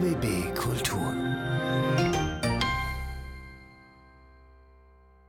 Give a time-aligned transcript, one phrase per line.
[0.00, 1.14] RBB Kultur.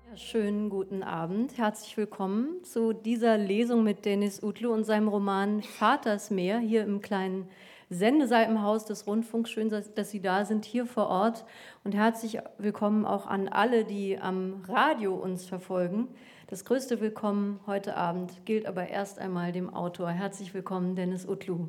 [0.07, 1.57] Ja, schönen guten Abend.
[1.57, 7.49] Herzlich willkommen zu dieser Lesung mit Dennis Utlu und seinem Roman Vatersmeer hier im kleinen
[7.89, 9.49] Sendesaal im Haus des Rundfunks.
[9.49, 11.43] Schön, dass Sie da sind, hier vor Ort.
[11.83, 16.07] Und herzlich willkommen auch an alle, die am Radio uns verfolgen.
[16.47, 20.11] Das größte Willkommen heute Abend gilt aber erst einmal dem Autor.
[20.11, 21.67] Herzlich willkommen, Dennis Utlu.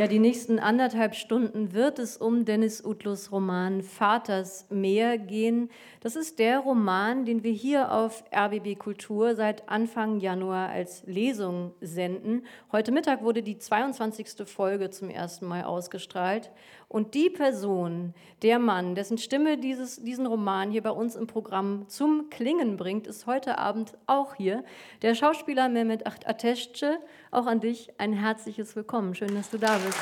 [0.00, 5.68] Ja, die nächsten anderthalb Stunden wird es um Dennis Utlus Roman Vaters Meer gehen.
[6.00, 11.74] Das ist der Roman, den wir hier auf RBB Kultur seit Anfang Januar als Lesung
[11.82, 12.46] senden.
[12.72, 14.48] Heute Mittag wurde die 22.
[14.48, 16.50] Folge zum ersten Mal ausgestrahlt.
[16.92, 21.88] Und die Person, der Mann, dessen Stimme dieses, diesen Roman hier bei uns im Programm
[21.88, 24.64] zum Klingen bringt, ist heute Abend auch hier.
[25.02, 26.96] Der Schauspieler Mehmet Ateşçe.
[27.30, 29.14] Auch an dich ein herzliches Willkommen.
[29.14, 30.00] Schön, dass du da bist.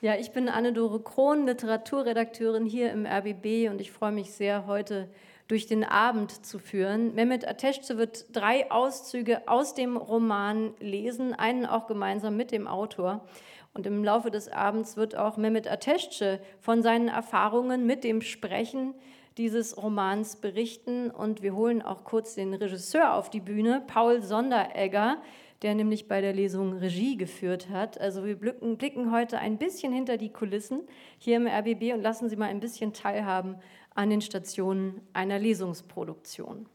[0.00, 5.08] Ja, ich bin Anne-Dore Krohn, Literaturredakteurin hier im RBB und ich freue mich sehr, heute
[5.48, 7.14] durch den Abend zu führen.
[7.14, 13.24] Mehmet Ateşçe wird drei Auszüge aus dem Roman lesen, einen auch gemeinsam mit dem Autor.
[13.74, 18.94] Und im Laufe des Abends wird auch Mehmet Ateşçe von seinen Erfahrungen mit dem Sprechen
[19.36, 21.10] dieses Romans berichten.
[21.10, 25.18] Und wir holen auch kurz den Regisseur auf die Bühne, Paul Sonderegger,
[25.62, 28.00] der nämlich bei der Lesung Regie geführt hat.
[28.00, 30.80] Also wir blicken heute ein bisschen hinter die Kulissen
[31.18, 33.56] hier im RBB und lassen Sie mal ein bisschen teilhaben
[33.96, 36.68] an den Stationen einer Lesungsproduktion.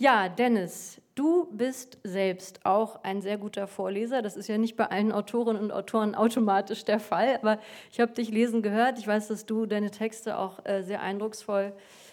[0.00, 4.22] Ja, Dennis, du bist selbst auch ein sehr guter Vorleser.
[4.22, 7.58] Das ist ja nicht bei allen Autorinnen und Autoren automatisch der Fall, aber
[7.90, 9.00] ich habe dich lesen gehört.
[9.00, 11.72] Ich weiß, dass du deine Texte auch äh, sehr eindrucksvoll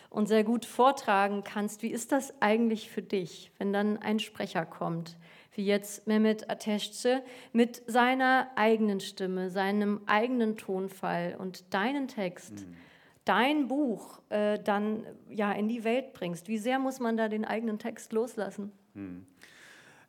[0.09, 1.83] und sehr gut vortragen kannst.
[1.83, 5.15] Wie ist das eigentlich für dich, wenn dann ein Sprecher kommt,
[5.53, 7.21] wie jetzt Mehmet Ateşçe,
[7.53, 12.65] mit seiner eigenen Stimme, seinem eigenen Tonfall und deinen Text?
[12.65, 12.77] Mhm
[13.25, 16.47] dein Buch äh, dann ja in die Welt bringst.
[16.47, 18.71] Wie sehr muss man da den eigenen Text loslassen?
[18.93, 19.25] Hm.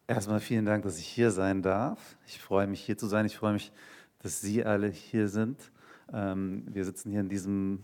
[0.07, 2.17] Erstmal vielen Dank, dass ich hier sein darf.
[2.27, 3.27] Ich freue mich hier zu sein.
[3.27, 3.73] Ich freue mich,
[4.21, 5.73] dass Sie alle hier sind.
[6.13, 7.83] Ähm, wir sitzen hier in diesem,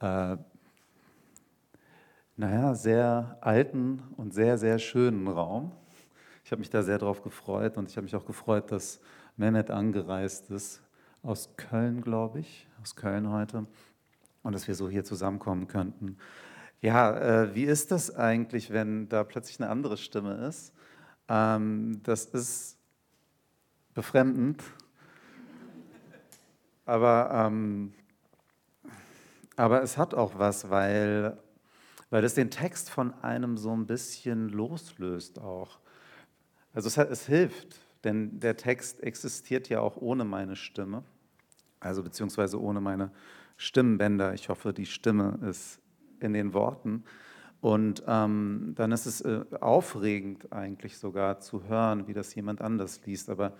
[0.00, 0.36] äh,
[2.36, 5.72] naja, sehr alten und sehr, sehr schönen Raum.
[6.44, 9.00] Ich habe mich da sehr drauf gefreut und ich habe mich auch gefreut, dass
[9.36, 10.82] Mehmet angereist ist
[11.22, 13.66] aus Köln, glaube ich, aus Köln heute
[14.42, 16.16] und dass wir so hier zusammenkommen könnten.
[16.80, 20.72] Ja, äh, wie ist das eigentlich, wenn da plötzlich eine andere Stimme ist?
[21.28, 22.76] Ähm, das ist
[23.94, 24.62] befremdend,
[26.84, 27.92] aber, ähm,
[29.56, 31.38] aber es hat auch was, weil,
[32.10, 35.78] weil es den Text von einem so ein bisschen loslöst auch.
[36.74, 41.04] Also es, es hilft, denn der Text existiert ja auch ohne meine Stimme,
[41.78, 43.12] also beziehungsweise ohne meine
[43.56, 44.34] Stimmbänder.
[44.34, 45.80] Ich hoffe, die Stimme ist
[46.20, 47.04] in den Worten.
[47.60, 53.04] Und ähm, dann ist es äh, aufregend eigentlich sogar zu hören, wie das jemand anders
[53.06, 53.30] liest.
[53.30, 53.52] Aber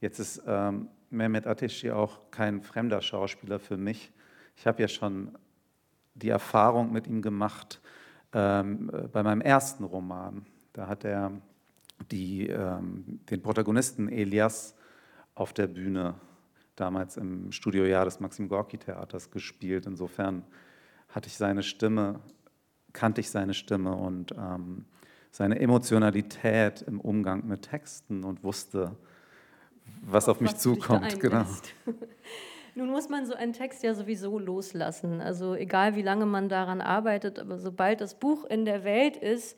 [0.00, 4.12] jetzt ist ähm, Mehmet Ateşi auch kein fremder Schauspieler für mich.
[4.56, 5.36] Ich habe ja schon
[6.14, 7.80] die Erfahrung mit ihm gemacht
[8.32, 10.46] ähm, bei meinem ersten Roman.
[10.72, 11.32] Da hat er
[12.10, 14.74] die, ähm, den Protagonisten Elias
[15.34, 16.14] auf der Bühne
[16.80, 19.86] damals im Studiojahr des Maxim Gorki Theaters gespielt.
[19.86, 20.44] Insofern
[21.08, 22.20] hatte ich seine Stimme,
[22.92, 24.84] kannte ich seine Stimme und ähm,
[25.30, 28.96] seine Emotionalität im Umgang mit Texten und wusste,
[30.02, 31.18] was auf, auf mich was zukommt.
[31.20, 31.44] Genau.
[32.76, 35.20] Nun muss man so einen Text ja sowieso loslassen.
[35.20, 39.56] Also egal wie lange man daran arbeitet, aber sobald das Buch in der Welt ist,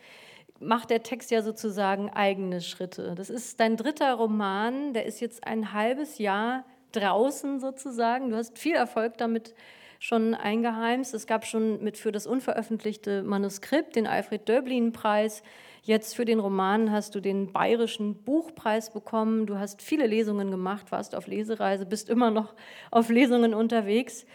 [0.61, 3.15] macht der Text ja sozusagen eigene Schritte.
[3.15, 8.31] Das ist dein dritter Roman, der ist jetzt ein halbes Jahr draußen sozusagen.
[8.31, 9.55] Du hast viel Erfolg damit
[9.99, 11.15] schon eingeheimst.
[11.15, 15.45] Es gab schon mit für das unveröffentlichte Manuskript den Alfred Döblin-Preis.
[15.85, 19.47] Jetzt für den Roman hast du den Bayerischen Buchpreis bekommen.
[19.47, 22.55] Du hast viele Lesungen gemacht, warst auf Lesereise, bist immer noch
[22.91, 24.27] auf Lesungen unterwegs.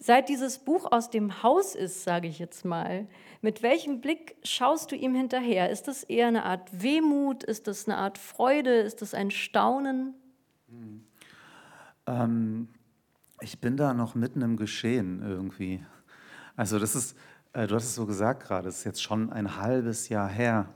[0.00, 3.06] Seit dieses Buch aus dem Haus ist, sage ich jetzt mal,
[3.40, 5.70] mit welchem Blick schaust du ihm hinterher?
[5.70, 7.44] Ist das eher eine Art Wehmut?
[7.44, 8.74] Ist das eine Art Freude?
[8.80, 10.14] Ist das ein Staunen?
[10.66, 11.04] Mhm.
[12.12, 12.68] Ähm,
[13.40, 15.84] ich bin da noch mitten im Geschehen irgendwie.
[16.56, 17.16] Also das ist,
[17.52, 20.68] äh, du hast es so gesagt gerade, es ist jetzt schon ein halbes Jahr her.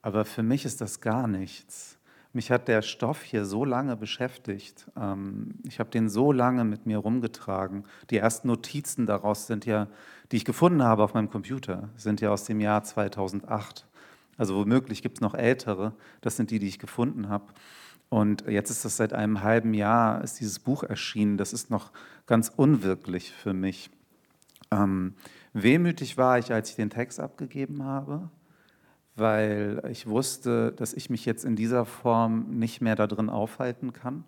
[0.00, 1.98] Aber für mich ist das gar nichts,
[2.32, 4.86] mich hat der Stoff hier so lange beschäftigt.
[4.96, 7.84] Ähm, ich habe den so lange mit mir rumgetragen.
[8.10, 9.88] Die ersten Notizen daraus sind ja,
[10.30, 13.86] die ich gefunden habe auf meinem Computer, sind ja aus dem Jahr 2008.
[14.36, 15.94] Also womöglich gibt es noch ältere.
[16.20, 17.46] Das sind die, die ich gefunden habe.
[18.08, 21.36] Und jetzt ist das seit einem halben Jahr, ist dieses Buch erschienen.
[21.36, 21.92] Das ist noch
[22.26, 23.90] ganz unwirklich für mich.
[24.70, 25.14] Ähm,
[25.52, 28.30] wehmütig war ich, als ich den Text abgegeben habe,
[29.16, 33.92] weil ich wusste, dass ich mich jetzt in dieser Form nicht mehr da drin aufhalten
[33.92, 34.24] kann.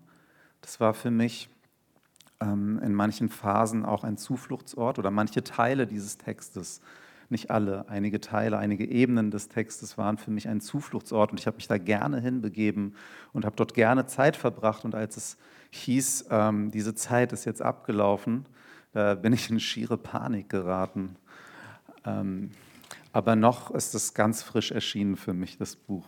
[0.61, 1.49] Das war für mich
[2.41, 6.81] ähm, in manchen Phasen auch ein Zufluchtsort oder manche Teile dieses Textes
[7.31, 11.47] nicht alle, einige Teile, einige Ebenen des Textes waren für mich ein Zufluchtsort und ich
[11.47, 12.95] habe mich da gerne hinbegeben
[13.33, 14.85] und habe dort gerne Zeit verbracht.
[14.85, 15.37] Und als es
[15.71, 18.47] hieß, ähm, diese Zeit ist jetzt abgelaufen,
[18.93, 21.17] da bin ich in schiere Panik geraten.
[22.05, 22.51] Ähm,
[23.13, 26.07] aber noch ist es ganz frisch erschienen für mich, das Buch.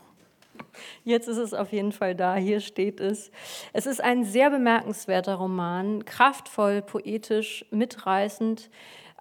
[1.05, 3.31] Jetzt ist es auf jeden Fall da, hier steht es.
[3.73, 8.71] Es ist ein sehr bemerkenswerter Roman, kraftvoll, poetisch, mitreißend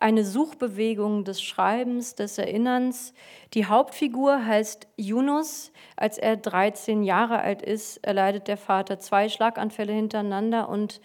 [0.01, 3.13] eine Suchbewegung des Schreibens, des Erinnerns.
[3.53, 5.71] Die Hauptfigur heißt Yunus.
[5.95, 11.01] Als er 13 Jahre alt ist, erleidet der Vater zwei Schlaganfälle hintereinander und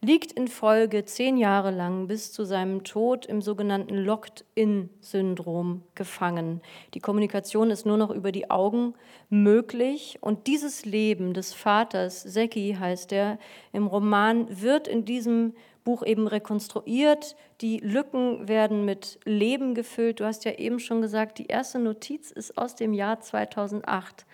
[0.00, 6.60] liegt in Folge zehn Jahre lang bis zu seinem Tod im sogenannten Locked-in-Syndrom gefangen.
[6.94, 8.94] Die Kommunikation ist nur noch über die Augen
[9.28, 13.38] möglich und dieses Leben des Vaters, Seki heißt er,
[13.72, 17.34] im Roman wird in diesem Buch eben rekonstruiert.
[17.60, 20.20] Die Lücken werden mit Leben gefüllt.
[20.20, 24.26] Du hast ja eben schon gesagt, die erste Notiz ist aus dem Jahr 2008.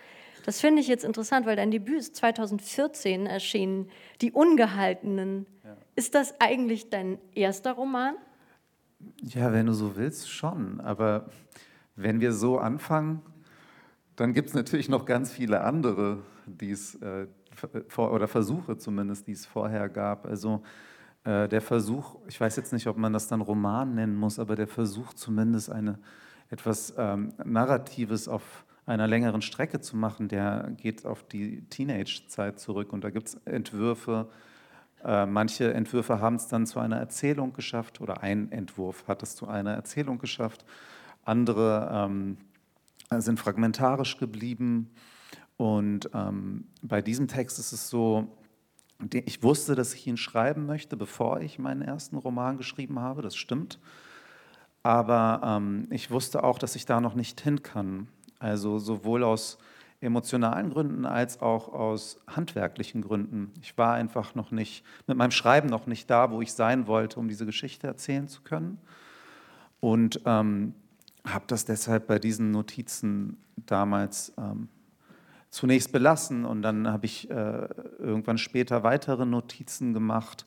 [0.45, 3.89] Das finde ich jetzt interessant, weil dein Debüt ist 2014 erschienen,
[4.21, 5.47] Die Ungehaltenen.
[5.95, 8.15] Ist das eigentlich dein erster Roman?
[9.21, 10.79] Ja, wenn du so willst, schon.
[10.81, 11.29] Aber
[11.95, 13.21] wenn wir so anfangen,
[14.15, 17.27] dann gibt es natürlich noch ganz viele andere, die es, äh,
[17.97, 20.25] oder Versuche zumindest, die es vorher gab.
[20.25, 20.63] Also
[21.23, 24.55] äh, der Versuch, ich weiß jetzt nicht, ob man das dann Roman nennen muss, aber
[24.55, 25.99] der Versuch zumindest eine,
[26.49, 32.93] etwas ähm, Narratives auf einer längeren Strecke zu machen, der geht auf die Teenage-Zeit zurück
[32.93, 34.29] und da gibt es Entwürfe.
[35.05, 39.35] Äh, manche Entwürfe haben es dann zu einer Erzählung geschafft oder ein Entwurf hat es
[39.35, 40.65] zu einer Erzählung geschafft.
[41.23, 42.37] Andere ähm,
[43.11, 44.89] sind fragmentarisch geblieben.
[45.57, 48.35] Und ähm, bei diesem Text ist es so,
[49.11, 53.35] ich wusste, dass ich ihn schreiben möchte, bevor ich meinen ersten Roman geschrieben habe, das
[53.35, 53.79] stimmt.
[54.81, 58.07] Aber ähm, ich wusste auch, dass ich da noch nicht hin kann.
[58.39, 59.59] Also sowohl aus
[60.01, 63.51] emotionalen Gründen als auch aus handwerklichen Gründen.
[63.61, 67.19] Ich war einfach noch nicht, mit meinem Schreiben noch nicht da, wo ich sein wollte,
[67.19, 68.79] um diese Geschichte erzählen zu können.
[69.79, 70.73] Und ähm,
[71.25, 74.69] habe das deshalb bei diesen Notizen damals ähm,
[75.49, 77.67] zunächst belassen und dann habe ich äh,
[77.97, 80.45] irgendwann später weitere Notizen gemacht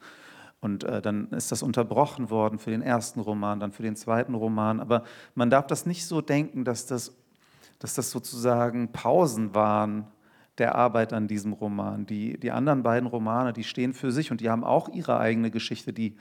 [0.60, 4.34] und äh, dann ist das unterbrochen worden für den ersten Roman, dann für den zweiten
[4.34, 4.80] Roman.
[4.80, 5.04] Aber
[5.34, 7.16] man darf das nicht so denken, dass das,
[7.78, 10.06] dass das sozusagen Pausen waren
[10.58, 12.06] der Arbeit an diesem Roman.
[12.06, 15.50] Die, die anderen beiden Romane, die stehen für sich und die haben auch ihre eigene
[15.50, 16.16] Geschichte, die,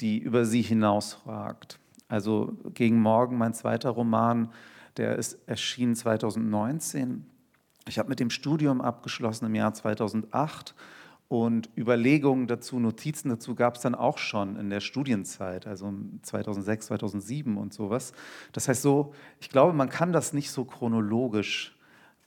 [0.00, 1.80] die über sie hinausragt.
[2.08, 4.52] Also gegen Morgen, mein zweiter Roman,
[4.96, 7.26] der ist erschienen 2019
[7.88, 10.74] ich habe mit dem Studium abgeschlossen im Jahr 2008
[11.32, 15.90] und Überlegungen dazu, Notizen dazu gab es dann auch schon in der Studienzeit, also
[16.20, 18.12] 2006, 2007 und sowas.
[18.52, 21.74] Das heißt so, ich glaube, man kann das nicht so chronologisch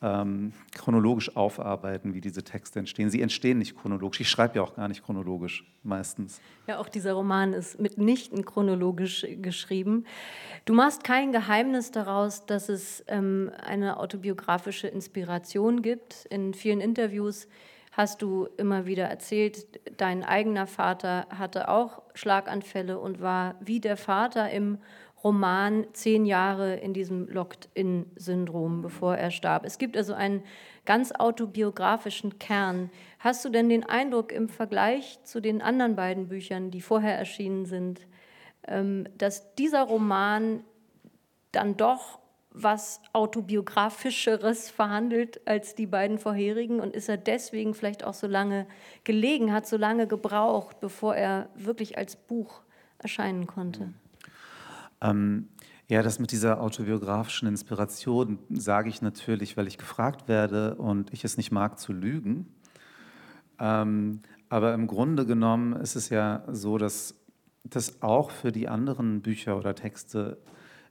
[0.01, 3.11] ähm, chronologisch aufarbeiten, wie diese Texte entstehen.
[3.11, 4.21] Sie entstehen nicht chronologisch.
[4.21, 6.41] Ich schreibe ja auch gar nicht chronologisch meistens.
[6.67, 10.05] Ja, auch dieser Roman ist mitnichten chronologisch geschrieben.
[10.65, 16.25] Du machst kein Geheimnis daraus, dass es ähm, eine autobiografische Inspiration gibt.
[16.31, 17.47] In vielen Interviews
[17.95, 23.95] hast du immer wieder erzählt, dein eigener Vater hatte auch Schlaganfälle und war wie der
[23.95, 24.79] Vater im
[25.23, 29.65] Roman zehn Jahre in diesem Locked-in-Syndrom, bevor er starb.
[29.65, 30.43] Es gibt also einen
[30.85, 32.91] ganz autobiografischen Kern.
[33.19, 37.65] Hast du denn den Eindruck im Vergleich zu den anderen beiden Büchern, die vorher erschienen
[37.65, 38.01] sind,
[38.67, 40.63] ähm, dass dieser Roman
[41.53, 42.19] dann doch
[42.57, 48.65] was autobiografischeres verhandelt als die beiden vorherigen und ist er deswegen vielleicht auch so lange
[49.03, 52.61] gelegen, hat so lange gebraucht, bevor er wirklich als Buch
[52.99, 53.85] erscheinen konnte?
[53.85, 53.93] Mhm.
[55.01, 55.49] Ähm,
[55.87, 61.23] ja, das mit dieser autobiografischen Inspiration sage ich natürlich, weil ich gefragt werde und ich
[61.23, 62.47] es nicht mag zu lügen.
[63.59, 67.15] Ähm, aber im Grunde genommen ist es ja so, dass
[67.63, 70.37] das auch für die anderen Bücher oder Texte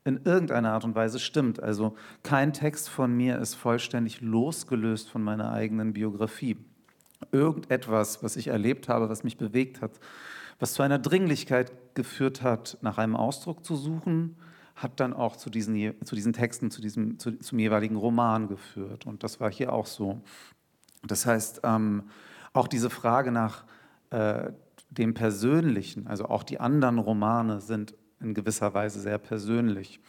[0.05, 1.63] in irgendeiner Art und Weise stimmt.
[1.63, 6.57] Also kein Text von mir ist vollständig losgelöst von meiner eigenen Biografie.
[7.33, 9.93] Irgendetwas, was ich erlebt habe, was mich bewegt hat,
[10.61, 14.37] was zu einer Dringlichkeit geführt hat, nach einem Ausdruck zu suchen,
[14.77, 19.07] hat dann auch zu diesen, zu diesen Texten, zu diesem, zu, zum jeweiligen Roman geführt.
[19.07, 20.21] Und das war hier auch so.
[21.03, 22.05] Das heißt, ähm,
[22.53, 23.65] auch diese Frage nach
[24.11, 24.53] äh,
[24.91, 30.01] dem Persönlichen, also auch die anderen Romane sind in gewisser Weise sehr persönlich.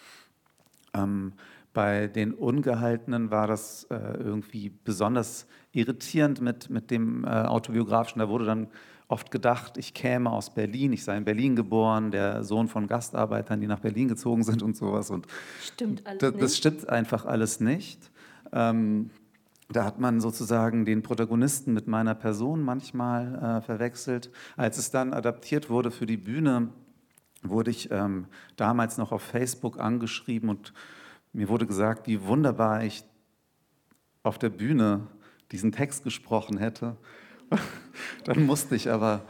[0.93, 1.33] Ähm,
[1.73, 8.19] bei den Ungehaltenen war das äh, irgendwie besonders irritierend mit, mit dem äh, autobiografischen.
[8.19, 8.67] Da wurde dann
[9.07, 13.59] oft gedacht, ich käme aus Berlin, ich sei in Berlin geboren, der Sohn von Gastarbeitern,
[13.59, 15.11] die nach Berlin gezogen sind und sowas.
[15.11, 15.27] Und
[15.61, 16.43] stimmt alles das, nicht.
[16.43, 18.09] Das stimmt einfach alles nicht.
[18.51, 19.09] Ähm,
[19.69, 24.31] da hat man sozusagen den Protagonisten mit meiner Person manchmal äh, verwechselt.
[24.55, 26.69] Als es dann adaptiert wurde für die Bühne,
[27.49, 28.25] wurde ich ähm,
[28.55, 30.73] damals noch auf Facebook angeschrieben und
[31.33, 33.03] mir wurde gesagt, wie wunderbar ich
[34.23, 35.07] auf der Bühne
[35.51, 36.97] diesen Text gesprochen hätte.
[38.25, 39.21] dann musste ich aber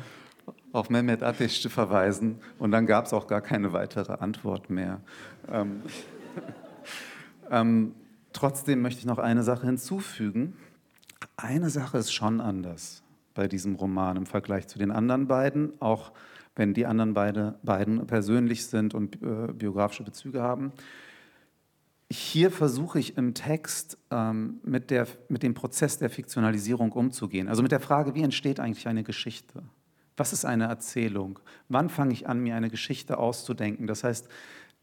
[0.71, 5.01] auf Mehmet Ateş verweisen und dann gab es auch gar keine weitere Antwort mehr.
[5.49, 5.81] Ähm,
[7.49, 7.95] ähm,
[8.33, 10.55] trotzdem möchte ich noch eine Sache hinzufügen.
[11.37, 13.03] Eine Sache ist schon anders
[13.33, 16.11] bei diesem Roman im Vergleich zu den anderen beiden, auch
[16.55, 20.71] wenn die anderen beide, beiden persönlich sind und äh, biografische Bezüge haben.
[22.09, 27.47] Hier versuche ich im Text ähm, mit, der, mit dem Prozess der Fiktionalisierung umzugehen.
[27.47, 29.63] Also mit der Frage, wie entsteht eigentlich eine Geschichte?
[30.15, 31.39] Was ist eine Erzählung?
[31.67, 33.87] Wann fange ich an, mir eine Geschichte auszudenken?
[33.87, 34.29] Das heißt,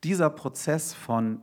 [0.05, 1.41] dieser Prozess von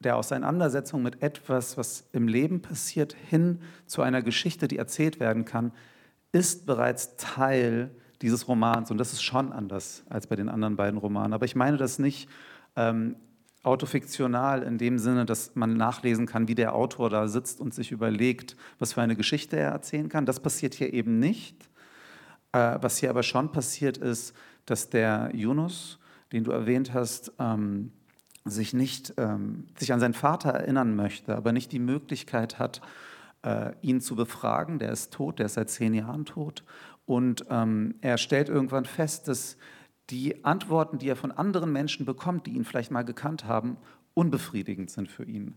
[0.00, 5.44] der Auseinandersetzung mit etwas, was im Leben passiert, hin zu einer Geschichte, die erzählt werden
[5.44, 5.72] kann,
[6.32, 7.90] ist bereits Teil
[8.22, 8.90] dieses Romans.
[8.90, 11.32] Und das ist schon anders als bei den anderen beiden Romanen.
[11.32, 12.28] Aber ich meine das nicht
[12.76, 13.16] ähm,
[13.62, 17.92] autofiktional in dem Sinne, dass man nachlesen kann, wie der Autor da sitzt und sich
[17.92, 20.26] überlegt, was für eine Geschichte er erzählen kann.
[20.26, 21.68] Das passiert hier eben nicht.
[22.52, 24.34] Äh, was hier aber schon passiert ist,
[24.64, 25.98] dass der Yunus,
[26.32, 27.92] den du erwähnt hast, ähm,
[28.44, 32.80] sich nicht ähm, sich an seinen Vater erinnern möchte, aber nicht die Möglichkeit hat,
[33.42, 34.78] äh, ihn zu befragen.
[34.78, 36.64] Der ist tot, der ist seit zehn Jahren tot.
[37.08, 39.56] Und ähm, er stellt irgendwann fest, dass
[40.10, 43.78] die Antworten, die er von anderen Menschen bekommt, die ihn vielleicht mal gekannt haben,
[44.12, 45.56] unbefriedigend sind für ihn.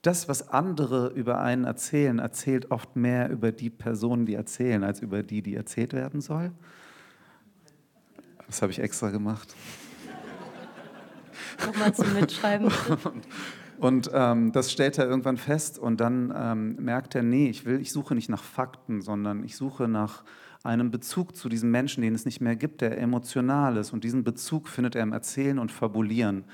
[0.00, 5.00] Das, was andere über einen erzählen, erzählt oft mehr über die Personen, die erzählen, als
[5.00, 6.50] über die, die erzählt werden soll.
[8.46, 9.54] Das habe ich extra gemacht.
[11.66, 12.68] Nochmal zum Mitschreiben.
[13.04, 13.28] und,
[14.08, 17.82] und ähm, das stellt er irgendwann fest und dann ähm, merkt er, nee, ich will,
[17.82, 20.24] ich suche nicht nach Fakten, sondern ich suche nach
[20.64, 23.92] einem Bezug zu diesem Menschen, den es nicht mehr gibt, der emotional ist.
[23.92, 26.44] Und diesen Bezug findet er im Erzählen und Fabulieren.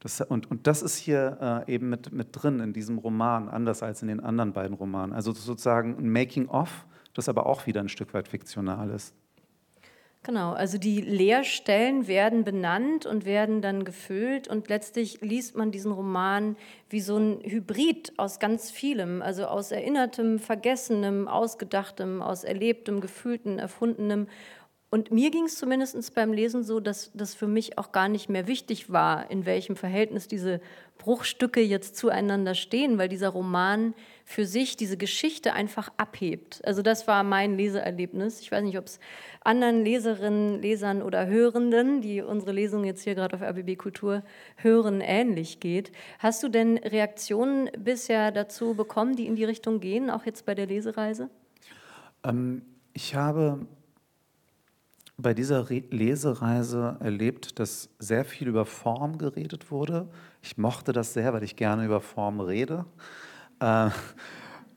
[0.00, 3.84] Das, und, und, das ist hier äh, eben mit, mit drin in diesem Roman, anders
[3.84, 5.12] als in den anderen beiden Romanen.
[5.12, 9.14] Also sozusagen ein Making-of, das aber auch wieder ein Stück weit fiktional ist.
[10.24, 15.90] Genau, also die Leerstellen werden benannt und werden dann gefüllt und letztlich liest man diesen
[15.90, 16.56] Roman
[16.88, 23.58] wie so ein Hybrid aus ganz vielem, also aus Erinnertem, Vergessenem, Ausgedachtem, aus Erlebtem, Gefühltem,
[23.58, 24.28] Erfundenem.
[24.90, 28.28] Und mir ging es zumindest beim Lesen so, dass das für mich auch gar nicht
[28.28, 30.60] mehr wichtig war, in welchem Verhältnis diese
[30.98, 33.92] Bruchstücke jetzt zueinander stehen, weil dieser Roman
[34.32, 36.62] für sich diese Geschichte einfach abhebt.
[36.64, 38.40] Also das war mein Leseerlebnis.
[38.40, 38.98] Ich weiß nicht, ob es
[39.42, 44.22] anderen Leserinnen, Lesern oder Hörenden, die unsere Lesung jetzt hier gerade auf RBB Kultur
[44.56, 45.92] hören, ähnlich geht.
[46.18, 50.54] Hast du denn Reaktionen bisher dazu bekommen, die in die Richtung gehen, auch jetzt bei
[50.54, 51.28] der Lesereise?
[52.24, 52.62] Ähm,
[52.94, 53.66] ich habe
[55.18, 60.08] bei dieser Re Lesereise erlebt, dass sehr viel über Form geredet wurde.
[60.40, 62.86] Ich mochte das sehr, weil ich gerne über Form rede.
[63.62, 63.90] Äh,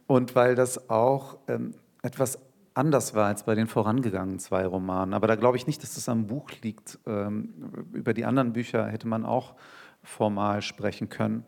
[0.08, 1.74] und weil das auch ähm,
[2.04, 2.38] etwas
[2.76, 5.14] anders war als bei den vorangegangenen zwei Romanen.
[5.14, 7.00] Aber da glaube ich nicht, dass das am Buch liegt.
[7.08, 9.56] Ähm, über die anderen Bücher hätte man auch
[10.04, 11.44] formal sprechen können.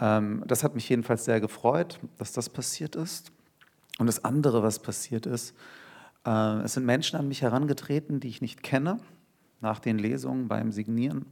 [0.00, 3.30] Ähm, das hat mich jedenfalls sehr gefreut, dass das passiert ist.
[3.98, 5.54] Und das andere, was passiert ist,
[6.26, 8.98] äh, es sind Menschen an mich herangetreten, die ich nicht kenne,
[9.60, 11.26] nach den Lesungen beim Signieren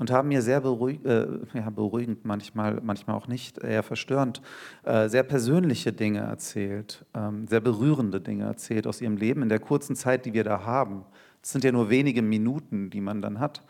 [0.00, 4.40] und haben mir sehr beruhig, äh, ja, beruhigend, manchmal, manchmal auch nicht, eher verstörend,
[4.82, 9.58] äh, sehr persönliche Dinge erzählt, ähm, sehr berührende Dinge erzählt aus ihrem Leben in der
[9.60, 11.04] kurzen Zeit, die wir da haben.
[11.42, 13.62] Das sind ja nur wenige Minuten, die man dann hat.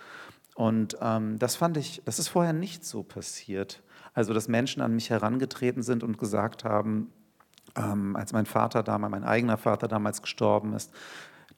[0.55, 3.83] Und ähm, das fand ich, das ist vorher nicht so passiert.
[4.15, 7.13] Also, dass Menschen an mich herangetreten sind und gesagt haben,
[7.77, 10.93] ähm, als mein Vater damals, mein eigener Vater damals gestorben ist,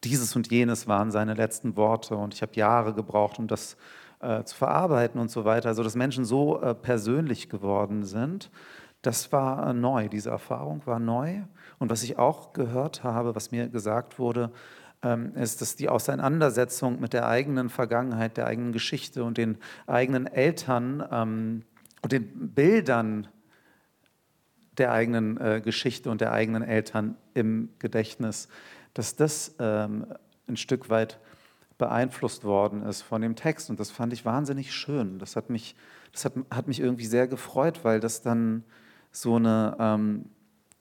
[0.02, 3.76] dieses und jenes waren seine letzten Worte und ich habe Jahre gebraucht, um das
[4.22, 5.68] äh, zu verarbeiten und so weiter.
[5.68, 8.50] Also dass Menschen so äh, persönlich geworden sind,
[9.02, 11.42] das war äh, neu, diese Erfahrung war neu.
[11.78, 14.52] Und was ich auch gehört habe, was mir gesagt wurde,
[15.02, 20.26] ähm, ist, dass die Auseinandersetzung mit der eigenen Vergangenheit, der eigenen Geschichte und den eigenen
[20.26, 21.62] Eltern ähm,
[22.02, 23.26] und den Bildern
[24.78, 28.48] der eigenen äh, Geschichte und der eigenen Eltern im Gedächtnis,
[28.94, 30.06] dass das ähm,
[30.48, 31.18] ein Stück weit
[31.82, 33.68] beeinflusst worden ist von dem Text.
[33.68, 35.18] Und das fand ich wahnsinnig schön.
[35.18, 35.74] Das hat mich,
[36.12, 38.62] das hat, hat mich irgendwie sehr gefreut, weil das dann
[39.10, 40.26] so eine ähm,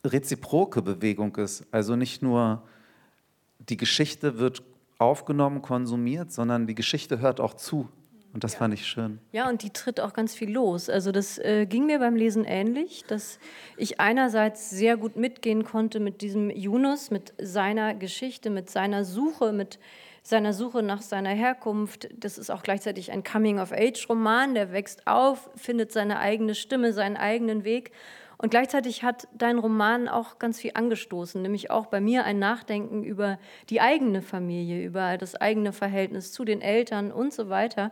[0.06, 1.66] reziproke Bewegung ist.
[1.72, 2.62] Also nicht nur
[3.58, 4.62] die Geschichte wird
[5.00, 7.90] aufgenommen, konsumiert, sondern die Geschichte hört auch zu.
[8.34, 8.60] Und das ja.
[8.60, 9.20] fand ich schön.
[9.32, 10.88] Ja, und die tritt auch ganz viel los.
[10.88, 13.40] Also das äh, ging mir beim Lesen ähnlich, dass
[13.76, 19.52] ich einerseits sehr gut mitgehen konnte mit diesem Yunus, mit seiner Geschichte, mit seiner Suche,
[19.52, 19.80] mit
[20.24, 22.10] seiner Suche nach seiner Herkunft.
[22.16, 27.64] Das ist auch gleichzeitig ein Coming-of-Age-Roman, der wächst auf, findet seine eigene Stimme, seinen eigenen
[27.64, 27.92] Weg.
[28.38, 33.04] Und gleichzeitig hat dein Roman auch ganz viel angestoßen, nämlich auch bei mir ein Nachdenken
[33.04, 33.38] über
[33.70, 37.92] die eigene Familie, über das eigene Verhältnis zu den Eltern und so weiter.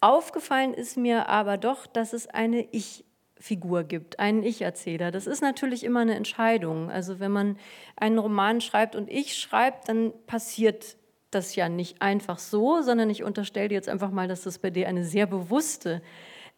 [0.00, 3.04] Aufgefallen ist mir aber doch, dass es eine Ich-
[3.36, 5.10] Figur gibt, einen Ich-Erzähler.
[5.10, 6.90] Das ist natürlich immer eine Entscheidung.
[6.90, 7.56] Also wenn man
[7.96, 10.96] einen Roman schreibt und ich schreibt, dann passiert
[11.30, 14.70] das ja nicht einfach so, sondern ich unterstelle dir jetzt einfach mal, dass das bei
[14.70, 16.02] dir eine sehr bewusste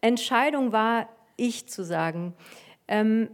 [0.01, 2.35] Entscheidung war, ich zu sagen.
[2.89, 3.31] Ähm,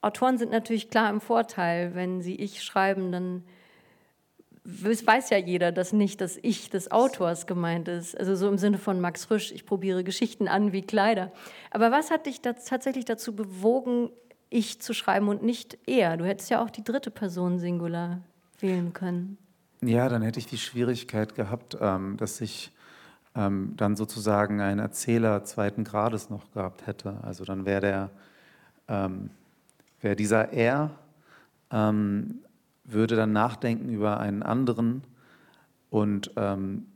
[0.00, 1.94] Autoren sind natürlich klar im Vorteil.
[1.94, 3.44] Wenn sie ich schreiben, dann
[4.64, 8.18] weiß ja jeder, dass nicht das Ich des Autors gemeint ist.
[8.18, 11.32] Also so im Sinne von Max Frisch, ich probiere Geschichten an wie Kleider.
[11.70, 14.10] Aber was hat dich da tatsächlich dazu bewogen,
[14.50, 16.16] ich zu schreiben und nicht er?
[16.16, 18.22] Du hättest ja auch die dritte Person Singular
[18.60, 19.38] wählen können.
[19.86, 22.72] Ja, dann hätte ich die Schwierigkeit gehabt, ähm, dass ich
[23.34, 27.18] ähm, dann sozusagen einen Erzähler zweiten Grades noch gehabt hätte.
[27.22, 28.10] Also dann wäre der,
[28.88, 29.28] ähm,
[30.00, 30.90] wäre dieser Er
[31.70, 32.36] ähm,
[32.84, 35.02] würde dann nachdenken über einen anderen
[35.90, 36.86] und ähm,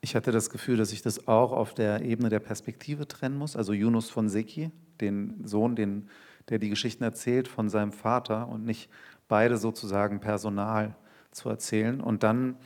[0.00, 3.56] ich hatte das Gefühl, dass ich das auch auf der Ebene der Perspektive trennen muss.
[3.56, 6.08] Also Yunus von Seki, den Sohn, den,
[6.48, 8.88] der die Geschichten erzählt von seinem Vater und nicht
[9.26, 10.94] beide sozusagen personal
[11.36, 12.00] zu erzählen.
[12.00, 12.56] Und dann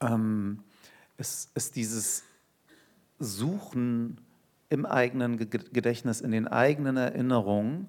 [0.00, 0.60] ähm,
[1.18, 2.24] ist, ist dieses
[3.18, 4.18] Suchen
[4.68, 7.88] im eigenen Gedächtnis, in den eigenen Erinnerungen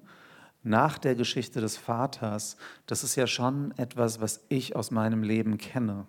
[0.62, 5.58] nach der Geschichte des Vaters, das ist ja schon etwas, was ich aus meinem Leben
[5.58, 6.06] kenne.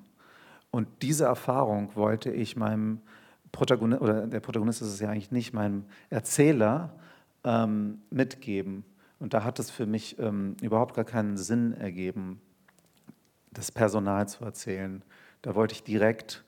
[0.71, 3.01] Und diese Erfahrung wollte ich meinem
[3.51, 6.93] Protagonist, oder der Protagonist ist es ja eigentlich nicht, meinem Erzähler
[7.43, 8.83] ähm, mitgeben.
[9.19, 12.41] Und da hat es für mich ähm, überhaupt gar keinen Sinn ergeben,
[13.55, 15.03] das Personal zu erzählen.
[15.41, 16.43] Da wollte ich direkt,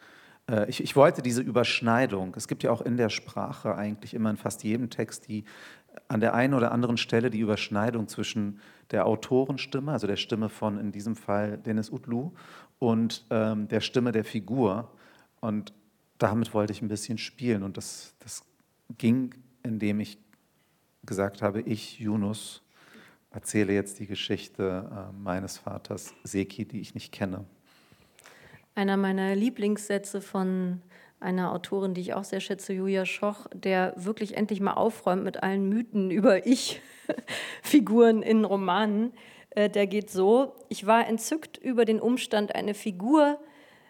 [0.49, 2.33] äh, ich, ich wollte diese Überschneidung.
[2.35, 5.43] Es gibt ja auch in der Sprache eigentlich immer in fast jedem Text die
[6.07, 8.59] an der einen oder anderen Stelle die Überschneidung zwischen
[8.91, 12.31] der Autorenstimme, also der Stimme von in diesem Fall Dennis Utlu,
[12.79, 14.91] und ähm, der Stimme der Figur.
[15.39, 15.73] Und
[16.17, 17.63] damit wollte ich ein bisschen spielen.
[17.63, 18.43] Und das, das
[18.97, 20.19] ging, indem ich
[21.03, 22.61] gesagt habe, ich, Yunus,
[23.31, 27.45] erzähle jetzt die Geschichte äh, meines Vaters Seki, die ich nicht kenne.
[28.75, 30.81] Einer meiner Lieblingssätze von
[31.19, 35.41] einer Autorin, die ich auch sehr schätze, Julia Schoch, der wirklich endlich mal aufräumt mit
[35.41, 39.13] allen Mythen über Ich-Figuren in Romanen.
[39.51, 43.39] Äh, der geht so, ich war entzückt über den Umstand, eine Figur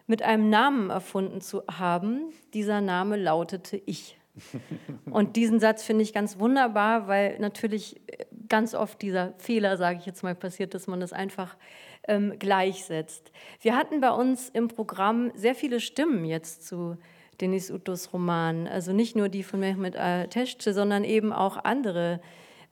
[0.06, 2.32] mit einem Namen erfunden zu haben.
[2.54, 4.16] Dieser Name lautete Ich.
[5.06, 8.00] Und diesen Satz finde ich ganz wunderbar, weil natürlich
[8.50, 11.58] ganz oft dieser Fehler, sage ich jetzt mal, passiert, dass man das einfach
[12.08, 13.32] ähm, gleichsetzt.
[13.62, 16.97] Wir hatten bei uns im Programm sehr viele Stimmen jetzt zu
[17.41, 18.67] Denis Utos Roman.
[18.67, 22.19] Also nicht nur die von Mehmet Ateşçe, sondern eben auch andere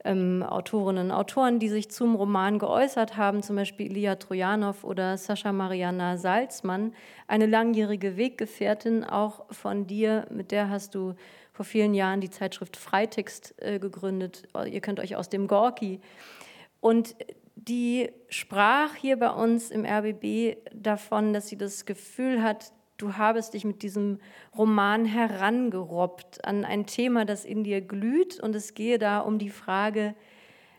[0.04, 5.16] ähm, Autorinnen und Autoren, die sich zum Roman geäußert haben, zum Beispiel Ilia Trojanow oder
[5.16, 6.94] Sascha Mariana Salzmann,
[7.26, 11.14] eine langjährige Weggefährtin auch von dir, mit der hast du
[11.56, 14.42] vor vielen Jahren die Zeitschrift Freitext äh, gegründet.
[14.70, 16.00] Ihr könnt euch aus dem Gorki.
[16.80, 17.16] Und
[17.54, 23.54] die sprach hier bei uns im RBB davon, dass sie das Gefühl hat, du habest
[23.54, 24.18] dich mit diesem
[24.54, 28.38] Roman herangerobbt an ein Thema, das in dir glüht.
[28.38, 30.14] Und es gehe da um die Frage,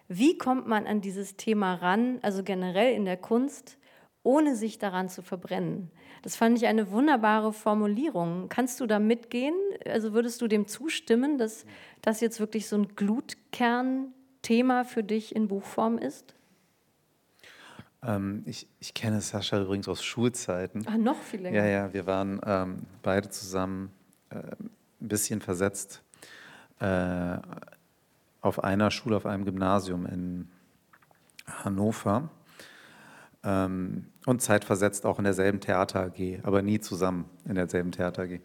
[0.08, 3.80] wie kommt man an dieses Thema ran, also generell in der Kunst,
[4.22, 5.90] ohne sich daran zu verbrennen.
[6.28, 8.50] Das fand ich eine wunderbare Formulierung.
[8.50, 9.56] Kannst du da mitgehen?
[9.90, 11.66] Also würdest du dem zustimmen, dass
[12.02, 16.36] das jetzt wirklich so ein Glutkernthema für dich in Buchform ist?
[18.04, 20.86] Ähm, ich, ich, kenne Sascha übrigens aus Schulzeiten.
[20.86, 21.60] Ah, noch viel länger.
[21.60, 23.94] Ja, ja, wir waren ähm, beide zusammen
[24.30, 26.04] äh, ein bisschen versetzt
[26.82, 27.38] äh,
[28.42, 30.50] auf einer Schule, auf einem Gymnasium in
[31.64, 32.30] Hannover
[33.48, 38.42] ähm, und zeitversetzt auch in derselben Theater AG, aber nie zusammen in derselben Theater AG.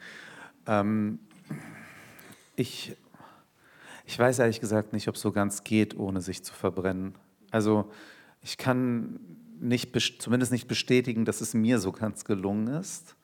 [0.66, 1.18] Ähm,
[2.54, 2.96] ich,
[4.06, 7.16] ich weiß ehrlich gesagt nicht, ob es so ganz geht, ohne sich zu verbrennen.
[7.50, 7.90] Also
[8.42, 9.18] ich kann
[9.58, 13.16] nicht, zumindest nicht bestätigen, dass es mir so ganz gelungen ist.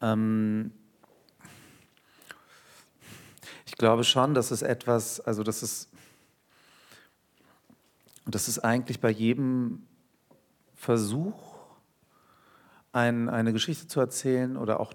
[0.00, 0.72] Ähm,
[3.66, 5.90] ich glaube schon, dass es etwas, also dass es,
[8.24, 9.82] dass es eigentlich bei jedem
[10.82, 11.38] Versuch,
[12.90, 14.92] ein, eine Geschichte zu erzählen oder auch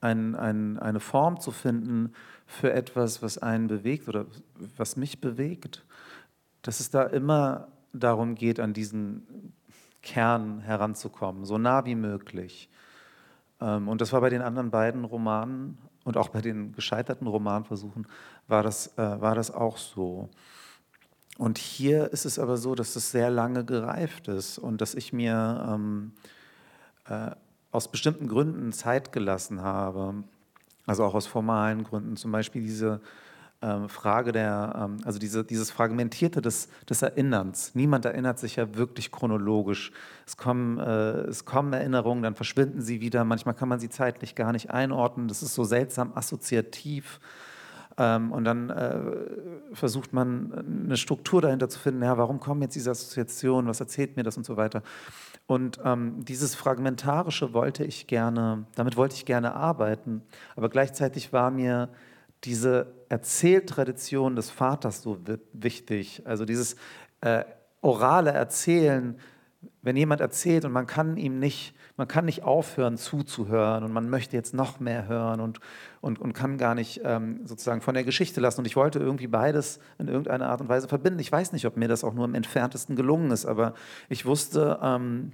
[0.00, 2.14] ein, ein, eine Form zu finden
[2.46, 4.26] für etwas, was einen bewegt oder
[4.76, 5.84] was mich bewegt,
[6.62, 9.54] dass es da immer darum geht, an diesen
[10.02, 12.68] Kern heranzukommen, so nah wie möglich.
[13.60, 18.08] Ähm, und das war bei den anderen beiden Romanen und auch bei den gescheiterten Romanversuchen
[18.48, 20.28] war das, äh, war das auch so.
[21.40, 25.14] Und hier ist es aber so, dass es sehr lange gereift ist und dass ich
[25.14, 26.12] mir ähm,
[27.08, 27.30] äh,
[27.72, 30.22] aus bestimmten Gründen Zeit gelassen habe,
[30.84, 33.00] also auch aus formalen Gründen, zum Beispiel diese
[33.62, 37.74] ähm, Frage der, ähm, also diese, dieses Fragmentierte des, des Erinnerns.
[37.74, 39.92] Niemand erinnert sich ja wirklich chronologisch.
[40.26, 43.24] Es kommen, äh, es kommen Erinnerungen, dann verschwinden sie wieder.
[43.24, 45.26] Manchmal kann man sie zeitlich gar nicht einordnen.
[45.26, 47.18] Das ist so seltsam assoziativ.
[48.00, 48.98] Ähm, und dann äh,
[49.74, 52.02] versucht man eine Struktur dahinter zu finden.
[52.02, 53.68] Ja, warum kommen jetzt diese Assoziationen?
[53.68, 54.82] Was erzählt mir das und so weiter?
[55.46, 60.22] Und ähm, dieses Fragmentarische wollte ich gerne, damit wollte ich gerne arbeiten.
[60.56, 61.90] Aber gleichzeitig war mir
[62.44, 65.18] diese Erzähltradition des Vaters so
[65.52, 66.22] wichtig.
[66.24, 66.76] Also dieses
[67.20, 67.44] äh,
[67.82, 69.18] orale Erzählen,
[69.82, 74.08] wenn jemand erzählt und man kann ihm nicht, man kann nicht aufhören zuzuhören und man
[74.08, 75.60] möchte jetzt noch mehr hören und,
[76.00, 78.60] und, und kann gar nicht ähm, sozusagen von der Geschichte lassen.
[78.60, 81.20] Und ich wollte irgendwie beides in irgendeiner Art und Weise verbinden.
[81.20, 83.74] Ich weiß nicht, ob mir das auch nur im entferntesten gelungen ist, aber
[84.08, 85.32] ich wusste, ähm,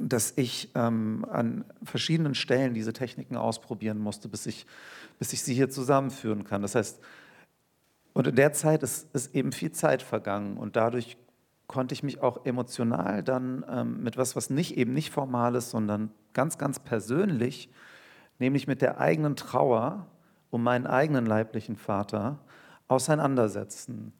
[0.00, 4.66] dass ich ähm, an verschiedenen Stellen diese Techniken ausprobieren musste, bis ich
[5.20, 6.62] bis ich sie hier zusammenführen kann.
[6.62, 6.98] Das heißt,
[8.12, 11.16] und in der Zeit ist, ist eben viel Zeit vergangen und dadurch
[11.72, 15.70] konnte ich mich auch emotional dann ähm, mit was, was nicht eben nicht formal ist,
[15.70, 17.70] sondern ganz, ganz persönlich,
[18.38, 20.06] nämlich mit der eigenen Trauer
[20.50, 22.40] um meinen eigenen leiblichen Vater
[22.88, 24.12] auseinandersetzen.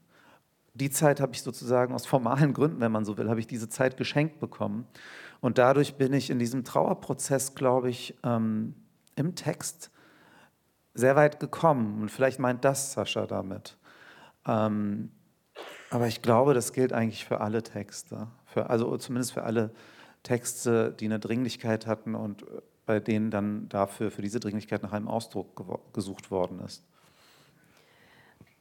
[0.73, 3.69] Die Zeit habe ich sozusagen aus formalen Gründen, wenn man so will, habe ich diese
[3.69, 4.87] Zeit geschenkt bekommen.
[5.43, 8.75] Und dadurch bin ich in diesem Trauerprozess, glaube ich, ähm,
[9.15, 9.91] im Text
[10.95, 12.01] sehr weit gekommen.
[12.01, 13.77] Und vielleicht meint das Sascha damit.
[14.47, 15.11] Ähm,
[15.93, 18.29] aber ich glaube, das gilt eigentlich für alle Texte.
[18.47, 19.71] Für, also zumindest für alle
[20.23, 24.93] Texte, die eine Dringlichkeit hatten und äh, bei denen dann dafür, für diese Dringlichkeit nach
[24.93, 26.83] einem Ausdruck gesucht worden ist.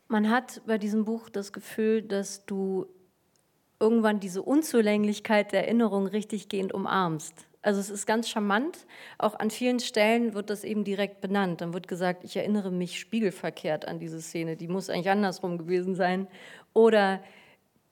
[0.09, 2.85] Man hat bei diesem Buch das Gefühl, dass du
[3.79, 7.47] irgendwann diese Unzulänglichkeit der Erinnerung richtiggehend umarmst.
[7.61, 8.85] Also es ist ganz charmant.
[9.17, 11.61] Auch an vielen Stellen wird das eben direkt benannt.
[11.61, 14.55] Dann wird gesagt, ich erinnere mich spiegelverkehrt an diese Szene.
[14.55, 16.27] Die muss eigentlich andersrum gewesen sein.
[16.73, 17.21] Oder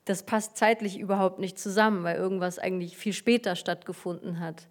[0.05, 4.67] das passt zeitlich überhaupt nicht zusammen, weil irgendwas eigentlich viel später stattgefunden hat.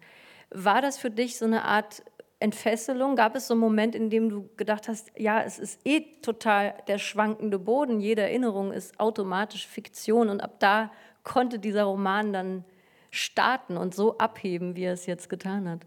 [0.51, 2.03] War das für dich so eine Art
[2.39, 3.15] Entfesselung?
[3.15, 6.73] Gab es so einen Moment, in dem du gedacht hast, ja, es ist eh total
[6.87, 10.91] der schwankende Boden, jede Erinnerung ist automatisch Fiktion und ab da
[11.23, 12.65] konnte dieser Roman dann
[13.11, 15.85] starten und so abheben, wie er es jetzt getan hat?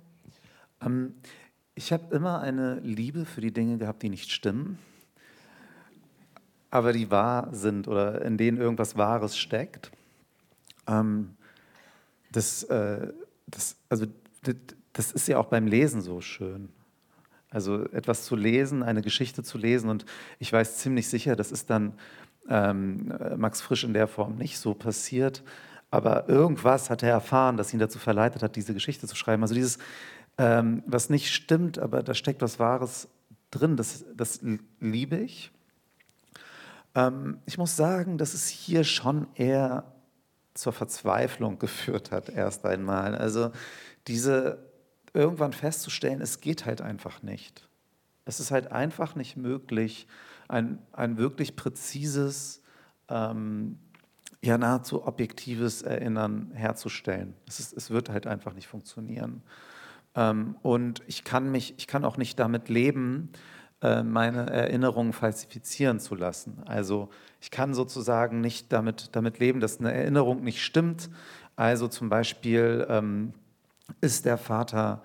[0.81, 1.15] Ähm,
[1.75, 4.79] ich habe immer eine Liebe für die Dinge gehabt, die nicht stimmen,
[6.71, 9.91] aber die wahr sind oder in denen irgendwas Wahres steckt.
[10.87, 11.37] Ähm,
[12.31, 13.13] das, äh,
[13.47, 14.07] das, also,
[14.43, 14.57] das,
[14.93, 16.69] das ist ja auch beim Lesen so schön.
[17.51, 20.07] Also etwas zu lesen, eine Geschichte zu lesen und
[20.39, 21.93] ich weiß ziemlich sicher, das ist dann
[22.49, 25.43] ähm, Max Frisch in der Form nicht so passiert,
[25.93, 29.43] aber irgendwas hat er erfahren, das ihn dazu verleitet hat, diese Geschichte zu schreiben.
[29.43, 29.79] Also dieses,
[30.39, 33.09] ähm, was nicht stimmt, aber da steckt was Wahres
[33.51, 34.41] drin, das, das
[34.81, 35.53] liebe ich.
[36.95, 39.85] Ähm, ich muss sagen, dass es hier schon eher
[40.55, 43.15] zur Verzweiflung geführt hat, erst einmal.
[43.15, 43.53] Also
[44.07, 44.65] diese
[45.13, 47.69] irgendwann festzustellen, es geht halt einfach nicht.
[48.25, 50.07] Es ist halt einfach nicht möglich,
[50.49, 52.63] ein, ein wirklich präzises
[53.11, 53.79] ähm,
[54.43, 57.35] ja nahezu objektives Erinnern herzustellen.
[57.47, 59.43] Es, ist, es wird halt einfach nicht funktionieren.
[60.15, 63.31] Ähm, und ich kann, mich, ich kann auch nicht damit leben,
[63.83, 66.63] äh, meine Erinnerungen falsifizieren zu lassen.
[66.67, 67.09] Also
[67.41, 71.09] ich kann sozusagen nicht damit, damit leben, dass eine Erinnerung nicht stimmt.
[71.55, 73.35] Also zum Beispiel ähm,
[74.01, 75.03] ist der Vater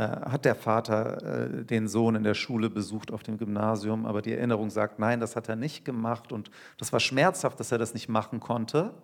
[0.00, 4.32] hat der Vater äh, den Sohn in der Schule besucht auf dem Gymnasium, aber die
[4.32, 7.94] Erinnerung sagt, nein, das hat er nicht gemacht und das war schmerzhaft, dass er das
[7.94, 8.94] nicht machen konnte.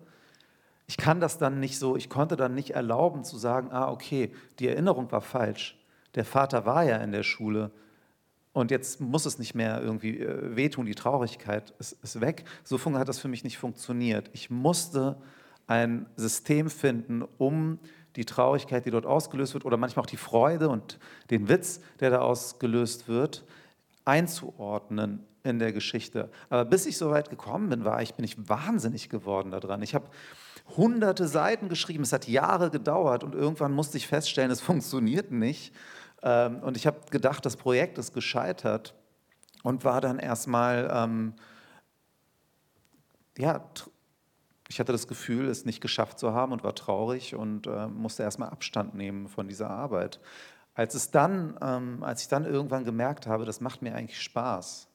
[0.87, 4.33] Ich kann das dann nicht so, ich konnte dann nicht erlauben zu sagen, ah, okay,
[4.57, 5.77] die Erinnerung war falsch.
[6.15, 7.71] Der Vater war ja in der Schule
[8.53, 12.45] und jetzt muss es nicht mehr irgendwie äh, wehtun, die Traurigkeit ist, ist weg.
[12.63, 14.29] So hat das für mich nicht funktioniert.
[14.33, 15.17] Ich musste
[15.67, 17.77] ein System finden, um
[18.19, 22.09] die Traurigkeit, die dort ausgelöst wird, oder manchmal auch die Freude und den Witz, der
[22.09, 23.45] da ausgelöst wird,
[24.03, 26.29] einzuordnen in der Geschichte.
[26.49, 29.81] Aber bis ich so weit gekommen bin, war ich, bin ich wahnsinnig geworden daran.
[29.81, 30.09] Ich habe
[30.75, 35.73] hunderte Seiten geschrieben, es hat Jahre gedauert und irgendwann musste ich feststellen, es funktioniert nicht.
[36.21, 38.93] Ähm, und ich habe gedacht, das Projekt ist gescheitert
[39.63, 41.33] und war dann erstmal, ähm,
[43.37, 43.63] ja,
[44.69, 48.23] ich hatte das Gefühl, es nicht geschafft zu haben und war traurig und äh, musste
[48.23, 50.19] erstmal Abstand nehmen von dieser Arbeit.
[50.75, 54.87] Als, es dann, ähm, als ich dann irgendwann gemerkt habe, das macht mir eigentlich Spaß,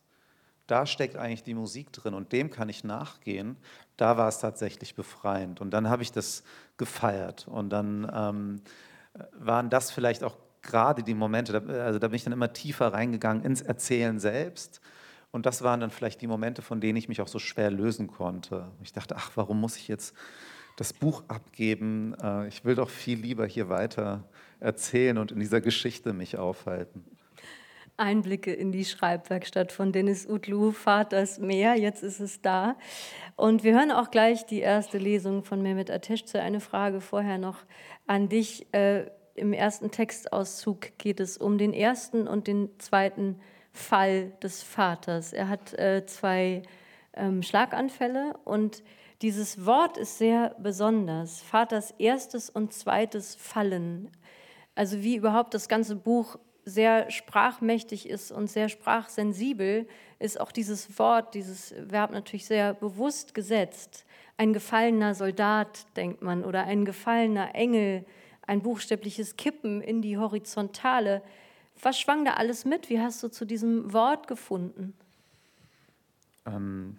[0.68, 3.56] da steckt eigentlich die Musik drin und dem kann ich nachgehen,
[3.96, 5.60] da war es tatsächlich befreiend.
[5.60, 6.44] Und dann habe ich das
[6.76, 8.62] gefeiert und dann ähm,
[9.38, 13.44] waren das vielleicht auch gerade die Momente, also da bin ich dann immer tiefer reingegangen
[13.44, 14.80] ins Erzählen selbst
[15.35, 18.07] und das waren dann vielleicht die Momente, von denen ich mich auch so schwer lösen
[18.07, 18.70] konnte.
[18.85, 20.14] Ich dachte, ach, warum muss ich jetzt
[20.77, 22.14] das Buch abgeben?
[22.23, 24.23] Äh, ich will doch viel lieber hier weiter
[24.61, 27.05] erzählen und in dieser Geschichte mich aufhalten.
[27.97, 32.77] Einblicke in die Schreibwerkstatt von Dennis Utlu, Vaters Meer, jetzt ist es da.
[33.35, 36.38] Und wir hören auch gleich die erste Lesung von Mehmet Ateşçe.
[36.38, 37.59] Eine Frage vorher noch
[38.07, 38.73] an dich.
[38.73, 43.40] Äh, Im ersten Textauszug geht es um den ersten und den zweiten
[43.74, 45.34] Fall des Vaters.
[45.34, 46.62] Er hat äh, zwei
[47.12, 48.82] ähm, Schlaganfälle und
[49.20, 51.42] dieses Wort ist sehr besonders.
[51.42, 54.10] Vaters erstes und zweites Fallen.
[54.74, 59.87] Also wie überhaupt das ganze Buch sehr sprachmächtig ist und sehr sprachsensibel,
[60.18, 64.06] ist auch dieses Wort, dieses Verb natürlich sehr bewusst gesetzt.
[64.37, 68.04] Ein gefallener Soldat, denkt man, oder ein gefallener Engel,
[68.46, 71.22] ein buchstäbliches Kippen in die Horizontale.
[71.82, 72.88] Was schwang da alles mit?
[72.88, 74.94] Wie hast du zu diesem Wort gefunden?
[76.46, 76.98] Ähm,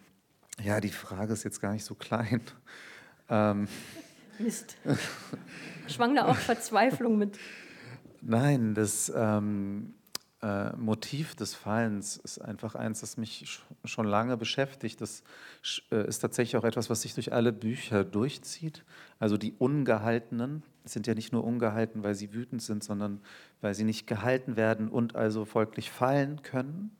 [0.63, 2.41] ja, die Frage ist jetzt gar nicht so klein.
[3.27, 3.67] Ähm.
[4.37, 4.75] Mist.
[5.87, 7.39] Schwang da auch Verzweiflung mit?
[8.21, 9.95] Nein, das ähm,
[10.45, 15.01] äh, Motiv des Fallens ist einfach eins, das mich schon lange beschäftigt.
[15.01, 15.23] Das
[15.91, 18.85] äh, ist tatsächlich auch etwas, was sich durch alle Bücher durchzieht.
[19.17, 23.21] Also die Ungehaltenen sind ja nicht nur ungehalten, weil sie wütend sind, sondern
[23.65, 26.91] weil sie nicht gehalten werden und also folglich fallen können.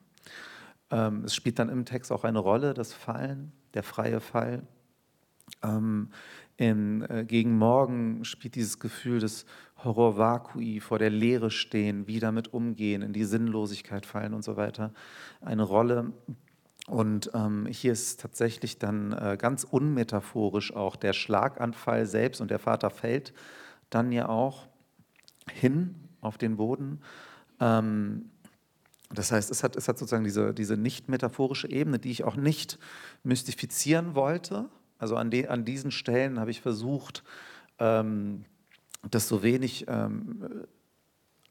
[0.90, 4.64] Ähm, es spielt dann im Text auch eine Rolle, das Fallen, der freie Fall.
[5.62, 6.10] Ähm,
[6.58, 9.46] in, äh, gegen Morgen spielt dieses Gefühl des
[9.84, 14.92] Horror-Vakui, vor der Leere stehen, wie damit umgehen, in die Sinnlosigkeit fallen und so weiter,
[15.42, 16.14] eine Rolle.
[16.88, 22.58] Und ähm, hier ist tatsächlich dann äh, ganz unmetaphorisch auch der Schlaganfall selbst und der
[22.58, 23.36] Vater fällt
[23.92, 24.66] dann ja auch
[25.54, 27.02] hin auf den Boden.
[27.60, 28.30] Ähm,
[29.14, 32.36] das heißt, es hat, es hat sozusagen diese, diese nicht metaphorische Ebene, die ich auch
[32.36, 32.80] nicht
[33.24, 34.66] mystifizieren wollte.
[34.98, 37.24] Also an, de, an diesen Stellen habe ich versucht,
[37.80, 38.46] ähm,
[39.10, 40.66] das so wenig ähm,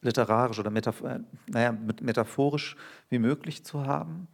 [0.00, 2.76] literarisch oder metaph äh, naja, metaphorisch
[3.08, 4.28] wie möglich zu haben.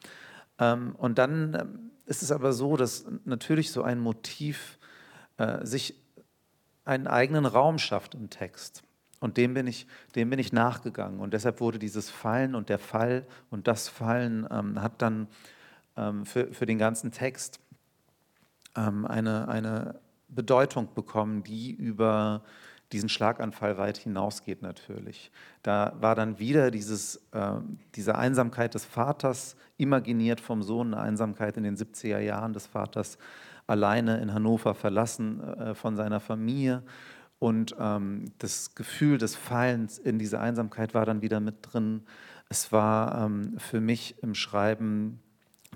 [0.58, 4.78] Ähm, und dann ähm, ist es aber so, dass natürlich so ein Motiv
[5.36, 5.94] äh, sich
[6.84, 8.82] einen eigenen Raum schafft im Text.
[9.20, 11.20] Und dem bin ich, dem bin ich nachgegangen.
[11.20, 15.28] Und deshalb wurde dieses Fallen und der Fall und das Fallen ähm, hat dann
[15.96, 17.60] ähm, für, für den ganzen Text
[18.76, 22.42] ähm, eine, eine Bedeutung bekommen, die über
[22.92, 25.30] diesen Schlaganfall weit hinausgeht natürlich.
[25.62, 27.52] Da war dann wieder dieses, äh,
[27.94, 33.18] diese Einsamkeit des Vaters imaginiert vom Sohn, eine Einsamkeit in den 70er Jahren des Vaters,
[33.66, 36.82] alleine in Hannover verlassen äh, von seiner Familie.
[37.40, 42.02] Und ähm, das Gefühl des Fallens in diese Einsamkeit war dann wieder mit drin.
[42.50, 45.20] Es war ähm, für mich im Schreiben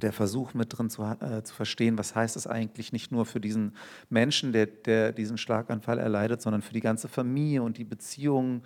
[0.00, 3.40] der Versuch mit drin zu, äh, zu verstehen, was heißt es eigentlich nicht nur für
[3.40, 3.74] diesen
[4.10, 8.62] Menschen, der, der diesen Schlaganfall erleidet, sondern für die ganze Familie und die Beziehungen.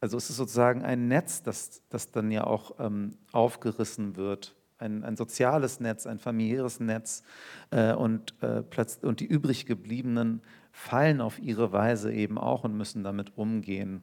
[0.00, 4.54] Also es ist sozusagen ein Netz, das, das dann ja auch ähm, aufgerissen wird.
[4.78, 7.24] Ein, ein, soziales Netz, ein familiäres Netz.
[7.72, 8.62] Äh, und, äh,
[9.02, 10.42] und die übrig gebliebenen
[10.76, 14.02] fallen auf ihre Weise eben auch und müssen damit umgehen.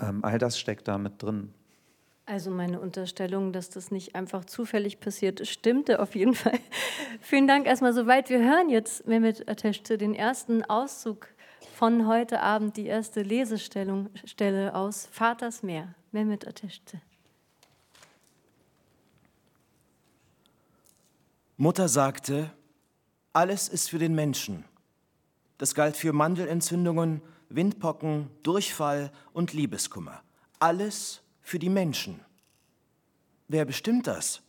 [0.00, 1.52] Ähm, all das steckt da mit drin.
[2.24, 6.58] Also meine Unterstellung, dass das nicht einfach zufällig passiert, stimmte auf jeden Fall.
[7.20, 8.30] Vielen Dank erstmal soweit.
[8.30, 11.28] Wir hören jetzt Mehmet Ateşçe den ersten Auszug
[11.74, 15.94] von heute Abend, die erste Lesestelle aus Vaters Meer.
[16.10, 16.98] Mehmet Ateşçi.
[21.58, 22.50] Mutter sagte,
[23.34, 24.64] alles ist für den Menschen.
[25.58, 30.22] Das galt für Mandelentzündungen, Windpocken, Durchfall und Liebeskummer.
[30.58, 32.20] Alles für die Menschen.
[33.48, 34.42] Wer bestimmt das?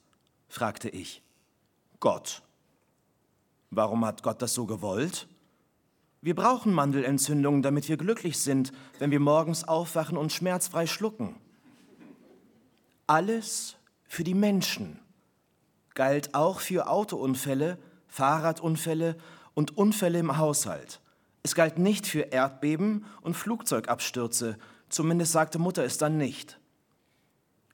[0.50, 1.22] fragte ich.
[2.00, 2.42] Gott.
[3.70, 5.28] Warum hat Gott das so gewollt?
[6.22, 11.36] Wir brauchen Mandelentzündungen, damit wir glücklich sind, wenn wir morgens aufwachen und schmerzfrei schlucken.
[13.06, 15.00] Alles für die Menschen
[15.94, 19.16] galt auch für Autounfälle, Fahrradunfälle
[19.58, 21.02] und Unfälle im Haushalt.
[21.42, 24.56] Es galt nicht für Erdbeben und Flugzeugabstürze,
[24.88, 26.60] zumindest sagte Mutter es dann nicht.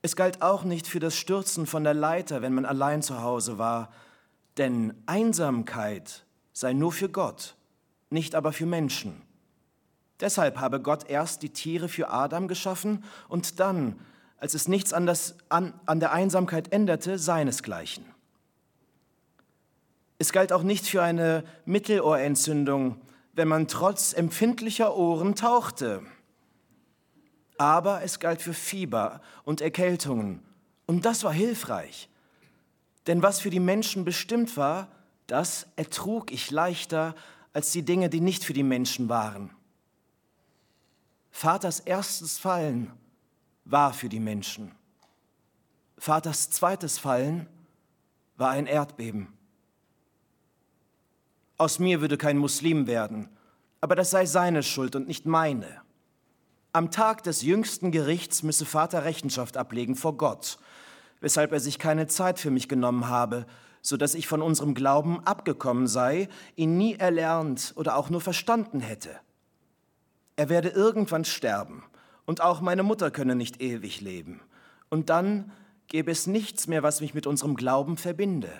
[0.02, 3.58] Es galt auch nicht für das Stürzen von der Leiter, wenn man allein zu Hause
[3.58, 3.92] war,
[4.56, 7.58] denn Einsamkeit sei nur für Gott,
[8.10, 9.22] nicht aber für Menschen.
[10.22, 14.00] Deshalb habe Gott erst die Tiere für Adam geschaffen und dann,
[14.38, 18.13] als es nichts an, das, an, an der Einsamkeit änderte, seinesgleichen.
[20.24, 22.96] Es galt auch nicht für eine Mittelohrentzündung,
[23.34, 26.02] wenn man trotz empfindlicher Ohren tauchte.
[27.58, 30.42] Aber es galt für Fieber und Erkältungen,
[30.86, 32.08] und das war hilfreich.
[33.06, 34.88] Denn was für die Menschen bestimmt war,
[35.28, 37.16] das ertrug ich leichter
[37.52, 39.50] als die Dinge, die nicht für die Menschen waren.
[41.32, 42.94] Vaters erstes Fallen
[43.66, 44.72] war für die Menschen.
[45.98, 47.46] Vaters zweites Fallen
[48.38, 49.28] war ein Erdbeben.
[51.64, 53.30] Aus mir würde kein Muslim werden,
[53.80, 55.82] aber das sei seine Schuld und nicht meine.
[56.74, 60.58] Am Tag des jüngsten Gerichts müsse Vater Rechenschaft ablegen vor Gott
[61.24, 63.46] weshalb er sich keine Zeit für mich genommen habe,
[63.82, 68.82] so dass ich von unserem Glauben abgekommen sei, ihn nie erlernt oder auch nur verstanden
[68.82, 69.10] hätte.
[70.36, 71.86] Er werde irgendwann sterben,
[72.26, 74.42] und auch meine Mutter könne nicht ewig leben.
[74.90, 75.54] Und dann
[75.88, 78.52] gäbe es nichts mehr, was mich mit unserem Glauben verbinde.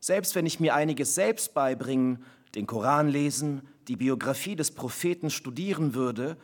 [0.00, 5.94] Selbst wenn ich mir einiges selbst beibringen, den Koran lesen, die Biografie des Propheten studieren
[5.94, 6.36] würde,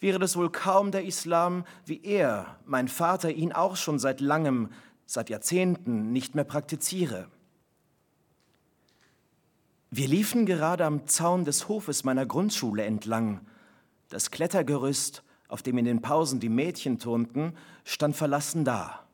[0.00, 4.70] wäre das wohl kaum der Islam, wie er, mein Vater, ihn auch schon seit langem,
[5.06, 7.28] seit Jahrzehnten nicht mehr praktiziere.
[9.90, 13.42] Wir liefen gerade am Zaun des Hofes meiner Grundschule entlang.
[14.08, 17.52] Das Klettergerüst, auf dem in den Pausen die Mädchen turnten,
[17.84, 19.06] stand verlassen da.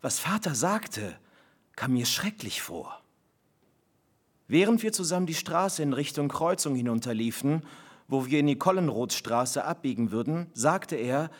[0.00, 1.18] Was Vater sagte,
[1.76, 3.00] kam mir schrecklich vor.
[4.48, 7.62] Während wir zusammen die Straße in Richtung Kreuzung hinunterliefen,
[8.08, 11.30] wo wir in die Kollenrothstraße abbiegen würden, sagte er,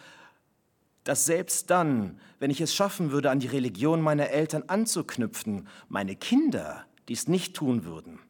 [1.04, 6.16] dass selbst dann, wenn ich es schaffen würde, an die Religion meiner Eltern anzuknüpfen, meine
[6.16, 8.20] Kinder dies nicht tun würden.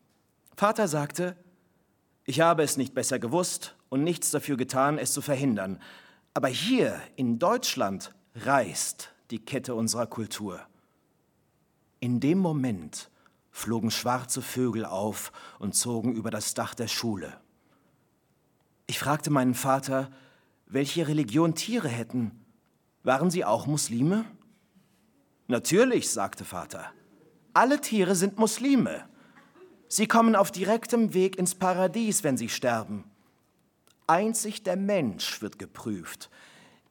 [0.57, 1.37] Vater sagte,
[2.25, 5.81] ich habe es nicht besser gewusst und nichts dafür getan, es zu verhindern.
[6.35, 10.61] Aber hier in Deutschland reißt die Kette unserer Kultur.
[12.03, 13.11] In dem Moment
[13.53, 17.33] flogen schwarze Vögel auf und zogen über das Dach der Schule.
[18.89, 20.11] Ich fragte meinen Vater,
[20.67, 22.33] welche Religion Tiere hätten.
[23.05, 24.25] Waren sie auch Muslime?
[25.47, 26.91] Natürlich, sagte Vater.
[27.55, 29.05] Alle Tiere sind Muslime.
[29.87, 33.05] Sie kommen auf direktem Weg ins Paradies, wenn sie sterben.
[34.09, 36.31] Einzig der Mensch wird geprüft,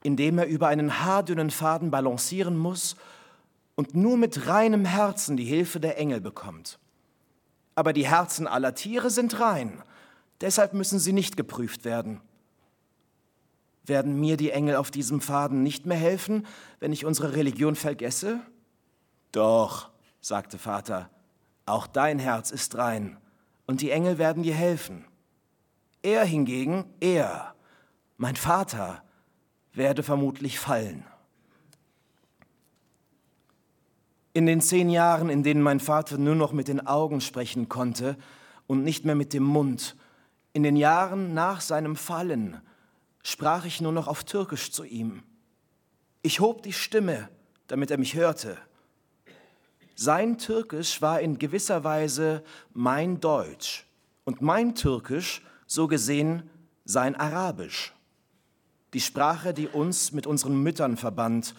[0.04, 2.95] indem er über einen haardünnen Faden balancieren muss
[3.75, 6.79] und nur mit reinem Herzen die Hilfe der Engel bekommt.
[7.75, 9.84] Aber die Herzen aller Tiere sind rein
[10.41, 12.19] Deshalb müssen sie nicht geprüft werden.
[13.86, 16.45] Werden mir die Engel auf diesem Faden nicht mehr helfen,
[16.79, 18.39] wenn ich unsere Religion vergesse?
[19.31, 21.10] Doch, sagte Vater,
[21.65, 23.17] auch dein Herz ist rein,
[23.67, 25.05] und die Engel werden dir helfen.
[26.01, 27.53] Er hingegen, er,
[28.17, 29.03] mein Vater,
[29.73, 31.05] werde vermutlich fallen.
[34.34, 38.15] In den zehn Jahren, in denen mein Vater nur noch mit den Augen sprechen konnte
[38.67, 39.96] und nicht mehr mit dem Mund,
[40.54, 42.62] in den Jahren nach seinem Fallen
[43.24, 45.24] sprach ich nur noch auf Türkisch zu ihm.
[46.22, 47.30] Ich hob die Stimme,
[47.67, 48.58] damit er mich hörte.
[49.96, 52.43] Sein Türkisch war in gewisser Weise
[52.74, 53.86] mein Deutsch
[54.24, 56.49] und mein Türkisch, so gesehen,
[56.86, 57.93] sein Arabisch.
[58.93, 61.55] Die Sprache, die uns mit unseren Müttern verband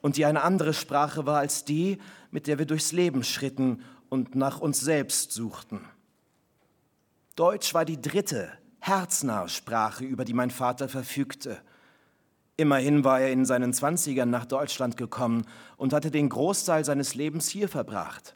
[0.00, 1.98] und die eine andere Sprache war als die,
[2.30, 5.80] mit der wir durchs Leben schritten und nach uns selbst suchten.
[7.36, 8.50] Deutsch war die dritte,
[8.80, 11.60] herznahe Sprache, über die mein Vater verfügte.
[12.56, 17.48] Immerhin war er in seinen Zwanzigern nach Deutschland gekommen und hatte den Großteil seines Lebens
[17.48, 18.34] hier verbracht.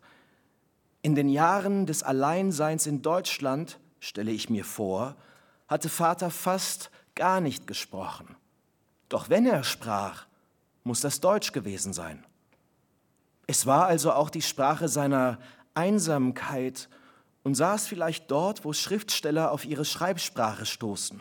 [1.03, 5.17] In den Jahren des Alleinseins in Deutschland, stelle ich mir vor,
[5.67, 8.37] hatte Vater fast gar nicht gesprochen.
[9.09, 10.27] Doch wenn er sprach,
[10.85, 12.25] muss das Deutsch gewesen sein.
[13.47, 15.39] Es war also auch die Sprache seiner
[15.75, 16.89] Einsamkeit
[17.43, 21.21] und saß vielleicht dort, wo Schriftsteller auf ihre Schreibsprache stoßen.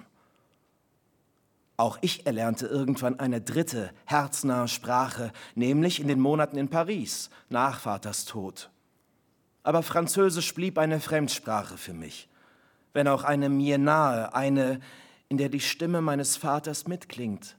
[1.77, 7.79] Auch ich erlernte irgendwann eine dritte, herznahe Sprache, nämlich in den Monaten in Paris, nach
[7.79, 8.69] Vaters Tod.
[9.63, 12.29] Aber Französisch blieb eine Fremdsprache für mich,
[12.93, 14.79] wenn auch eine mir nahe, eine,
[15.27, 17.57] in der die Stimme meines Vaters mitklingt.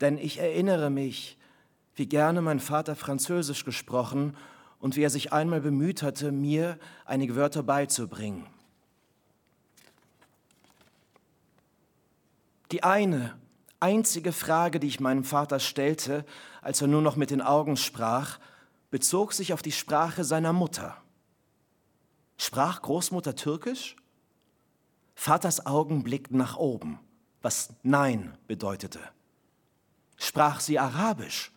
[0.00, 1.38] Denn ich erinnere mich,
[1.94, 4.36] wie gerne mein Vater Französisch gesprochen
[4.78, 8.46] und wie er sich einmal bemüht hatte, mir einige Wörter beizubringen.
[12.72, 13.36] Die eine,
[13.80, 16.24] einzige Frage, die ich meinem Vater stellte,
[16.62, 18.38] als er nur noch mit den Augen sprach,
[18.90, 20.96] bezog sich auf die Sprache seiner Mutter.
[22.38, 23.96] Sprach Großmutter Türkisch?
[25.14, 26.98] Vaters Augen blickten nach oben,
[27.42, 29.00] was Nein bedeutete.
[30.16, 31.52] Sprach sie Arabisch?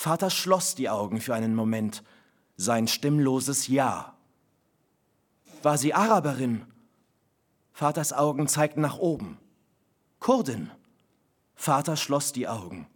[0.00, 2.02] Vater schloss die Augen für einen Moment,
[2.56, 4.14] sein stimmloses Ja.
[5.62, 6.64] War sie Araberin?
[7.74, 9.36] Vaters Augen zeigten nach oben.
[10.18, 10.70] Kurdin.
[11.54, 12.86] Vater schloss die Augen.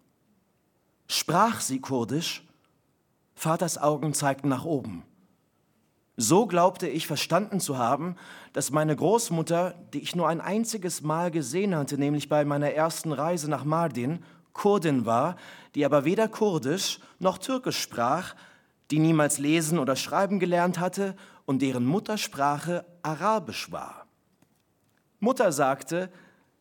[1.07, 2.43] Sprach sie Kurdisch?
[3.35, 5.03] Vaters Augen zeigten nach oben.
[6.17, 8.17] So glaubte ich verstanden zu haben,
[8.55, 13.13] dass meine Großmutter, die ich nur ein einziges Mal gesehen hatte, nämlich bei meiner ersten
[13.13, 14.25] Reise nach Mardin,
[14.55, 15.37] Kurdin war,
[15.75, 18.35] die aber weder Kurdisch noch Türkisch sprach,
[18.91, 24.07] die niemals lesen oder schreiben gelernt hatte und deren Muttersprache Arabisch war.
[25.21, 26.11] Mutter sagte,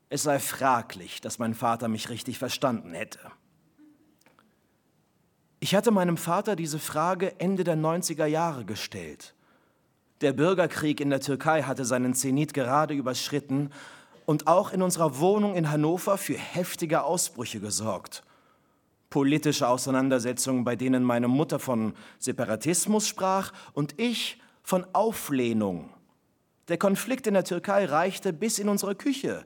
[0.10, 3.20] es sei fraglich, dass mein Vater mich richtig verstanden hätte.
[5.60, 9.34] Ich hatte meinem Vater diese Frage Ende der 90er Jahre gestellt.
[10.22, 13.72] Der Bürgerkrieg in der Türkei hatte seinen Zenit gerade überschritten
[14.26, 18.24] und auch in unserer Wohnung in Hannover für heftige Ausbrüche gesorgt.
[19.10, 25.90] Politische Auseinandersetzungen, bei denen meine Mutter von Separatismus sprach und ich von Auflehnung.
[26.68, 29.46] Der Konflikt in der Türkei reichte bis in unsere Küche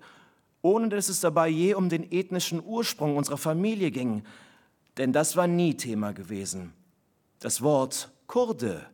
[0.62, 4.24] ohne dass es dabei je um den ethnischen Ursprung unserer Familie ging,
[4.98, 6.74] denn das war nie Thema gewesen.
[7.40, 8.86] Das Wort Kurde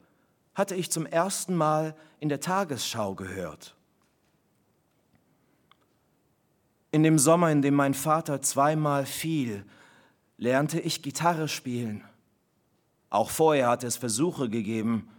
[0.54, 3.76] hatte ich zum ersten Mal in der Tagesschau gehört.
[6.94, 9.66] In dem Sommer, in dem mein Vater zweimal fiel,
[10.38, 12.04] lernte ich Gitarre spielen.
[13.10, 15.10] Auch vorher hatte es Versuche gegeben.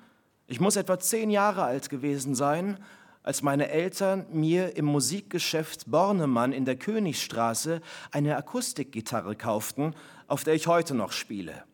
[0.46, 2.78] Ich muss etwa zehn Jahre alt gewesen sein,
[3.24, 7.80] als meine Eltern mir im Musikgeschäft Bornemann in der Königstraße
[8.12, 9.96] eine Akustikgitarre kauften,
[10.28, 11.64] auf der ich heute noch spiele.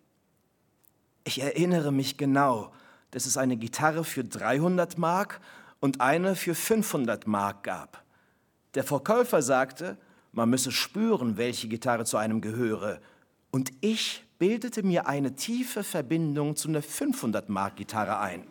[1.25, 2.73] Ich erinnere mich genau,
[3.11, 5.43] dass es eine Gitarre für 300 Mark
[5.79, 8.03] und eine für 500 Mark gab.
[8.75, 9.97] Der Verkäufer sagte,
[10.33, 13.01] man müsse spüren, welche Gitarre zu einem gehöre.
[13.51, 18.47] Und ich bildete mir eine tiefe Verbindung zu einer 500 Mark Gitarre ein.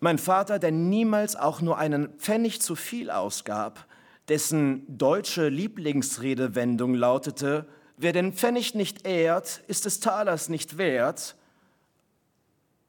[0.00, 3.86] Mein Vater, der niemals auch nur einen Pfennig zu viel ausgab,
[4.28, 7.66] dessen deutsche Lieblingsredewendung lautete,
[7.96, 11.36] wer den Pfennig nicht ehrt, ist des Talers nicht wert,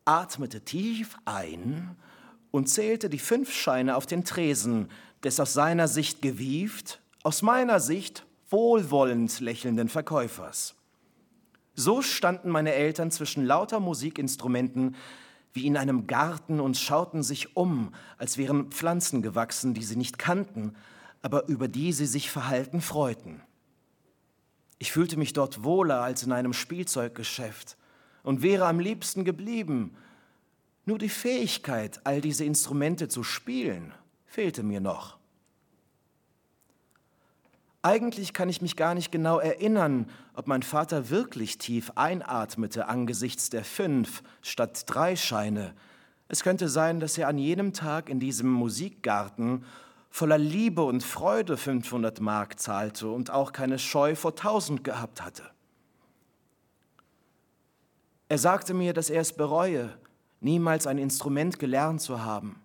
[0.05, 1.95] atmete tief ein
[2.51, 4.89] und zählte die fünf Scheine auf den Tresen
[5.23, 10.75] des aus seiner Sicht gewieft, aus meiner Sicht wohlwollend lächelnden Verkäufers.
[11.75, 14.95] So standen meine Eltern zwischen lauter Musikinstrumenten,
[15.53, 20.19] wie in einem Garten und schauten sich um, als wären Pflanzen gewachsen, die sie nicht
[20.19, 20.75] kannten,
[21.21, 23.41] aber über die sie sich verhalten freuten.
[24.77, 27.77] Ich fühlte mich dort wohler als in einem Spielzeuggeschäft
[28.23, 29.95] und wäre am liebsten geblieben.
[30.89, 33.93] Nur die Fähigkeit, all diese Instrumente zu spielen,
[34.25, 35.19] fehlte mir noch.
[37.83, 43.51] Eigentlich kann ich mich gar nicht genau erinnern, ob mein Vater wirklich tief einatmete angesichts
[43.51, 45.75] der fünf statt drei Scheine.
[46.27, 49.65] Es könnte sein, dass er an jenem Tag in diesem Musikgarten
[50.09, 55.43] voller Liebe und Freude 500 Mark zahlte und auch keine Scheu vor 1000 gehabt hatte.
[58.27, 59.95] Er sagte mir, dass er es bereue,
[60.41, 62.61] niemals ein Instrument gelernt zu haben.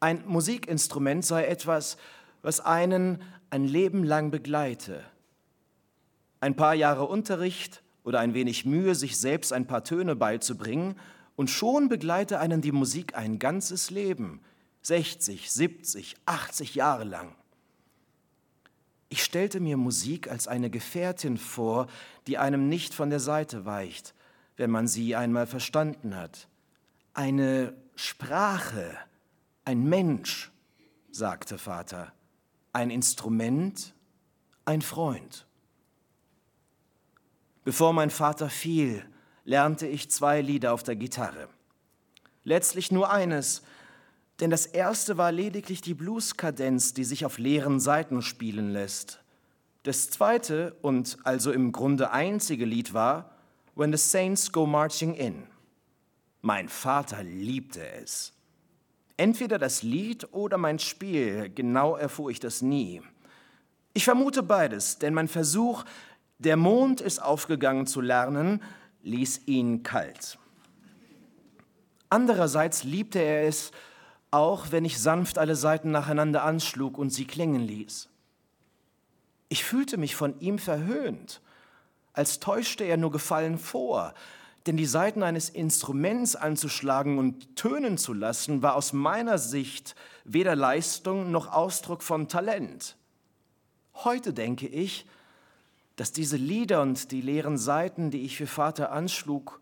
[0.00, 1.96] Ein Musikinstrument sei etwas,
[2.42, 5.02] was einen ein Leben lang begleite.
[6.40, 10.96] Ein paar Jahre Unterricht oder ein wenig Mühe, sich selbst ein paar Töne beizubringen,
[11.36, 14.40] und schon begleite einen die Musik ein ganzes Leben,
[14.82, 17.34] 60, 70, 80 Jahre lang.
[19.08, 21.86] Ich stellte mir Musik als eine Gefährtin vor,
[22.26, 24.14] die einem nicht von der Seite weicht,
[24.56, 26.47] wenn man sie einmal verstanden hat.
[27.18, 28.96] Eine Sprache,
[29.64, 30.52] ein Mensch,
[31.10, 32.12] sagte Vater
[32.72, 33.92] ein Instrument
[34.64, 35.44] ein Freund.
[37.64, 39.04] Bevor mein Vater fiel,
[39.44, 41.48] lernte ich zwei Lieder auf der Gitarre.
[42.44, 43.62] Letztlich nur eines,
[44.38, 49.24] denn das erste war lediglich die Blueskadenz, die sich auf leeren Seiten spielen lässt.
[49.82, 53.34] Das zweite und also im Grunde einzige Lied war
[53.74, 55.48] When the Saints Go Marching In.
[56.40, 58.32] Mein Vater liebte es.
[59.16, 63.02] Entweder das Lied oder mein Spiel, genau erfuhr ich das nie.
[63.92, 65.84] Ich vermute beides, denn mein Versuch,
[66.38, 68.62] der Mond ist aufgegangen zu lernen,
[69.02, 70.38] ließ ihn kalt.
[72.08, 73.72] Andererseits liebte er es,
[74.30, 78.08] auch wenn ich sanft alle Seiten nacheinander anschlug und sie klingen ließ.
[79.48, 81.40] Ich fühlte mich von ihm verhöhnt,
[82.12, 84.14] als täuschte er nur Gefallen vor,
[84.68, 89.94] denn die Saiten eines Instruments anzuschlagen und tönen zu lassen, war aus meiner Sicht
[90.24, 92.98] weder Leistung noch Ausdruck von Talent.
[93.94, 95.06] Heute denke ich,
[95.96, 99.58] dass diese Lieder und die leeren Saiten, die ich für Vater anschlug,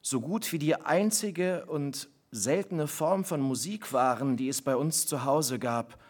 [0.00, 5.06] so gut wie die einzige und seltene Form von Musik waren, die es bei uns
[5.06, 6.02] zu Hause gab.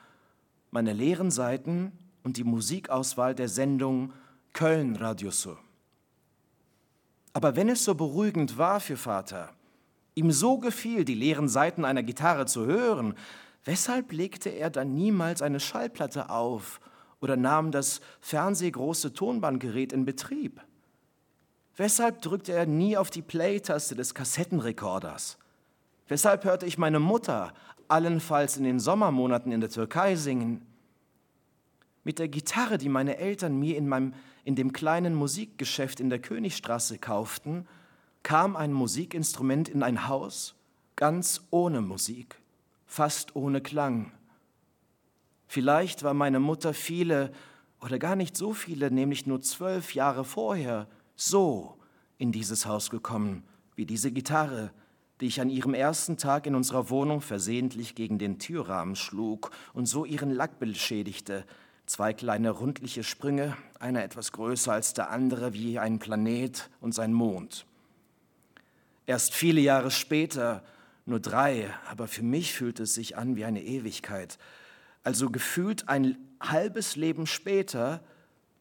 [0.71, 1.91] Meine leeren Seiten
[2.23, 4.13] und die Musikauswahl der Sendung
[4.53, 5.57] Köln Radioso.
[7.39, 9.51] Aber wenn es so beruhigend war für Vater,
[10.17, 13.15] ihm so gefiel, die leeren Seiten einer Gitarre zu hören,
[13.65, 16.81] weshalb legte er dann niemals eine Schallplatte auf
[17.21, 20.61] oder nahm das fernsehgroße Tonbandgerät in Betrieb?
[21.77, 25.39] Weshalb drückte er nie auf die Play-Taste des Kassettenrekorders?
[26.09, 27.53] Weshalb hörte ich meine Mutter
[27.87, 30.67] allenfalls in den Sommermonaten in der Türkei singen?
[32.03, 34.15] Mit der Gitarre, die meine Eltern mir in, meinem,
[34.49, 37.69] in dem kleinen Musikgeschäft in der Königstraße kauften,
[38.23, 40.55] kam ein Musikinstrument in ein Haus
[40.97, 42.41] ganz ohne Musik,
[42.87, 44.11] fast ohne Klang.
[45.49, 47.31] Vielleicht war meine Mutter viele
[47.83, 51.77] oder gar nicht so viele, nämlich nur zwölf Jahre vorher, so
[52.17, 53.43] in dieses Haus gekommen,
[53.77, 54.73] wie diese Gitarre,
[55.21, 59.85] die ich an ihrem ersten Tag in unserer Wohnung versehentlich gegen den Türrahmen schlug und
[59.85, 61.45] so ihren Lack beschädigte.
[61.89, 67.15] Zwei kleine rundliche Sprünge, einer etwas größer als der andere wie ein Planet und sein
[67.15, 67.65] Mond.
[69.07, 70.63] Erst viele Jahre später,
[71.07, 74.39] nur drei, aber für mich fühlt es sich an wie eine Ewigkeit,
[75.03, 78.03] also gefühlt ein halbes Leben später,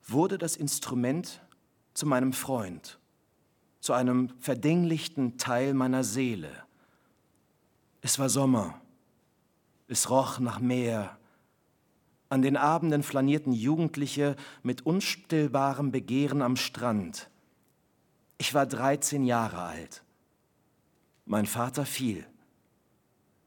[0.08, 1.42] wurde das Instrument
[1.94, 2.98] zu meinem Freund,
[3.82, 6.64] zu einem verdinglichten Teil meiner Seele.
[8.00, 8.80] Es war Sommer,
[9.90, 11.17] es roch nach Meer.
[12.30, 17.30] An den Abenden flanierten Jugendliche mit unstillbarem Begehren am Strand.
[18.38, 20.04] Ich war 13 Jahre alt.
[21.26, 22.26] Mein Vater fiel.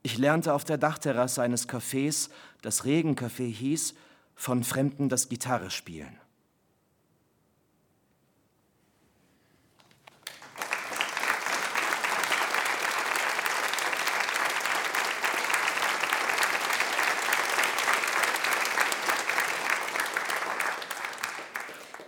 [0.02, 2.30] Ich lernte auf der Dachterrasse eines Cafés,
[2.62, 3.94] das Regencafé hieß,
[4.34, 6.20] von Fremden das Gitarre spielen.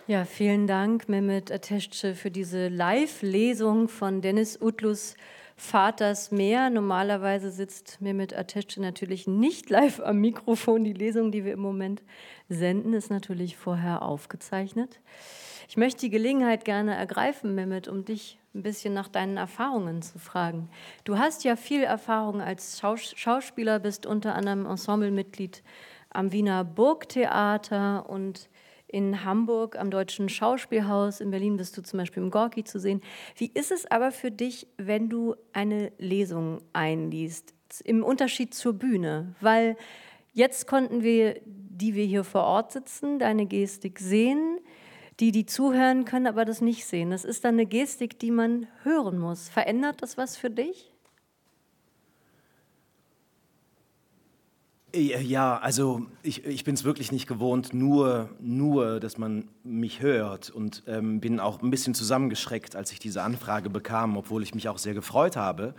[0.08, 5.14] Ja, vielen Dank, Mehmet Ateşçi, für diese Live-Lesung von Dennis Utlus
[5.56, 6.70] Vaters Meer.
[6.70, 10.84] Normalerweise sitzt Mehmet Ateşçi natürlich nicht live am Mikrofon.
[10.84, 12.02] Die Lesung, die wir im Moment
[12.48, 15.00] senden, ist natürlich vorher aufgezeichnet.
[15.68, 20.18] Ich möchte die Gelegenheit gerne ergreifen, Mehmet, um dich ein bisschen nach deinen Erfahrungen zu
[20.18, 20.68] fragen.
[21.04, 25.62] Du hast ja viel Erfahrung als Schaus Schauspieler, bist unter anderem Ensemblemitglied
[26.10, 28.48] am Wiener Burgtheater und
[28.92, 33.00] in Hamburg am Deutschen Schauspielhaus, in Berlin bist du zum Beispiel im Gorki zu sehen.
[33.36, 39.34] Wie ist es aber für dich, wenn du eine Lesung einliest, im Unterschied zur Bühne?
[39.40, 39.76] Weil
[40.34, 44.58] jetzt konnten wir, die wir hier vor Ort sitzen, deine Gestik sehen.
[45.20, 47.10] Die, die zuhören, können aber das nicht sehen.
[47.10, 49.48] Das ist dann eine Gestik, die man hören muss.
[49.48, 50.91] Verändert das was für dich?
[54.94, 60.50] Ja, also ich, ich bin es wirklich nicht gewohnt, nur, nur, dass man mich hört
[60.50, 64.68] und ähm, bin auch ein bisschen zusammengeschreckt, als ich diese Anfrage bekam, obwohl ich mich
[64.68, 65.74] auch sehr gefreut habe.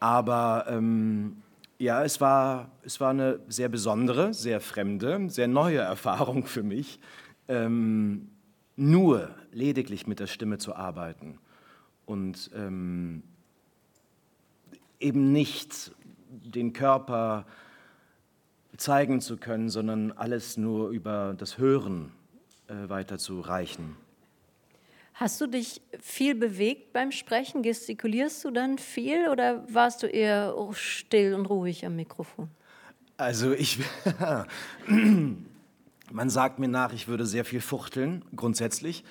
[0.00, 1.38] Aber ähm,
[1.78, 7.00] ja, es war, es war eine sehr besondere, sehr fremde, sehr neue Erfahrung für mich,
[7.48, 8.28] ähm,
[8.76, 11.38] nur lediglich mit der Stimme zu arbeiten
[12.04, 13.22] und ähm,
[15.00, 15.92] eben nicht
[16.28, 17.46] den Körper
[18.76, 22.12] zeigen zu können, sondern alles nur über das Hören
[22.68, 23.96] äh, weiterzureichen.
[25.14, 27.62] Hast du dich viel bewegt beim Sprechen?
[27.62, 32.50] Gestikulierst du dann viel oder warst du eher still und ruhig am Mikrofon?
[33.16, 33.78] Also ich,
[36.12, 39.04] Man sagt mir nach, ich würde sehr viel fuchteln, grundsätzlich.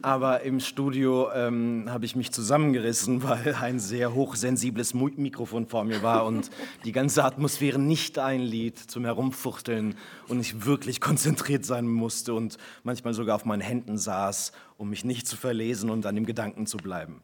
[0.00, 6.02] Aber im Studio ähm, habe ich mich zusammengerissen, weil ein sehr hochsensibles Mikrofon vor mir
[6.02, 6.50] war und
[6.84, 9.96] die ganze Atmosphäre nicht einlied zum Herumfuchteln
[10.28, 15.04] und ich wirklich konzentriert sein musste und manchmal sogar auf meinen Händen saß, um mich
[15.04, 17.20] nicht zu verlesen und an dem Gedanken zu bleiben.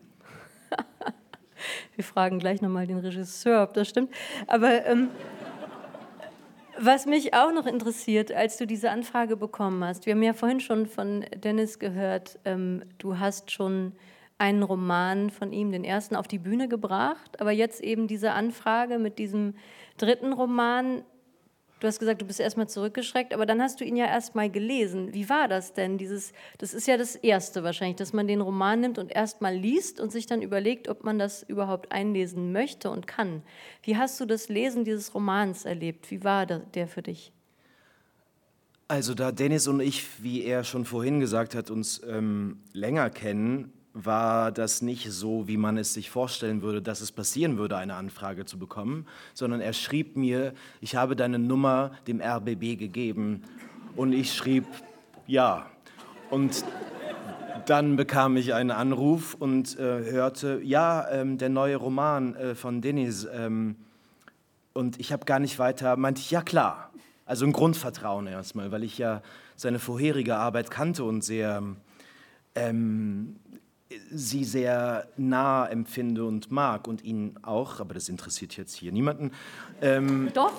[1.94, 4.10] Wir fragen gleich nochmal den Regisseur, ob das stimmt.
[4.48, 5.08] Aber ähm,
[6.78, 10.60] was mich auch noch interessiert, als du diese Anfrage bekommen hast, wir haben ja vorhin
[10.60, 13.92] schon von Dennis gehört, ähm, du hast schon
[14.38, 18.98] einen Roman von ihm, den ersten, auf die Bühne gebracht, aber jetzt eben diese Anfrage
[18.98, 19.54] mit diesem
[19.96, 21.04] dritten Roman,
[21.84, 25.12] Du hast gesagt, du bist erstmal zurückgeschreckt, aber dann hast du ihn ja erstmal gelesen.
[25.12, 25.98] Wie war das denn?
[25.98, 30.00] Dieses, das ist ja das Erste wahrscheinlich, dass man den Roman nimmt und erstmal liest
[30.00, 33.42] und sich dann überlegt, ob man das überhaupt einlesen möchte und kann.
[33.82, 36.10] Wie hast du das Lesen dieses Romans erlebt?
[36.10, 37.32] Wie war der für dich?
[38.88, 43.73] Also da Dennis und ich, wie er schon vorhin gesagt hat, uns ähm, länger kennen,
[43.94, 47.94] war das nicht so, wie man es sich vorstellen würde, dass es passieren würde, eine
[47.94, 53.44] Anfrage zu bekommen, sondern er schrieb mir, ich habe deine Nummer dem RBB gegeben
[53.94, 54.66] und ich schrieb
[55.28, 55.66] ja.
[56.28, 56.64] Und
[57.66, 62.80] dann bekam ich einen Anruf und äh, hörte, ja, ähm, der neue Roman äh, von
[62.80, 63.26] Denis.
[63.32, 63.76] Ähm,
[64.72, 66.90] und ich habe gar nicht weiter, meinte ich, ja klar.
[67.26, 69.22] Also ein Grundvertrauen erstmal, weil ich ja
[69.56, 71.62] seine vorherige Arbeit kannte und sehr
[72.54, 73.36] ähm,
[74.10, 79.30] sie sehr nah empfinde und mag und ihn auch, aber das interessiert jetzt hier niemanden.
[79.80, 80.52] Ähm, Doch.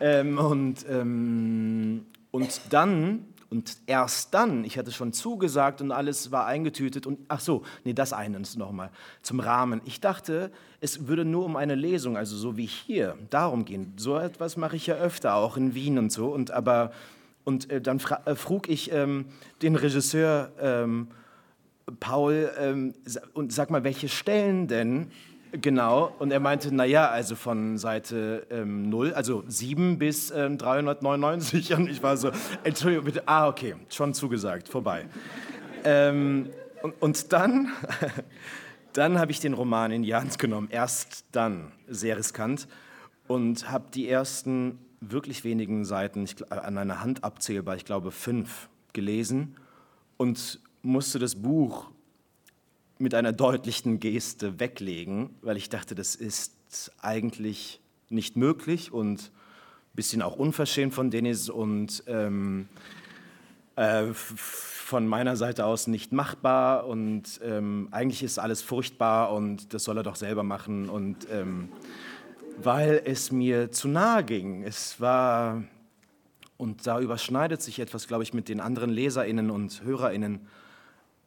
[0.00, 6.46] Ähm, und, ähm, und dann, und erst dann, ich hatte schon zugesagt und alles war
[6.46, 8.90] eingetütet und, ach so, nee, das eines nochmal,
[9.22, 9.80] zum Rahmen.
[9.84, 13.92] Ich dachte, es würde nur um eine Lesung, also so wie hier, darum gehen.
[13.96, 16.92] So etwas mache ich ja öfter, auch in Wien und so, und aber,
[17.44, 19.26] und äh, dann äh, frug ich ähm,
[19.62, 21.08] den Regisseur, ähm,
[22.00, 22.94] Paul, ähm,
[23.34, 25.10] und sag mal, welche Stellen denn
[25.60, 26.12] genau?
[26.18, 31.74] Und er meinte, naja, also von Seite ähm, 0, also 7 bis ähm, 399.
[31.76, 32.30] Und ich war so,
[32.62, 35.06] Entschuldigung, bitte, ah, okay, schon zugesagt, vorbei.
[35.84, 36.50] ähm,
[36.82, 37.72] und, und dann,
[38.92, 42.68] dann habe ich den Roman in die Hand genommen, erst dann, sehr riskant,
[43.26, 48.68] und habe die ersten wirklich wenigen Seiten, ich, an einer Hand abzählbar, ich glaube fünf,
[48.92, 49.56] gelesen
[50.18, 51.90] und musste das Buch
[52.98, 59.96] mit einer deutlichen Geste weglegen, weil ich dachte, das ist eigentlich nicht möglich und ein
[59.96, 62.68] bisschen auch unverschämt von Denis und ähm,
[63.76, 69.84] äh, von meiner Seite aus nicht machbar und ähm, eigentlich ist alles furchtbar und das
[69.84, 71.70] soll er doch selber machen und ähm,
[72.62, 74.62] weil es mir zu nahe ging.
[74.62, 75.64] Es war,
[76.56, 80.46] und da überschneidet sich etwas, glaube ich, mit den anderen Leserinnen und Hörerinnen,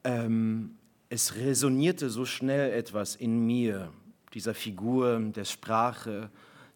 [0.07, 0.77] ähm,
[1.09, 3.91] es resonierte so schnell etwas in mir,
[4.33, 6.29] dieser Figur, der Sprache,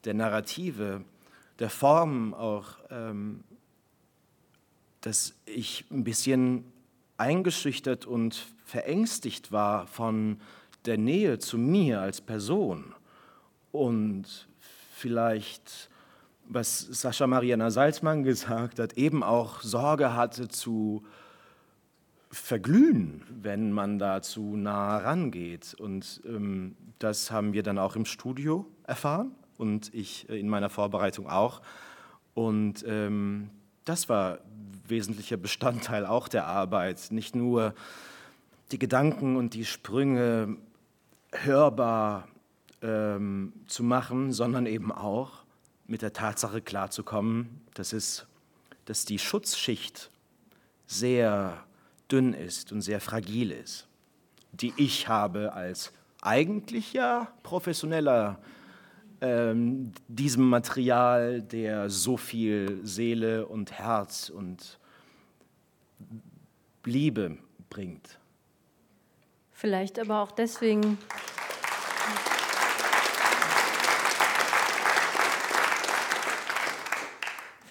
[0.03, 1.05] der Narrative,
[1.59, 3.43] der Form auch, ähm,
[4.99, 6.65] dass ich ein bisschen
[7.15, 10.41] eingeschüchtert und verängstigt war von
[10.85, 12.93] der Nähe zu mir als Person.
[13.71, 14.47] Und
[14.91, 15.89] vielleicht,
[16.49, 21.05] was Sascha Mariana Salzmann gesagt hat, eben auch Sorge hatte zu
[22.31, 25.73] verglühen, wenn man da zu nah rangeht.
[25.73, 30.69] Und ähm, das haben wir dann auch im Studio erfahren und ich äh, in meiner
[30.69, 31.61] Vorbereitung auch.
[32.33, 33.49] Und ähm,
[33.85, 34.39] das war
[34.87, 37.07] wesentlicher Bestandteil auch der Arbeit.
[37.11, 37.73] Nicht nur
[38.71, 40.55] die Gedanken und die Sprünge
[41.33, 42.27] hörbar
[42.81, 45.43] ähm, zu machen, sondern eben auch
[45.87, 48.25] mit der Tatsache klarzukommen, dass, es,
[48.85, 50.09] dass die Schutzschicht
[50.87, 51.65] sehr
[52.11, 53.87] dünn ist und sehr fragil ist,
[54.51, 58.39] die ich habe als eigentlich ja professioneller
[59.21, 64.79] ähm, diesem Material, der so viel Seele und Herz und
[66.85, 67.37] Liebe
[67.69, 68.19] bringt.
[69.51, 70.97] Vielleicht aber auch deswegen.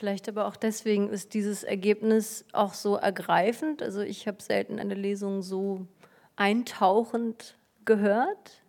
[0.00, 3.82] Vielleicht aber auch deswegen ist dieses Ergebnis auch so ergreifend.
[3.82, 5.86] Also ich habe selten eine Lesung so
[6.36, 8.62] eintauchend gehört.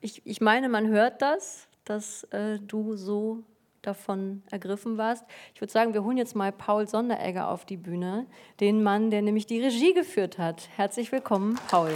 [0.00, 3.42] Ich, ich meine, man hört das, dass äh, du so
[3.82, 5.26] davon ergriffen warst.
[5.52, 8.24] Ich würde sagen, wir holen jetzt mal Paul Sonderegger auf die Bühne,
[8.58, 10.70] den Mann, der nämlich die Regie geführt hat.
[10.74, 11.90] Herzlich willkommen, Paul.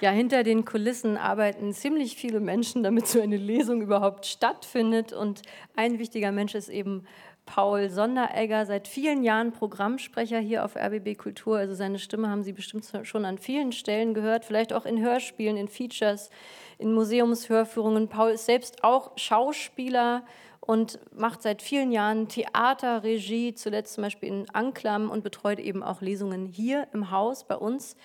[0.00, 5.12] Ja, hinter den Kulissen arbeiten ziemlich viele Menschen, damit so eine Lesung überhaupt stattfindet.
[5.12, 5.42] Und
[5.76, 7.04] ein wichtiger Mensch ist eben
[7.44, 11.58] Paul Sonderegger, seit vielen Jahren Programmsprecher hier auf RBB Kultur.
[11.58, 15.58] Also seine Stimme haben Sie bestimmt schon an vielen Stellen gehört, vielleicht auch in Hörspielen,
[15.58, 16.30] in Features,
[16.78, 18.08] in Museumshörführungen.
[18.08, 20.24] Paul ist selbst auch Schauspieler
[20.60, 25.82] und macht seit vielen Jahren Theater, Regie, zuletzt zum Beispiel in Anklam und betreut eben
[25.82, 27.96] auch Lesungen hier im Haus bei uns.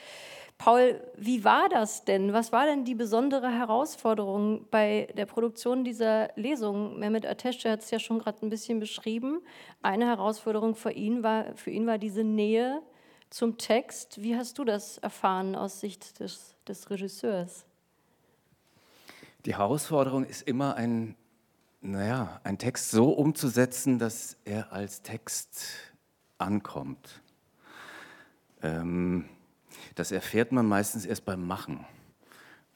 [0.58, 2.32] Paul, wie war das denn?
[2.32, 6.98] Was war denn die besondere Herausforderung bei der Produktion dieser Lesung?
[6.98, 9.42] Mehmet Ateşe hat es ja schon gerade ein bisschen beschrieben.
[9.82, 12.82] Eine Herausforderung für ihn, war, für ihn war diese Nähe
[13.30, 14.22] zum Text.
[14.22, 17.66] Wie hast du das erfahren aus Sicht des, des Regisseurs?
[19.46, 21.16] Die Herausforderung ist immer ein,
[21.82, 25.66] naja, einen Text so umzusetzen, dass er als Text
[26.38, 27.22] ankommt.
[28.64, 29.30] Ähm,
[29.96, 31.86] das erfährt man meistens erst beim Machen,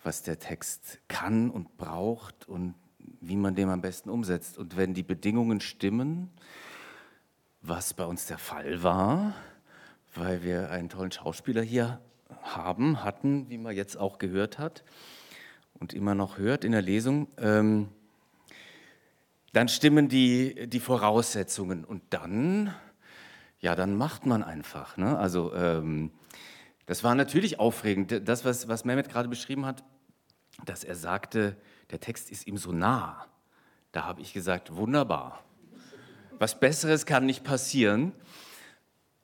[0.03, 2.75] was der Text kann und braucht und
[3.21, 4.57] wie man den am besten umsetzt.
[4.57, 6.29] Und wenn die Bedingungen stimmen,
[7.61, 9.33] was bei uns der Fall war,
[10.15, 11.99] weil wir einen tollen Schauspieler hier
[12.41, 14.83] haben, hatten, wie man jetzt auch gehört hat
[15.73, 17.89] und immer noch hört in der Lesung, ähm,
[19.51, 22.73] dann stimmen die, die Voraussetzungen und dann,
[23.59, 24.95] ja, dann macht man einfach.
[24.95, 25.17] Ne?
[25.17, 26.11] Also ähm,
[26.89, 28.27] das war natürlich aufregend.
[28.27, 29.83] Das, was, was Mehmet gerade beschrieben hat,
[30.65, 31.55] dass er sagte,
[31.91, 33.27] der Text ist ihm so nah.
[33.91, 35.43] Da habe ich gesagt, wunderbar.
[36.39, 38.11] Was Besseres kann nicht passieren,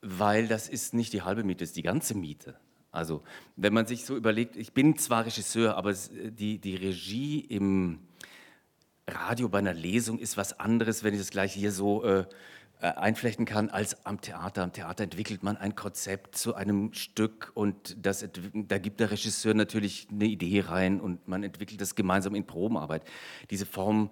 [0.01, 2.55] weil das ist nicht die halbe Miete, das ist die ganze Miete.
[2.91, 3.23] Also
[3.55, 7.97] wenn man sich so überlegt, ich bin zwar Regisseur, aber die, die Regie im
[9.07, 12.25] Radio bei einer Lesung ist was anderes, wenn ich das gleich hier so äh,
[12.79, 14.63] einflechten kann als am Theater.
[14.63, 19.53] Am Theater entwickelt man ein Konzept zu einem Stück und das, da gibt der Regisseur
[19.53, 23.03] natürlich eine Idee rein und man entwickelt das gemeinsam in Probenarbeit.
[23.49, 24.11] Diese Form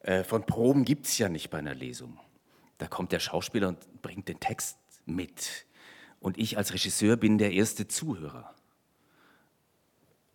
[0.00, 2.18] äh, von Proben gibt es ja nicht bei einer Lesung.
[2.78, 5.66] Da kommt der Schauspieler und bringt den Text mit.
[6.20, 8.54] Und ich als Regisseur bin der erste Zuhörer.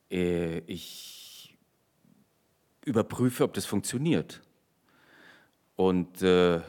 [0.09, 1.57] Äh, ich
[2.85, 4.41] überprüfe, ob das funktioniert.
[5.75, 6.61] Und äh,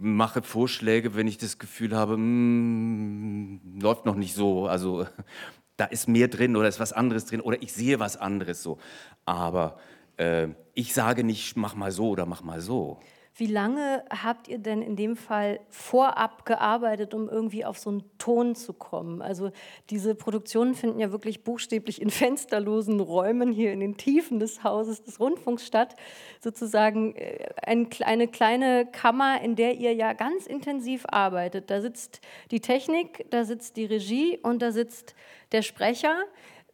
[0.00, 5.06] mache Vorschläge, wenn ich das Gefühl habe, mh, hm, läuft noch nicht so, also
[5.76, 8.78] da ist mehr drin oder ist was anderes drin oder ich sehe was anderes so.
[9.24, 9.78] Aber
[10.16, 13.00] äh, ich sage nicht, mach mal so oder mach mal so.
[13.34, 18.04] Wie lange habt ihr denn in dem Fall vorab gearbeitet, um irgendwie auf so einen
[18.18, 19.22] Ton zu kommen?
[19.22, 19.50] Also
[19.88, 25.02] diese Produktionen finden ja wirklich buchstäblich in fensterlosen Räumen hier in den Tiefen des Hauses
[25.02, 25.96] des Rundfunks statt.
[26.40, 31.70] Sozusagen äh, eine kleine Kammer, in der ihr ja ganz intensiv arbeitet.
[31.70, 32.20] Da sitzt
[32.50, 35.14] die Technik, da sitzt die Regie und da sitzt
[35.52, 36.16] der Sprecher.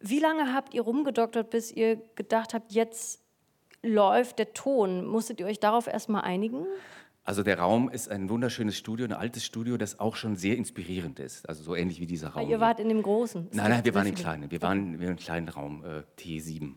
[0.01, 3.26] Wie lange habt ihr rumgedoktert, bis ihr gedacht habt, jetzt
[3.87, 5.07] läuft der Ton?
[5.07, 6.67] Musstet ihr euch darauf erstmal einigen?
[7.25, 11.19] Also der Raum ist ein wunderschönes Studio, ein altes Studio, das auch schon sehr inspirierend
[11.19, 11.49] ist.
[11.49, 12.43] Also so ähnlich wie dieser Raum.
[12.43, 13.49] Aber ihr wart in dem großen?
[13.53, 14.51] Nein, nein, wir waren im kleinen.
[14.51, 16.75] Wir waren in einem kleinen Raum, äh, T7,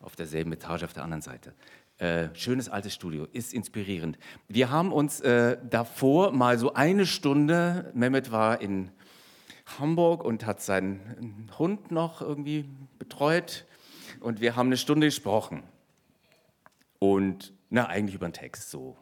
[0.00, 1.54] auf derselben Etage auf der anderen Seite.
[1.96, 4.18] Äh, schönes altes Studio, ist inspirierend.
[4.48, 8.90] Wir haben uns äh, davor mal so eine Stunde, Mehmet war in
[9.78, 12.66] Hamburg und hat seinen Hund noch irgendwie
[12.98, 13.64] betreut
[14.20, 15.62] und wir haben eine Stunde gesprochen.
[16.98, 18.96] Und na, eigentlich über den Text so.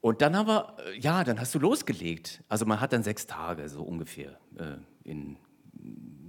[0.00, 2.42] Und dann haben wir, äh, ja, dann hast du losgelegt.
[2.48, 5.36] Also man hat dann sechs Tage so ungefähr äh, in,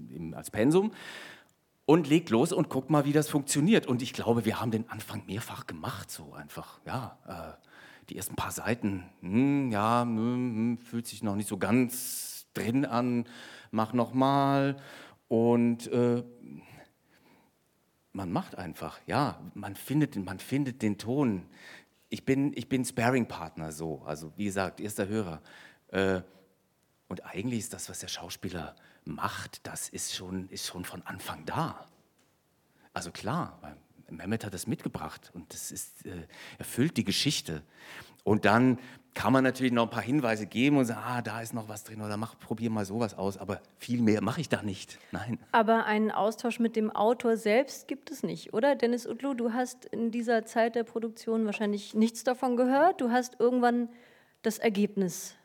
[0.10, 0.92] in, als Pensum
[1.86, 3.88] und legt los und guckt mal, wie das funktioniert.
[3.88, 7.18] Und ich glaube, wir haben den Anfang mehrfach gemacht, so einfach, ja.
[7.28, 7.68] Äh,
[8.10, 12.86] die ersten paar Seiten, hm, ja, hm, hm, fühlt sich noch nicht so ganz drin
[12.86, 13.26] an,
[13.72, 14.76] mach noch mal.
[15.30, 16.24] Und äh,
[18.14, 21.46] man macht einfach, ja, man findet, man findet den Ton.
[22.10, 25.42] Ich bin, ich bin Sparing-Partner so, also wie gesagt, erster Hörer.
[25.90, 26.22] Äh,
[27.08, 31.46] und eigentlich ist das, was der Schauspieler macht, das ist schon, ist schon von Anfang
[31.46, 31.86] da.
[32.94, 33.60] Also klar,
[34.10, 37.64] Mehmet hat das mitgebracht und das ist, äh, erfüllt die Geschichte.
[38.24, 38.80] Und dann
[39.14, 41.84] kann man natürlich noch ein paar Hinweise geben und sagen, ah, da ist noch was
[41.84, 44.98] drin oder mach, probier mal sowas aus, aber viel mehr mache ich da nicht.
[45.12, 45.38] Nein.
[45.52, 48.76] Aber einen Austausch mit dem Autor selbst gibt es nicht, oder?
[48.76, 53.02] Dennis Utlu, du hast in dieser Zeit der Produktion wahrscheinlich nichts davon gehört.
[53.02, 53.90] Du hast irgendwann
[54.42, 55.36] das Ergebnis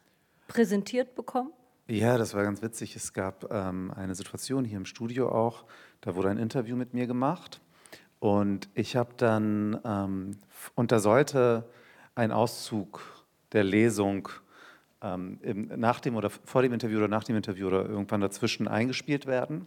[0.48, 1.52] präsentiert bekommen?
[1.88, 2.96] Ja, das war ganz witzig.
[2.96, 5.64] Es gab ähm, eine Situation hier im Studio auch,
[6.00, 7.60] da wurde ein Interview mit mir gemacht
[8.18, 10.38] und ich habe dann, ähm,
[10.74, 11.68] und da sollte
[12.14, 13.15] ein Auszug
[13.56, 14.28] der Lesung
[15.02, 18.68] ähm, im, nach dem oder vor dem Interview oder nach dem Interview oder irgendwann dazwischen
[18.68, 19.66] eingespielt werden.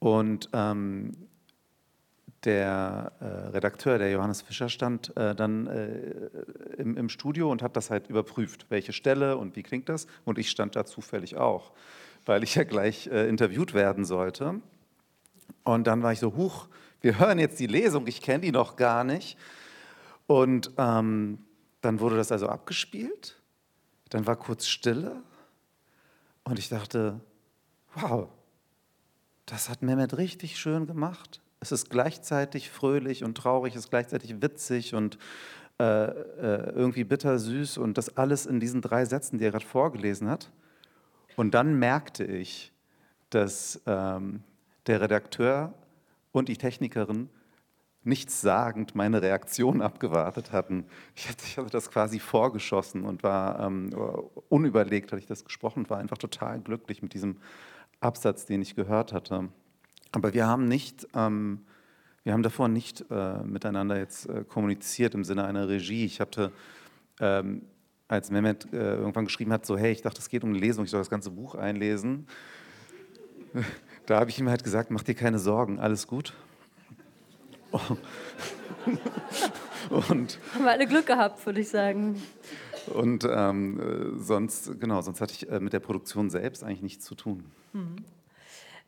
[0.00, 1.12] Und ähm,
[2.44, 7.76] der äh, Redakteur, der Johannes Fischer, stand äh, dann äh, im, im, Studio und hat
[7.76, 10.06] das halt überprüft, welche Stelle und wie klingt das.
[10.24, 11.72] Und ich stand da zufällig auch,
[12.26, 14.60] weil ich ja gleich äh, interviewt werden sollte.
[15.64, 16.68] Und dann war ich so, huch,
[17.00, 19.38] wir hören jetzt die Lesung, ich kenne die noch gar nicht.
[20.26, 21.38] Und ähm,
[21.80, 23.40] dann wurde das also abgespielt,
[24.10, 25.22] dann war kurz Stille
[26.44, 27.20] und ich dachte,
[27.94, 28.28] wow,
[29.46, 31.40] das hat Mehmet richtig schön gemacht.
[31.60, 35.18] Es ist gleichzeitig fröhlich und traurig, es ist gleichzeitig witzig und
[35.78, 40.28] äh, äh, irgendwie bittersüß und das alles in diesen drei Sätzen, die er gerade vorgelesen
[40.28, 40.50] hat.
[41.36, 42.72] Und dann merkte ich,
[43.30, 44.42] dass ähm,
[44.86, 45.72] der Redakteur
[46.32, 47.30] und die Technikerin
[48.02, 50.84] nichtssagend meine Reaktion abgewartet hatten.
[51.14, 53.90] Ich hatte, das quasi vorgeschossen und war ähm,
[54.48, 57.36] unüberlegt, hatte ich das gesprochen, war einfach total glücklich mit diesem
[58.00, 59.48] Absatz, den ich gehört hatte.
[60.12, 61.60] Aber wir haben nicht, ähm,
[62.24, 66.04] wir haben davor nicht äh, miteinander jetzt äh, kommuniziert im Sinne einer Regie.
[66.04, 66.52] Ich hatte,
[67.20, 67.62] ähm,
[68.08, 70.84] als Mehmet äh, irgendwann geschrieben hat, so hey, ich dachte, es geht um eine Lesung,
[70.84, 72.26] ich soll das ganze Buch einlesen.
[74.06, 76.34] Da habe ich ihm halt gesagt, mach dir keine Sorgen, alles gut.
[79.90, 82.20] Und, Haben wir alle Glück gehabt, würde ich sagen.
[82.94, 87.14] Und ähm, sonst, genau, sonst hatte ich äh, mit der Produktion selbst eigentlich nichts zu
[87.14, 87.44] tun.
[87.72, 87.96] Mhm.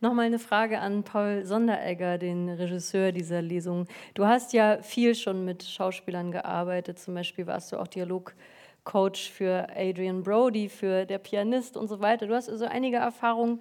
[0.00, 3.86] Nochmal eine Frage an Paul Sonderegger, den Regisseur dieser Lesung.
[4.14, 9.68] Du hast ja viel schon mit Schauspielern gearbeitet, zum Beispiel warst du auch Dialogcoach für
[9.76, 12.26] Adrian Brody, für Der Pianist und so weiter.
[12.26, 13.60] Du hast also einige Erfahrungen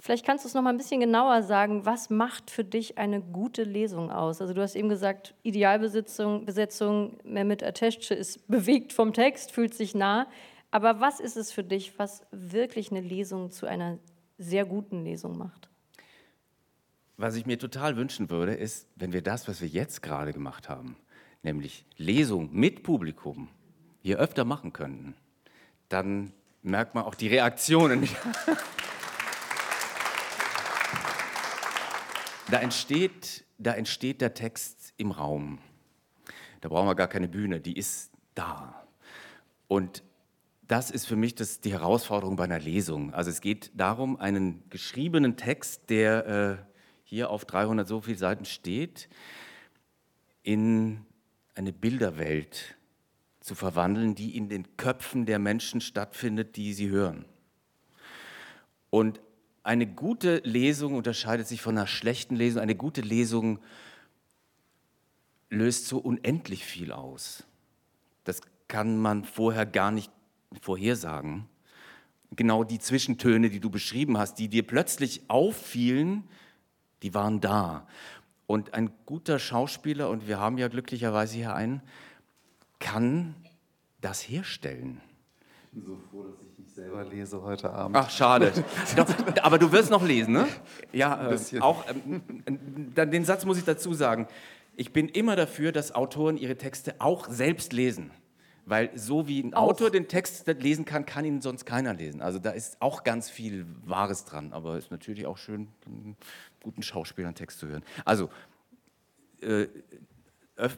[0.00, 3.20] Vielleicht kannst du es noch mal ein bisschen genauer sagen, was macht für dich eine
[3.20, 4.40] gute Lesung aus?
[4.40, 9.96] Also du hast eben gesagt, Idealbesetzung, Besetzung, Mehmet Ateşçi ist bewegt vom Text, fühlt sich
[9.96, 10.28] nah.
[10.70, 13.98] Aber was ist es für dich, was wirklich eine Lesung zu einer
[14.38, 15.68] sehr guten Lesung macht?
[17.16, 20.68] Was ich mir total wünschen würde, ist, wenn wir das, was wir jetzt gerade gemacht
[20.68, 20.96] haben,
[21.42, 23.48] nämlich Lesung mit Publikum,
[24.00, 25.16] hier öfter machen könnten,
[25.88, 26.32] dann
[26.62, 28.08] merkt man auch die Reaktionen.
[32.50, 35.58] Da entsteht, da entsteht der Text im Raum.
[36.62, 38.86] Da brauchen wir gar keine Bühne, die ist da.
[39.66, 40.02] Und
[40.66, 43.12] das ist für mich das, die Herausforderung bei einer Lesung.
[43.12, 46.56] Also es geht darum, einen geschriebenen Text, der äh,
[47.04, 49.10] hier auf 300 so viele Seiten steht,
[50.42, 51.04] in
[51.54, 52.76] eine Bilderwelt
[53.40, 57.26] zu verwandeln, die in den Köpfen der Menschen stattfindet, die sie hören.
[58.90, 59.20] Und
[59.68, 62.62] eine gute Lesung unterscheidet sich von einer schlechten Lesung.
[62.62, 63.58] Eine gute Lesung
[65.50, 67.44] löst so unendlich viel aus.
[68.24, 70.10] Das kann man vorher gar nicht
[70.62, 71.50] vorhersagen.
[72.30, 76.24] Genau die Zwischentöne, die du beschrieben hast, die dir plötzlich auffielen,
[77.02, 77.86] die waren da.
[78.46, 81.82] Und ein guter Schauspieler, und wir haben ja glücklicherweise hier einen,
[82.78, 83.34] kann
[84.00, 85.02] das herstellen.
[85.66, 86.47] Ich bin so froh, dass ich
[86.78, 87.96] selber lese heute Abend.
[87.96, 88.52] Ach, schade.
[88.96, 89.08] Doch,
[89.42, 90.46] aber du wirst noch lesen, ne?
[90.92, 92.22] Ja, äh, auch ähm,
[92.94, 94.28] den Satz muss ich dazu sagen.
[94.76, 98.12] Ich bin immer dafür, dass Autoren ihre Texte auch selbst lesen.
[98.64, 99.70] Weil so wie ein auch.
[99.70, 102.22] Autor den Text lesen kann, kann ihn sonst keiner lesen.
[102.22, 104.52] Also da ist auch ganz viel Wahres dran.
[104.52, 106.16] Aber es ist natürlich auch schön, einen
[106.62, 107.82] guten Schauspieler einen Text zu hören.
[108.04, 108.30] Also
[109.40, 109.66] äh,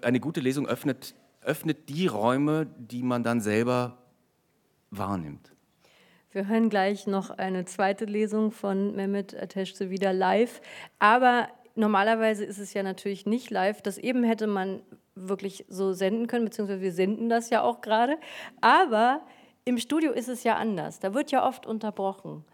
[0.01, 3.99] eine gute Lesung öffnet, öffnet die Räume, die man dann selber
[4.91, 5.53] wahrnimmt.
[6.33, 10.61] Wir hören gleich noch eine zweite Lesung von Mehmet Ateşçi wieder live.
[11.01, 13.83] Aber normalerweise ist es ja natürlich nicht live.
[13.83, 14.81] Das eben hätte man
[15.17, 18.17] wirklich so senden können, beziehungsweise wir senden das ja auch gerade.
[18.61, 19.23] Aber
[19.65, 21.01] im Studio ist es ja anders.
[21.01, 22.45] Da wird ja oft unterbrochen.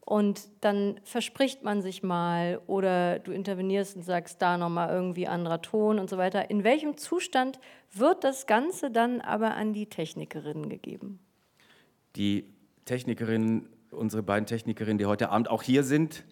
[0.00, 5.60] Und dann verspricht man sich mal oder du intervenierst und sagst da nochmal irgendwie anderer
[5.60, 6.48] Ton und so weiter.
[6.48, 7.58] In welchem Zustand
[7.92, 11.18] wird das Ganze dann aber an die Technikerinnen gegeben?
[12.14, 12.55] Die
[12.86, 16.24] Technikerinnen, unsere beiden Technikerinnen, die heute Abend auch hier sind,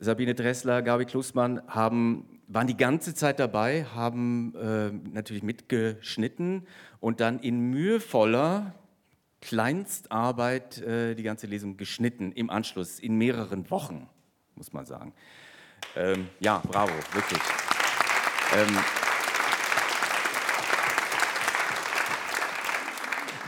[0.00, 6.66] Sabine Dressler, Gabi Klusmann, haben, waren die ganze Zeit dabei, haben äh, natürlich mitgeschnitten
[6.98, 8.74] und dann in mühevoller
[9.42, 14.08] Kleinstarbeit äh, die ganze Lesung geschnitten im Anschluss, in mehreren Wochen,
[14.54, 15.12] muss man sagen.
[15.96, 17.40] Ähm, ja, bravo, wirklich.
[18.56, 18.78] Ähm,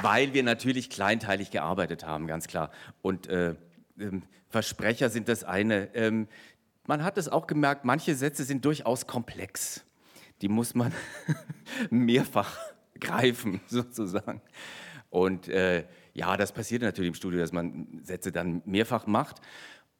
[0.02, 2.70] weil wir natürlich kleinteilig gearbeitet haben, ganz klar.
[3.00, 3.54] Und äh,
[3.98, 5.94] ähm, Versprecher sind das eine.
[5.94, 6.28] Ähm,
[6.86, 9.84] man hat es auch gemerkt, manche Sätze sind durchaus komplex.
[10.42, 10.92] Die muss man
[11.90, 12.58] mehrfach
[13.00, 14.42] greifen, sozusagen.
[15.10, 15.84] Und äh,
[16.14, 19.40] ja, das passiert natürlich im Studio, dass man Sätze dann mehrfach macht.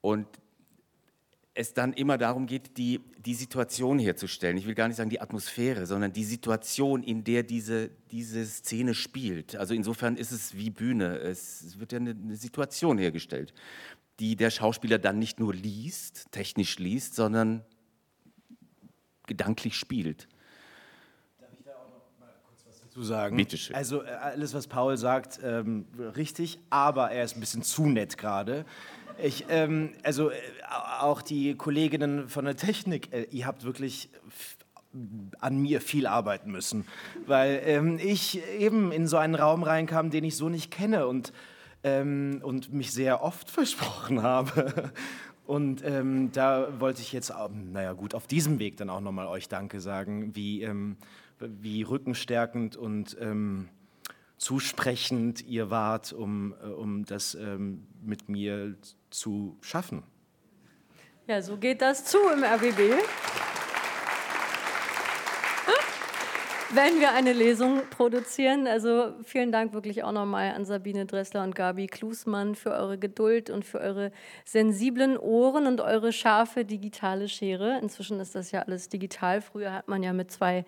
[0.01, 0.27] Und
[1.55, 4.57] es dann immer darum geht, die, die Situation herzustellen.
[4.57, 8.95] Ich will gar nicht sagen die Atmosphäre, sondern die Situation, in der diese, diese Szene
[8.95, 9.55] spielt.
[9.55, 11.17] Also insofern ist es wie Bühne.
[11.17, 13.53] Es wird ja eine, eine Situation hergestellt,
[14.19, 17.63] die der Schauspieler dann nicht nur liest, technisch liest, sondern
[19.27, 20.27] gedanklich spielt.
[21.39, 23.37] Darf ich da auch noch mal kurz was dazu sagen?
[23.37, 23.75] Bitte schön.
[23.75, 25.85] Also äh, alles, was Paul sagt, ähm,
[26.15, 28.65] richtig, aber er ist ein bisschen zu nett gerade.
[29.21, 30.35] Ich, ähm, also äh,
[30.99, 34.09] auch die Kolleginnen von der Technik, äh, ihr habt wirklich
[35.39, 36.85] an mir viel arbeiten müssen,
[37.25, 41.33] weil ähm, ich eben in so einen Raum reinkam, den ich so nicht kenne und,
[41.83, 44.91] ähm, und mich sehr oft versprochen habe.
[45.45, 49.49] Und ähm, da wollte ich jetzt, naja gut, auf diesem Weg dann auch nochmal euch
[49.49, 50.95] Danke sagen, wie, ähm,
[51.39, 53.67] wie rückenstärkend und ähm,
[54.37, 58.95] zusprechend ihr wart, um, äh, um das ähm, mit mir zu
[59.61, 60.03] schaffen.
[61.27, 62.95] Ja, so geht das zu im RBB.
[66.75, 68.65] wenn wir eine Lesung produzieren.
[68.65, 73.51] Also vielen Dank wirklich auch nochmal an Sabine Dressler und Gabi Klusmann für eure Geduld
[73.51, 74.11] und für eure
[74.43, 77.79] sensiblen Ohren und eure scharfe digitale Schere.
[77.79, 79.41] Inzwischen ist das ja alles digital.
[79.41, 80.65] Früher hat man ja mit zwei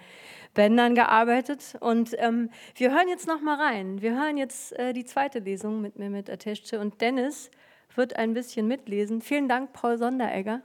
[0.54, 1.76] Bändern gearbeitet.
[1.80, 4.02] Und ähm, wir hören jetzt nochmal rein.
[4.02, 7.50] Wir hören jetzt äh, die zweite Lesung mit Mehmet Ateşçi und Dennis
[7.98, 9.22] wird ein bisschen mitlesen.
[9.22, 10.62] Vielen Dank, Paul Sonderegger.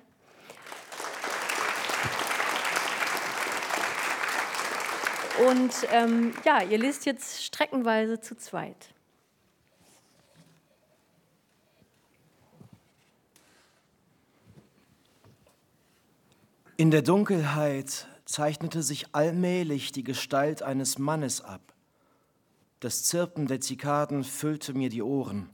[5.48, 8.92] Und ähm, ja, ihr lest jetzt streckenweise zu zweit.
[16.76, 21.74] In der Dunkelheit zeichnete sich allmählich die Gestalt eines Mannes ab.
[22.80, 25.50] Das Zirpen der Zikaden füllte mir die Ohren.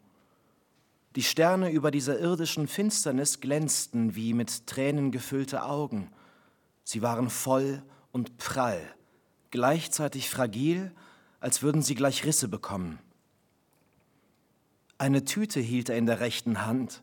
[1.16, 6.10] Die Sterne über dieser irdischen Finsternis glänzten wie mit Tränen gefüllte Augen.
[6.84, 8.82] Sie waren voll und prall,
[9.50, 10.94] gleichzeitig fragil,
[11.40, 12.98] als würden sie gleich Risse bekommen.
[14.98, 17.02] Eine Tüte hielt er in der rechten Hand.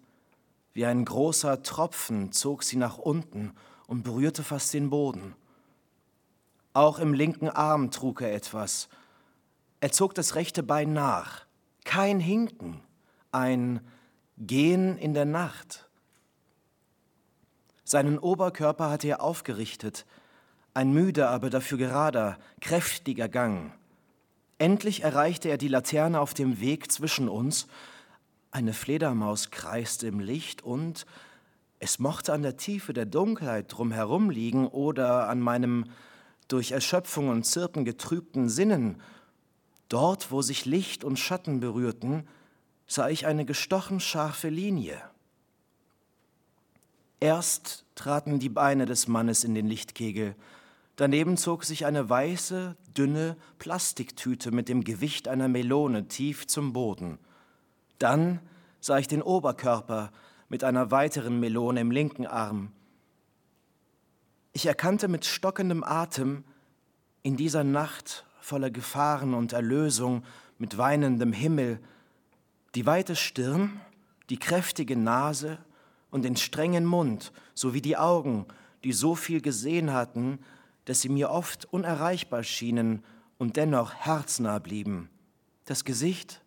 [0.73, 3.53] Wie ein großer Tropfen zog sie nach unten
[3.87, 5.35] und berührte fast den Boden.
[6.73, 8.89] Auch im linken Arm trug er etwas.
[9.79, 11.47] Er zog das rechte Bein nach.
[11.83, 12.79] Kein Hinken,
[13.31, 13.81] ein
[14.37, 15.87] Gehen in der Nacht.
[17.83, 20.05] Seinen Oberkörper hatte er aufgerichtet,
[20.73, 23.73] ein müder, aber dafür gerader, kräftiger Gang.
[24.57, 27.67] Endlich erreichte er die Laterne auf dem Weg zwischen uns.
[28.49, 31.05] Eine Fledermaus kreiste im Licht und
[31.79, 35.85] es mochte an der Tiefe der Dunkelheit drumherum liegen oder an meinem
[36.47, 39.01] durch Erschöpfung und Zirpen getrübten Sinnen.
[39.89, 42.27] Dort, wo sich Licht und Schatten berührten,
[42.87, 45.01] sah ich eine gestochen scharfe Linie.
[47.19, 50.35] Erst traten die Beine des Mannes in den Lichtkegel,
[50.95, 57.17] daneben zog sich eine weiße, dünne Plastiktüte mit dem Gewicht einer Melone tief zum Boden.
[57.97, 58.39] Dann
[58.81, 60.11] sah ich den Oberkörper
[60.49, 62.71] mit einer weiteren Melone im linken Arm.
[64.51, 66.43] Ich erkannte mit stockendem Atem
[67.23, 70.23] in dieser Nacht voller Gefahren und Erlösung,
[70.59, 71.79] mit weinendem Himmel,
[72.75, 73.79] die weite Stirn,
[74.29, 75.59] die kräftige Nase
[76.11, 78.45] und den strengen Mund sowie die Augen,
[78.83, 80.39] die so viel gesehen hatten,
[80.85, 83.03] dass sie mir oft unerreichbar schienen
[83.37, 85.09] und dennoch herznah blieben.
[85.65, 86.41] Das Gesicht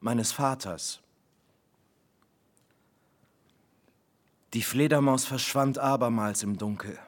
[0.00, 1.00] meines Vaters.
[4.54, 6.98] Die Fledermaus verschwand abermals im Dunkel.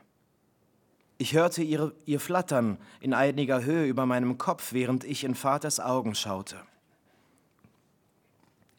[1.19, 5.81] Ich hörte ihre, ihr Flattern in einiger Höhe über meinem Kopf, während ich in Vaters
[5.81, 6.57] Augen schaute.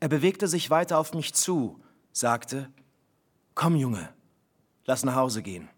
[0.04, 1.80] Er bewegte sich weiter auf mich zu,
[2.12, 2.70] sagte,
[3.56, 4.14] Komm, Junge,
[4.84, 5.70] lass nach Hause gehen.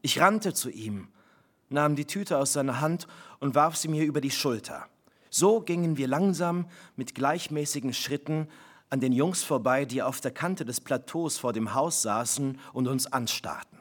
[0.00, 1.06] Ich rannte zu ihm,
[1.68, 3.06] nahm die Tüte aus seiner Hand
[3.38, 4.88] und warf sie mir über die Schulter.
[5.30, 6.66] So gingen wir langsam
[6.96, 8.48] mit gleichmäßigen Schritten
[8.90, 12.88] an den Jungs vorbei, die auf der Kante des Plateaus vor dem Haus saßen und
[12.88, 13.78] uns anstarrten.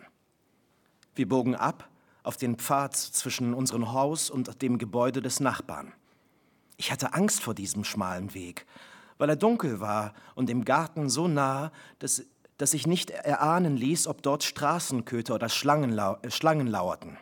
[1.16, 1.90] Wir bogen ab
[2.22, 5.94] auf den Pfad zwischen unserem Haus und dem Gebäude des Nachbarn.
[6.78, 8.68] Ich hatte Angst vor diesem schmalen Weg,
[9.22, 12.26] weil er dunkel war und im Garten so nah, dass,
[12.58, 17.20] dass ich nicht erahnen ließ, ob dort Straßenköter oder Schlangen, äh, Schlangen lauerten.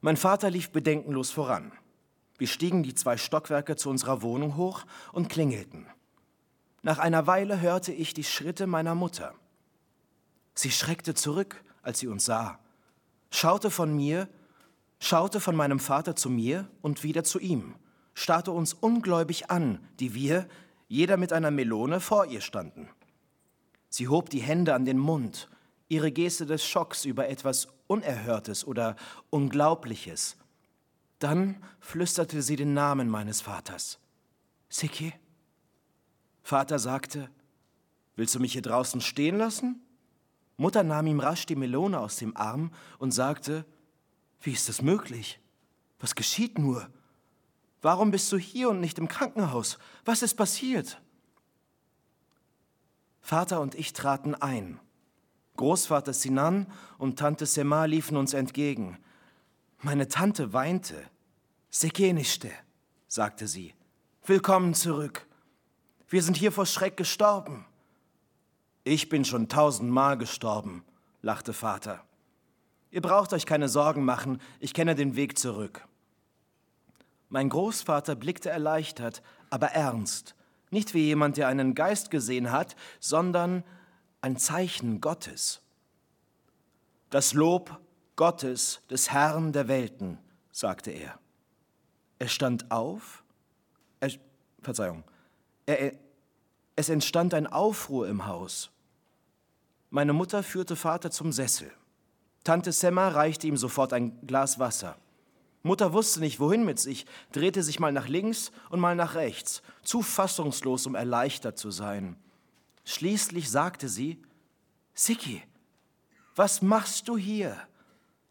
[0.00, 1.72] Mein Vater lief bedenkenlos voran.
[2.38, 5.86] Wir stiegen die zwei Stockwerke zu unserer Wohnung hoch und klingelten.
[6.80, 9.34] Nach einer Weile hörte ich die Schritte meiner Mutter.
[10.54, 12.58] Sie schreckte zurück, als sie uns sah,
[13.30, 14.26] schaute von mir,
[15.00, 17.74] schaute von meinem Vater zu mir und wieder zu ihm
[18.14, 20.48] starrte uns ungläubig an, die wir,
[20.88, 22.88] jeder mit einer Melone, vor ihr standen.
[23.88, 25.48] Sie hob die Hände an den Mund,
[25.88, 28.96] ihre Geste des Schocks über etwas Unerhörtes oder
[29.30, 30.36] Unglaubliches.
[31.18, 33.98] Dann flüsterte sie den Namen meines Vaters.
[34.68, 35.12] Siki?
[36.42, 37.28] Vater sagte,
[38.16, 39.80] Willst du mich hier draußen stehen lassen?
[40.56, 43.64] Mutter nahm ihm rasch die Melone aus dem Arm und sagte,
[44.40, 45.40] Wie ist das möglich?
[45.98, 46.90] Was geschieht nur?
[47.82, 49.78] Warum bist du hier und nicht im Krankenhaus?
[50.04, 51.00] Was ist passiert?
[53.20, 54.78] Vater und ich traten ein.
[55.56, 56.66] Großvater Sinan
[56.98, 58.98] und Tante Sema liefen uns entgegen.
[59.78, 60.96] Meine Tante weinte.
[61.70, 62.50] Sekeniste,
[63.06, 63.74] sagte sie.
[64.24, 65.26] Willkommen zurück.
[66.08, 67.64] Wir sind hier vor Schreck gestorben.
[68.84, 70.84] Ich bin schon tausendmal gestorben,
[71.22, 72.04] lachte Vater.
[72.90, 75.86] Ihr braucht euch keine Sorgen machen, ich kenne den Weg zurück.
[77.30, 80.34] Mein Großvater blickte erleichtert, aber ernst,
[80.70, 83.64] nicht wie jemand, der einen Geist gesehen hat, sondern
[84.20, 85.62] ein Zeichen Gottes.
[87.08, 87.80] Das Lob
[88.16, 90.18] Gottes, des Herrn der Welten,
[90.52, 91.18] sagte er.
[92.18, 93.24] Er stand auf,
[94.00, 94.10] er,
[94.60, 95.04] Verzeihung,
[95.66, 95.94] er,
[96.76, 98.70] es entstand ein Aufruhr im Haus.
[99.88, 101.70] Meine Mutter führte Vater zum Sessel.
[102.44, 104.96] Tante Semma reichte ihm sofort ein Glas Wasser.
[105.62, 109.62] Mutter wusste nicht, wohin mit sich, drehte sich mal nach links und mal nach rechts,
[109.82, 112.16] zu fassungslos, um erleichtert zu sein.
[112.84, 114.22] Schließlich sagte sie,
[114.94, 115.42] Siki,
[116.34, 117.56] was machst du hier?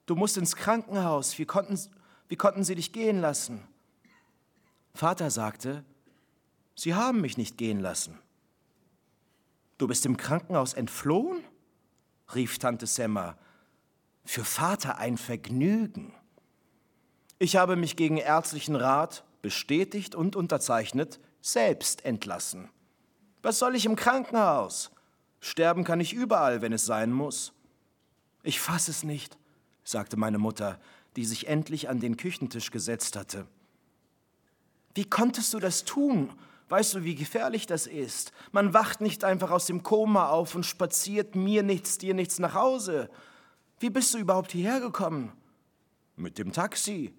[0.05, 1.79] Du musst ins Krankenhaus, wie konnten,
[2.27, 3.67] wie konnten sie dich gehen lassen?
[4.95, 5.83] Vater sagte,
[6.79, 8.17] Sie haben mich nicht gehen lassen.
[9.77, 11.43] Du bist im Krankenhaus entflohen?
[12.33, 13.37] rief Tante Semma.
[14.23, 16.13] Für Vater ein Vergnügen.
[17.41, 22.69] Ich habe mich gegen ärztlichen Rat bestätigt und unterzeichnet, selbst entlassen.
[23.41, 24.91] Was soll ich im Krankenhaus?
[25.39, 27.53] Sterben kann ich überall, wenn es sein muss.
[28.43, 29.37] Ich fass es nicht,
[29.85, 30.79] sagte meine Mutter,
[31.15, 33.47] die sich endlich an den Küchentisch gesetzt hatte.
[34.93, 36.33] Wie konntest du das tun?
[36.67, 38.33] Weißt du, wie gefährlich das ist?
[38.51, 42.53] Man wacht nicht einfach aus dem Koma auf und spaziert mir nichts, dir nichts nach
[42.53, 43.09] Hause.
[43.79, 45.31] Wie bist du überhaupt hierher gekommen?
[46.17, 47.13] Mit dem Taxi,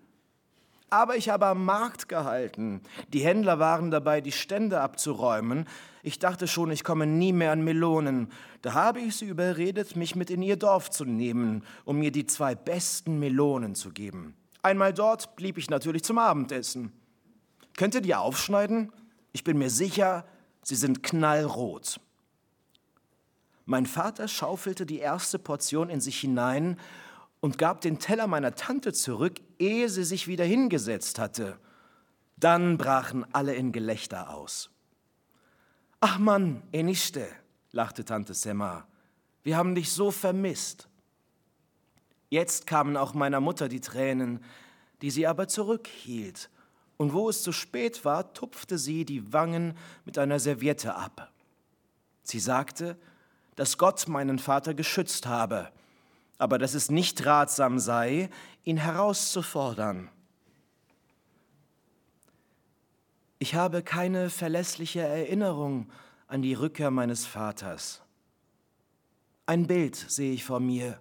[0.90, 2.82] aber ich habe am Markt gehalten.
[3.12, 5.66] Die Händler waren dabei, die Stände abzuräumen.
[6.02, 8.30] Ich dachte schon, ich komme nie mehr an Melonen.
[8.62, 12.26] Da habe ich sie überredet, mich mit in ihr Dorf zu nehmen, um mir die
[12.26, 14.34] zwei besten Melonen zu geben.
[14.62, 16.92] Einmal dort blieb ich natürlich zum Abendessen.
[17.76, 18.92] Könnt ihr die aufschneiden?
[19.32, 20.24] Ich bin mir sicher,
[20.62, 22.00] sie sind knallrot.
[23.64, 26.76] Mein Vater schaufelte die erste Portion in sich hinein
[27.40, 31.58] und gab den Teller meiner Tante zurück, ehe sie sich wieder hingesetzt hatte.
[32.36, 34.70] Dann brachen alle in Gelächter aus.
[36.00, 37.26] Ach Mann, Eniste,
[37.72, 38.86] lachte Tante Semma,
[39.42, 40.88] wir haben dich so vermisst.
[42.28, 44.44] Jetzt kamen auch meiner Mutter die Tränen,
[45.02, 46.50] die sie aber zurückhielt,
[46.96, 49.74] und wo es zu spät war, tupfte sie die Wangen
[50.04, 51.32] mit einer Serviette ab.
[52.22, 52.98] Sie sagte,
[53.56, 55.72] dass Gott meinen Vater geschützt habe,
[56.40, 58.30] aber dass es nicht ratsam sei,
[58.64, 60.08] ihn herauszufordern.
[63.38, 65.90] Ich habe keine verlässliche Erinnerung
[66.28, 68.00] an die Rückkehr meines Vaters.
[69.44, 70.98] Ein Bild sehe ich vor mir.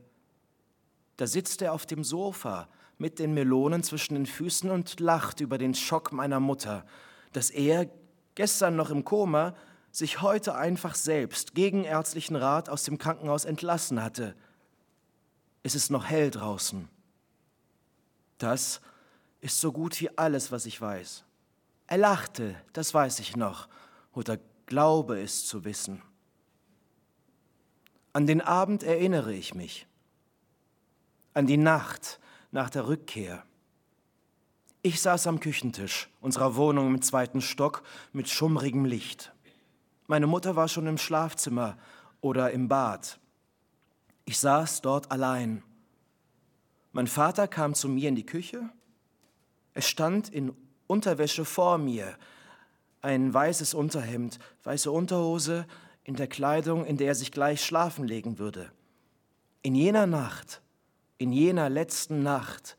[1.16, 5.58] Da sitzt er auf dem Sofa mit den Melonen zwischen den Füßen und lacht über
[5.58, 6.86] den Schock meiner Mutter,
[7.32, 7.90] dass er,
[8.36, 9.56] gestern noch im Koma,
[9.94, 14.36] sich heute einfach selbst gegen ärztlichen Rat aus dem Krankenhaus entlassen hatte–
[15.64, 16.88] es ist noch hell draußen.
[18.38, 18.82] Das
[19.42, 21.24] ist so gut wie alles, was ich weiß.
[21.88, 23.68] Er lachte, das weiß ich noch,
[24.14, 26.02] oder glaube es zu wissen.
[28.14, 29.88] An den Abend erinnere ich mich,
[31.34, 32.20] an die Nacht
[32.52, 33.44] nach der Rückkehr.
[34.82, 37.84] Ich saß am Küchentisch unserer Wohnung im zweiten Stock
[38.14, 39.34] mit schummrigem Licht.
[40.08, 41.78] Meine Mutter war schon im Schlafzimmer
[42.22, 43.20] oder im Bad.
[44.30, 45.64] Ich saß dort allein.
[46.92, 48.70] Mein Vater kam zu mir in die Küche.
[49.74, 50.54] Er stand in
[50.86, 52.16] Unterwäsche vor mir,
[53.02, 55.66] ein weißes Unterhemd, weiße Unterhose,
[56.04, 58.72] in der Kleidung, in der er sich gleich schlafen legen würde.
[59.64, 60.62] In jener Nacht,
[61.18, 62.78] in jener letzten Nacht,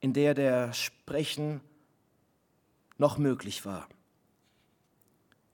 [0.00, 1.60] in der der Sprechen
[2.98, 3.86] noch möglich war.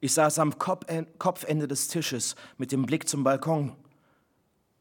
[0.01, 3.77] Ich saß am Kopfende des Tisches mit dem Blick zum Balkon.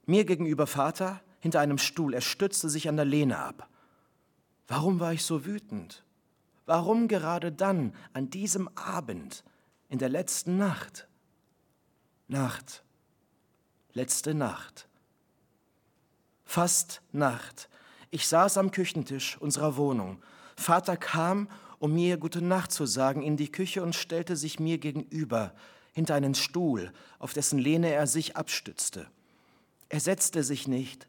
[0.08, 3.70] Mir gegenüber Vater hinter einem Stuhl, er stützte sich an der Lehne ab.
[4.68, 6.04] Warum war ich so wütend?
[6.66, 9.44] Warum gerade dann, an diesem Abend,
[9.88, 11.08] in der letzten Nacht?
[12.28, 12.84] Nacht,
[13.98, 14.88] Letzte Nacht.
[16.46, 17.68] Fast Nacht.
[18.12, 20.22] Ich saß am Küchentisch unserer Wohnung.
[20.56, 24.78] Vater kam, um mir gute Nacht zu sagen, in die Küche und stellte sich mir
[24.78, 25.56] gegenüber,
[25.94, 29.08] hinter einen Stuhl, auf dessen Lehne er sich abstützte.
[29.90, 31.08] Er setzte sich nicht,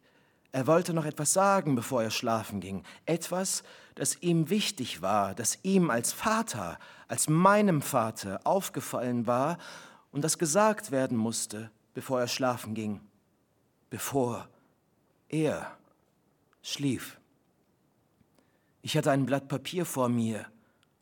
[0.50, 2.82] er wollte noch etwas sagen, bevor er schlafen ging.
[3.05, 3.62] Etwas,
[3.94, 9.59] das ihm wichtig war, das ihm als Vater, als meinem Vater aufgefallen war
[10.10, 13.00] und das gesagt werden musste, bevor er schlafen ging.
[13.90, 14.48] Bevor
[15.28, 15.76] er
[16.62, 17.18] schlief.
[18.80, 20.46] Ich hatte ein Blatt Papier vor mir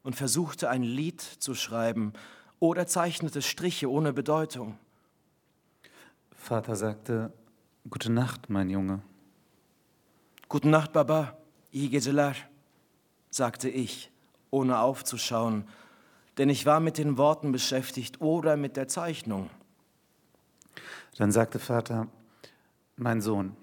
[0.03, 2.13] und versuchte ein Lied zu schreiben
[2.59, 4.79] oder zeichnete Striche ohne Bedeutung.
[6.37, 7.33] Vater sagte,
[7.89, 9.01] Gute Nacht, mein Junge.
[10.49, 11.39] Gute Nacht, Baba.
[11.73, 12.35] İyi geceler,
[13.31, 14.11] sagte ich,
[14.51, 15.65] ohne aufzuschauen,
[16.37, 19.51] denn ich war mit den Worten beschäftigt oder mit der Zeichnung.
[21.17, 22.09] Dann sagte Vater,
[22.97, 23.57] mein Sohn,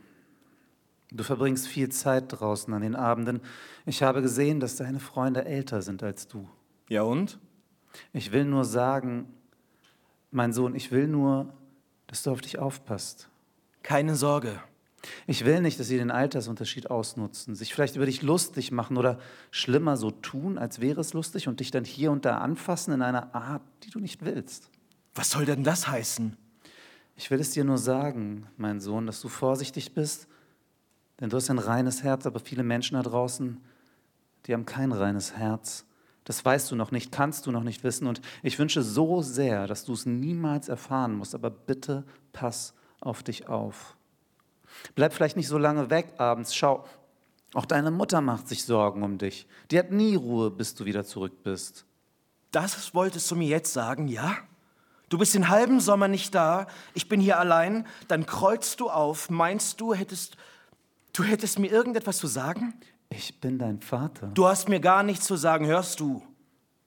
[1.12, 3.41] du verbringst viel Zeit draußen an den Abenden.
[3.86, 6.48] Ich habe gesehen, dass deine Freunde älter sind als du.
[6.88, 7.40] Ja und?
[8.14, 9.34] Ich will nur sagen,
[10.32, 11.54] mein Sohn, ich will nur,
[12.08, 13.28] dass du auf dich aufpasst.
[13.84, 14.60] Keine Sorge,
[15.27, 19.19] Ich will nicht, dass sie den Altersunterschied ausnutzen, sich vielleicht über dich lustig machen oder
[19.51, 23.01] schlimmer so tun, als wäre es lustig und dich dann hier und da anfassen in
[23.01, 24.69] einer Art, die du nicht willst.
[25.14, 26.38] was soll denn das heißen?
[27.18, 30.27] Ich will es dir nur sagen, mein Sohn, dass du vorsichtig bist,
[31.19, 33.61] denn du hast ein reines Herz, aber viele Menschen da draußen,
[34.45, 35.85] die haben kein reines Herz.
[36.23, 39.68] Das weißt du noch nicht, kannst du noch nicht wissen und ich wünsche so sehr,
[39.68, 42.82] dass du es niemals erfahren musst, aber bitte pass auf
[43.24, 43.96] dich auf.
[44.96, 46.56] Bleib vielleicht nicht so lange weg abends.
[46.56, 46.86] Schau,
[47.54, 49.48] auch deine Mutter macht sich Sorgen um dich.
[49.70, 51.86] Die hat nie Ruhe, bis du wieder zurück bist.
[52.52, 54.38] Das wolltest du mir jetzt sagen, ja?
[55.10, 56.66] Du bist den halben Sommer nicht da,
[56.96, 60.38] ich bin hier allein, dann kreuzt du auf, meinst du, hättest
[61.14, 62.74] du hättest mir irgendetwas zu sagen?
[63.10, 64.28] Ich bin dein Vater.
[64.34, 66.24] Du hast mir gar nichts zu sagen, hörst du?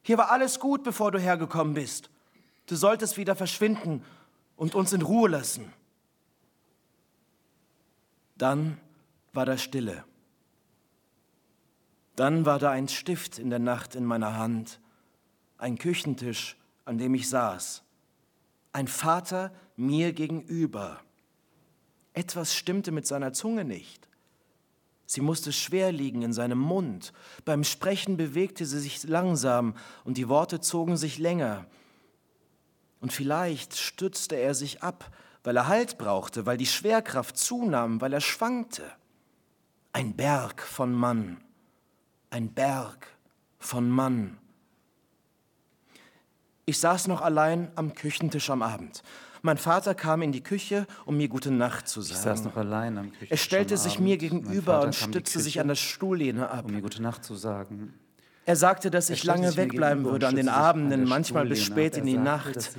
[0.03, 2.11] Hier war alles gut, bevor du hergekommen bist.
[2.67, 4.03] Du solltest wieder verschwinden
[4.57, 5.73] und uns in Ruhe lassen.
[8.39, 8.79] Dann
[9.33, 10.05] war da Stille.
[12.17, 14.81] Dann war da ein Stift in der Nacht in meiner Hand,
[15.59, 17.83] ein Küchentisch, an dem ich saß,
[18.73, 21.01] ein Vater mir gegenüber.
[22.15, 24.09] Etwas stimmte mit seiner Zunge nicht.
[25.07, 27.13] Sie musste schwer liegen in seinem Mund.
[27.45, 31.67] Beim Sprechen bewegte sie sich langsam und die Worte zogen sich länger.
[33.01, 35.11] Und vielleicht stützte er sich ab,
[35.47, 38.82] weil er Halt brauchte, weil die Schwerkraft zunahm, weil er schwankte.
[39.93, 41.36] Ein Berg von Mann,
[42.31, 43.06] ein Berg
[43.60, 44.39] von Mann.
[46.64, 49.05] Ich saß noch allein am Küchentisch am Abend.
[49.43, 52.66] Mein Vater kam in die Küche, um mir gute Nacht zu Ich saß noch sagen.
[52.66, 54.05] allein am Küchentisch Er stellte sich Abend.
[54.09, 56.64] mir gegenüber und stützte sich an der Stuhllehne ab.
[56.64, 57.94] um mir gute Nacht zu sagen.
[58.48, 62.16] Er sagte, dass ich lange wegbleiben würde an den Abenden, manchmal bis spät in die
[62.16, 62.70] Nacht.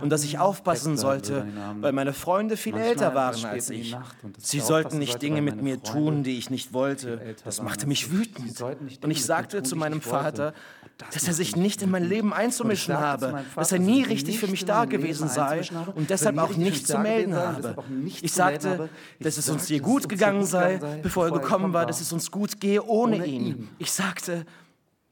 [0.00, 1.46] Und dass ich aufpassen sollte,
[1.80, 3.94] weil meine Freunde viel älter waren als ich.
[4.38, 7.36] Sie sollten nicht Dinge mit mir tun, die ich nicht wollte.
[7.44, 8.60] Das machte mich wütend.
[9.02, 10.00] Und ich sagte zu meinem.
[10.00, 10.54] Vater,
[10.96, 12.04] Das dass er sich nicht in mein.
[12.04, 15.60] Leben einzumischen habe, dass er nie ich richtig für mich da gewesen sei
[15.94, 17.76] und deshalb auch nichts zu melden habe.
[18.22, 18.88] Ich sagte,
[19.20, 22.58] dass es uns dass gut gegangen sei, bevor er gekommen war, dass es uns gut
[22.58, 23.68] gehe ohne ihn.
[23.78, 24.46] Ich sagte,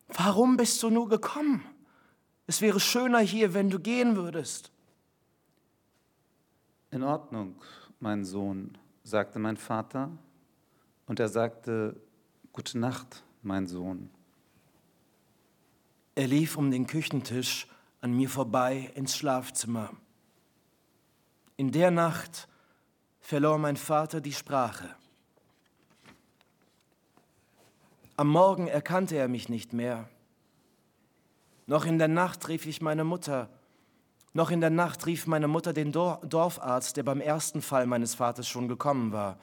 [0.08, 1.64] warum bist du nur gekommen?
[2.46, 4.70] Es wäre schöner hier, wenn du gehen würdest.
[6.90, 7.56] In Ordnung,
[8.00, 10.10] mein Sohn, sagte mein Vater.
[11.06, 12.00] Und er sagte,
[12.52, 14.10] Gute Nacht, mein Sohn.
[16.14, 17.68] Er lief um den Küchentisch
[18.00, 19.90] an mir vorbei ins Schlafzimmer.
[21.56, 22.48] In der Nacht
[23.20, 24.96] verlor mein Vater die Sprache.
[28.18, 30.08] Am Morgen erkannte er mich nicht mehr.
[31.68, 33.48] Noch in der Nacht rief ich meine Mutter.
[34.32, 38.16] Noch in der Nacht rief meine Mutter den Dor Dorfarzt, der beim ersten Fall meines
[38.16, 39.38] Vaters schon gekommen war.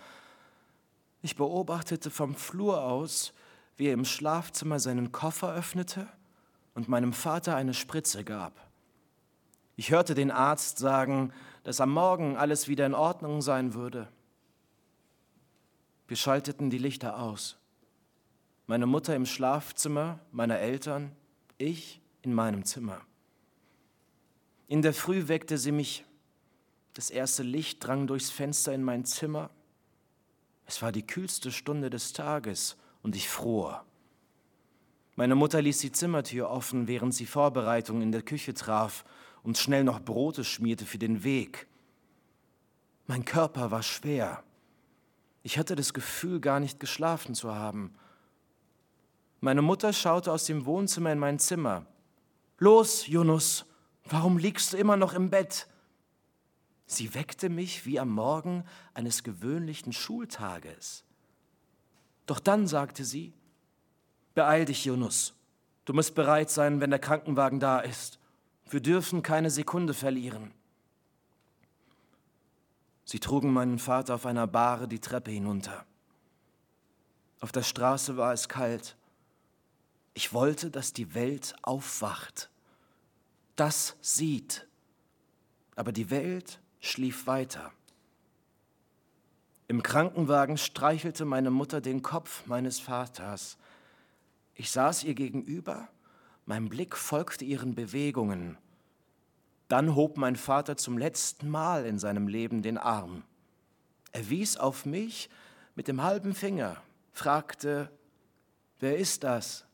[1.21, 3.31] Ich beobachtete vom Flur aus,
[3.77, 6.09] wie er im Schlafzimmer seinen Koffer öffnete
[6.73, 8.59] und meinem Vater eine Spritze gab.
[9.77, 11.31] Ich hörte den Arzt sagen,
[11.63, 14.09] dass am Morgen alles wieder in Ordnung sein würde.
[16.09, 17.57] Wir schalteten die Lichter aus.
[18.67, 21.11] Meine Mutter im Schlafzimmer meiner Eltern,
[21.57, 23.01] ich in meinem Zimmer.
[24.67, 26.03] In der Früh weckte sie mich.
[26.93, 29.51] Das erste Licht drang durchs Fenster in mein Zimmer.
[30.65, 33.85] Es war die kühlste Stunde des Tages und ich fror.
[35.15, 39.05] Meine Mutter ließ die Zimmertür offen, während sie Vorbereitungen in der Küche traf
[39.43, 41.67] und schnell noch Brote schmierte für den Weg.
[43.05, 44.43] Mein Körper war schwer.
[45.43, 47.93] Ich hatte das Gefühl, gar nicht geschlafen zu haben.
[49.45, 51.85] Meine Mutter schaute aus dem Wohnzimmer in mein Zimmer.
[52.57, 53.65] Los, Yunus,
[54.05, 55.67] warum liegst du immer noch im Bett?
[56.87, 58.63] Sie weckte mich wie am Morgen
[58.95, 61.03] eines gewöhnlichen Schultages.
[62.25, 63.33] Doch dann sagte sie,
[64.33, 65.35] Beeil dich, Yunus.
[65.85, 68.17] Du musst bereit sein, wenn der Krankenwagen da ist.
[68.71, 70.55] Wir dürfen keine Sekunde verlieren.
[73.03, 75.85] Sie trugen meinen Vater auf einer Bahre die Treppe hinunter.
[77.41, 78.97] Auf der Straße war es kalt.
[80.25, 82.49] Ich wollte, dass die Welt aufwacht,
[83.55, 84.67] das sieht.
[85.75, 87.71] Aber die Welt schlief weiter.
[89.67, 93.59] Im Krankenwagen streichelte meine Mutter den Kopf meines Vaters.
[94.55, 95.89] Ich saß ihr gegenüber,
[96.47, 98.57] mein Blick folgte ihren Bewegungen.
[99.67, 103.21] Dann hob mein Vater zum letzten Mal in seinem Leben den Arm.
[104.11, 105.29] Er wies auf mich
[105.75, 106.81] mit dem halben Finger,
[107.11, 107.91] fragte,
[108.79, 109.65] wer ist das?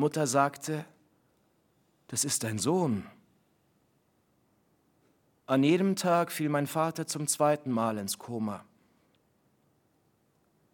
[0.00, 0.84] Mutter sagte,
[2.08, 3.06] das ist dein Sohn.
[5.46, 8.64] An jedem Tag fiel mein Vater zum zweiten Mal ins Koma.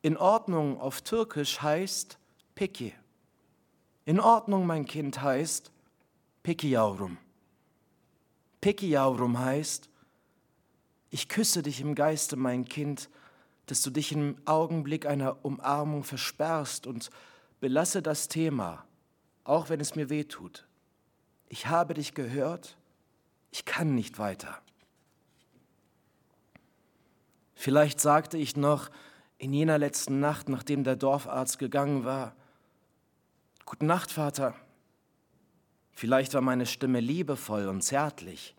[0.02, 2.18] In Ordnung auf Türkisch heißt
[2.54, 2.94] Peki.
[4.04, 5.72] In Ordnung, mein Kind, heißt
[6.42, 7.18] Peki Yavrum.
[8.60, 9.90] Peki Yavrum heißt,
[11.10, 13.10] ich küsse dich im Geiste, mein Kind,
[13.66, 17.10] dass du dich im Augenblick einer Umarmung versperrst und
[17.60, 18.85] belasse das Thema,
[19.48, 20.66] auch wenn es mir weh tut.
[21.48, 22.76] Ich habe dich gehört,
[23.50, 24.60] ich kann nicht weiter.
[27.54, 28.90] Vielleicht sagte ich noch
[29.38, 32.34] in jener letzten Nacht, nachdem der Dorfarzt gegangen war,
[33.68, 34.54] Guten Nacht, Vater.
[35.90, 38.54] Vielleicht war meine Stimme liebevoll und zärtlich.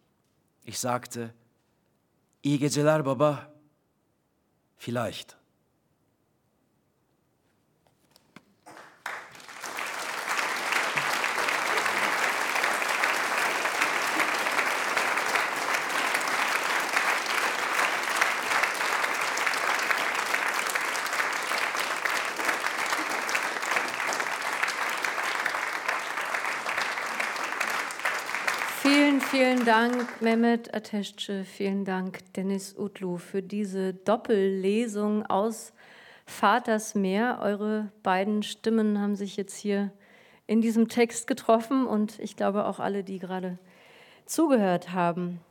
[0.66, 1.34] Ich sagte,
[2.44, 3.50] İyi geceler Baba.
[4.76, 5.37] Vielleicht.
[29.32, 31.44] Vielen Dank, Mehmet Ateşçi.
[31.44, 35.74] Vielen Dank, Dennis Utlu, für diese Doppellesung aus
[36.26, 37.40] Vaters Meer.
[37.41, 39.91] Eure beiden Stimmen haben sich jetzt hier
[40.48, 43.58] in diesem Text getroffen und ich glaube auch alle, die gerade
[44.26, 45.41] zugehört haben.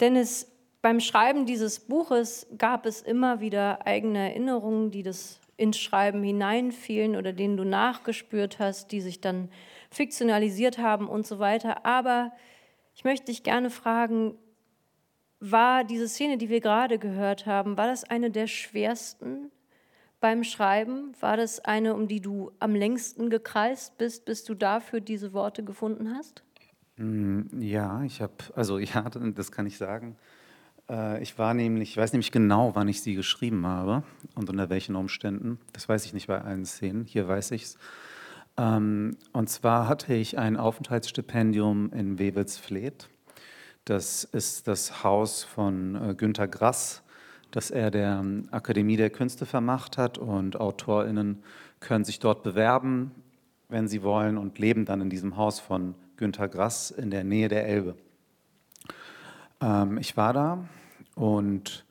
[0.00, 0.50] Dennis,
[0.82, 7.14] beim Schreiben dieses Buches gab es immer wieder eigene Erinnerungen, die das ins Schreiben hineinfielen
[7.14, 9.50] oder denen du nachgespürt hast, die sich dann
[9.92, 11.86] fiktionalisiert haben und so weiter.
[11.86, 12.32] Aber
[12.94, 14.34] ich möchte dich gerne fragen,
[15.40, 19.50] war diese Szene, die wir gerade gehört haben, war das eine der schwersten
[20.20, 21.14] beim Schreiben?
[21.20, 25.64] War das eine, um die du am längsten gekreist bist, bis du dafür diese Worte
[25.64, 26.44] gefunden hast?
[26.96, 29.02] Mm, ja, ich habe, also ja,
[29.34, 30.16] das kann ich sagen.
[30.88, 34.04] Äh, ich war nämlich, ich weiß nämlich genau, wann ich sie geschrieben habe
[34.36, 35.58] und unter welchen Umständen.
[35.72, 37.04] Das weiß ich nicht bei allen Szenen.
[37.04, 37.78] Hier weiß ich es.
[38.56, 43.08] Ähm, und zwar hatte ich ein Aufenthaltsstipendium in Wewelsfleth.
[43.84, 47.02] Das ist das Haus von äh, Günter Grass,
[47.50, 50.18] das er der ähm, Akademie der Künste vermacht hat.
[50.18, 51.42] Und AutorInnen
[51.80, 53.12] können sich dort bewerben,
[53.68, 57.48] wenn sie wollen, und leben dann in diesem Haus von Günter Grass in der Nähe
[57.48, 57.96] der Elbe.
[59.60, 60.64] Ähm, ich war da
[61.14, 61.84] und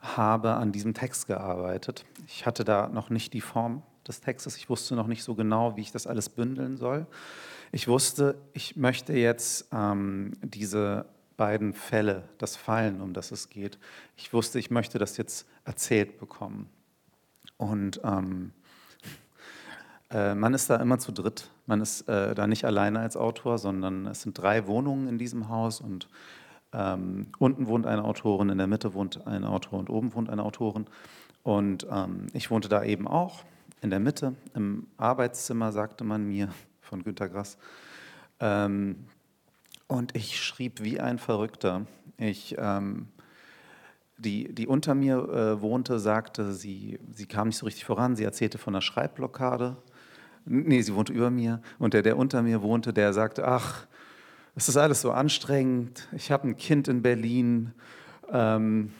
[0.00, 2.04] habe an diesem Text gearbeitet.
[2.26, 4.56] Ich hatte da noch nicht die Form des Textes.
[4.56, 7.06] Ich wusste noch nicht so genau, wie ich das alles bündeln soll.
[7.70, 11.06] Ich wusste, ich möchte jetzt ähm, diese
[11.36, 13.78] beiden Fälle, das Fallen, um das es geht,
[14.16, 16.68] ich wusste, ich möchte das jetzt erzählt bekommen.
[17.56, 18.52] Und ähm,
[20.10, 21.50] äh, man ist da immer zu dritt.
[21.66, 25.48] Man ist äh, da nicht alleine als Autor, sondern es sind drei Wohnungen in diesem
[25.48, 26.08] Haus und
[26.72, 30.42] ähm, unten wohnt eine Autorin, in der Mitte wohnt ein Autor und oben wohnt eine
[30.42, 30.86] Autorin.
[31.42, 33.44] Und ähm, ich wohnte da eben auch
[33.80, 36.48] in der Mitte, im Arbeitszimmer, sagte man mir
[36.80, 37.58] von Günter Grass.
[38.40, 38.96] Ähm,
[39.86, 41.86] und ich schrieb wie ein Verrückter.
[42.16, 43.08] Ich, ähm,
[44.18, 48.16] die, die unter mir äh, wohnte, sagte, sie, sie kam nicht so richtig voran.
[48.16, 49.76] Sie erzählte von einer Schreibblockade.
[50.44, 51.62] Nee, sie wohnte über mir.
[51.78, 53.86] Und der, der unter mir wohnte, der sagte, ach,
[54.54, 56.08] es ist alles so anstrengend.
[56.12, 57.72] Ich habe ein Kind in Berlin.
[58.30, 58.92] Ähm,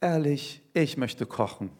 [0.00, 1.70] ehrlich, ich möchte kochen.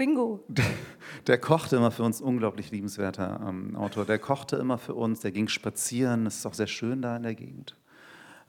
[0.00, 0.42] Bingo.
[0.48, 0.64] Der,
[1.26, 4.06] der, kochte immer für uns, unglaublich liebenswerter ähm, Autor.
[4.06, 6.24] Der kochte immer für uns, der ging spazieren.
[6.24, 7.76] Es ist auch sehr schön da in der Gegend.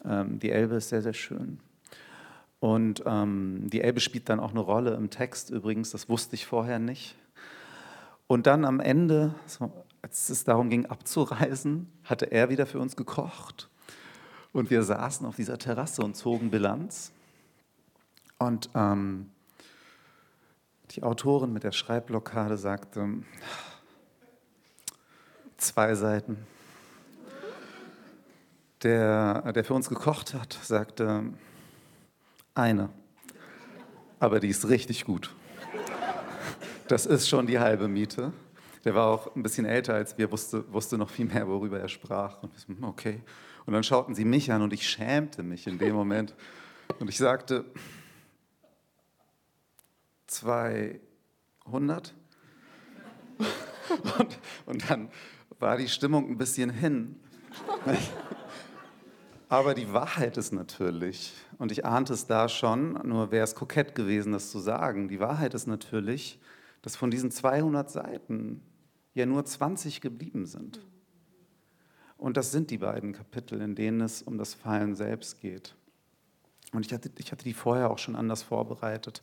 [0.05, 1.59] Ähm, die Elbe ist sehr, sehr schön.
[2.61, 6.45] Und ähm, die Elbe spielt dann auch eine Rolle im Text übrigens, das wusste ich
[6.45, 7.17] vorher nicht.
[8.27, 9.35] Und dann am Ende,
[10.01, 13.67] als es darum ging abzureisen, hatte er wieder für uns gekocht.
[14.53, 17.11] Und wir saßen auf dieser Terrasse und zogen Bilanz.
[18.37, 19.30] Und ähm,
[20.91, 23.07] die Autorin mit der Schreibblockade sagte,
[25.57, 26.37] zwei Seiten.
[28.83, 31.23] Der, der für uns gekocht hat, sagte,
[32.55, 32.89] eine.
[34.19, 35.33] Aber die ist richtig gut.
[36.87, 38.33] Das ist schon die halbe Miete.
[38.83, 41.87] Der war auch ein bisschen älter als wir, wusste, wusste noch viel mehr, worüber er
[41.87, 42.41] sprach.
[42.41, 43.21] Und wir hm, okay.
[43.65, 46.33] Und dann schauten sie mich an und ich schämte mich in dem Moment.
[46.99, 47.65] Und ich sagte,
[50.31, 52.13] 200?
[54.17, 55.09] Und, und dann
[55.59, 57.19] war die Stimmung ein bisschen hin.
[59.49, 63.95] Aber die Wahrheit ist natürlich, und ich ahnte es da schon, nur wäre es kokett
[63.95, 66.39] gewesen, das zu sagen, die Wahrheit ist natürlich,
[66.81, 68.61] dass von diesen 200 Seiten
[69.13, 70.79] ja nur 20 geblieben sind.
[72.15, 75.75] Und das sind die beiden Kapitel, in denen es um das Fallen selbst geht.
[76.71, 79.21] Und ich hatte, ich hatte die vorher auch schon anders vorbereitet.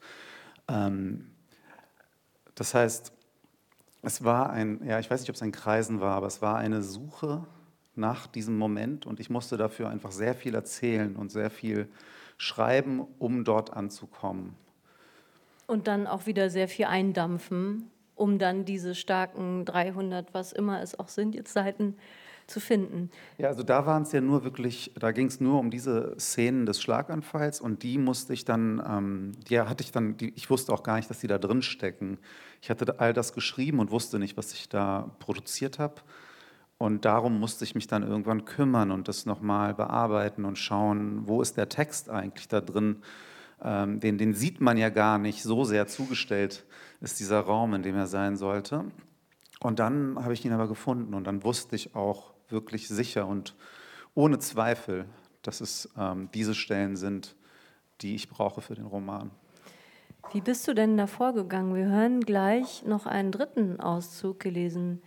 [0.68, 1.30] Ähm,
[2.54, 3.12] das heißt,
[4.02, 6.56] es war ein, ja, ich weiß nicht, ob es ein Kreisen war, aber es war
[6.56, 7.44] eine Suche
[7.94, 11.88] nach diesem Moment und ich musste dafür einfach sehr viel erzählen und sehr viel
[12.36, 14.54] schreiben, um dort anzukommen.
[15.66, 20.98] Und dann auch wieder sehr viel eindampfen, um dann diese starken 300, was immer es
[20.98, 21.96] auch sind, jetzt Seiten
[22.48, 23.10] zu finden.
[23.36, 26.64] Ja, also da waren es ja nur wirklich, da ging es nur um diese Szenen
[26.66, 30.72] des Schlaganfalls und die musste ich dann, ähm, die hatte ich dann, die, ich wusste
[30.72, 32.18] auch gar nicht, dass die da drin stecken.
[32.62, 35.96] Ich hatte all das geschrieben und wusste nicht, was ich da produziert habe.
[36.78, 41.42] Und darum musste ich mich dann irgendwann kümmern und das nochmal bearbeiten und schauen, wo
[41.42, 43.02] ist der Text eigentlich da drin.
[43.62, 46.64] Ähm, den, den sieht man ja gar nicht, so sehr zugestellt
[47.00, 48.84] ist dieser Raum, in dem er sein sollte.
[49.60, 53.54] Und dann habe ich ihn aber gefunden und dann wusste ich auch wirklich sicher und
[54.14, 55.06] ohne Zweifel,
[55.42, 57.36] dass es ähm, diese Stellen sind,
[58.00, 59.30] die ich brauche für den Roman.
[60.32, 61.74] Wie bist du denn da vorgegangen?
[61.74, 65.00] Wir hören gleich noch einen dritten Auszug gelesen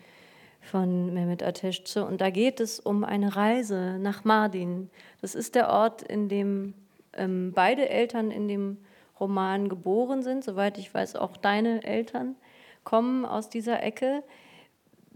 [0.61, 1.99] von Mehmet Ateşçi.
[1.99, 4.89] Und da geht es um eine Reise nach Mardin.
[5.21, 6.73] Das ist der Ort, in dem
[7.13, 8.77] ähm, beide Eltern in dem
[9.19, 10.43] Roman geboren sind.
[10.43, 12.35] Soweit ich weiß, auch deine Eltern
[12.83, 14.23] kommen aus dieser Ecke.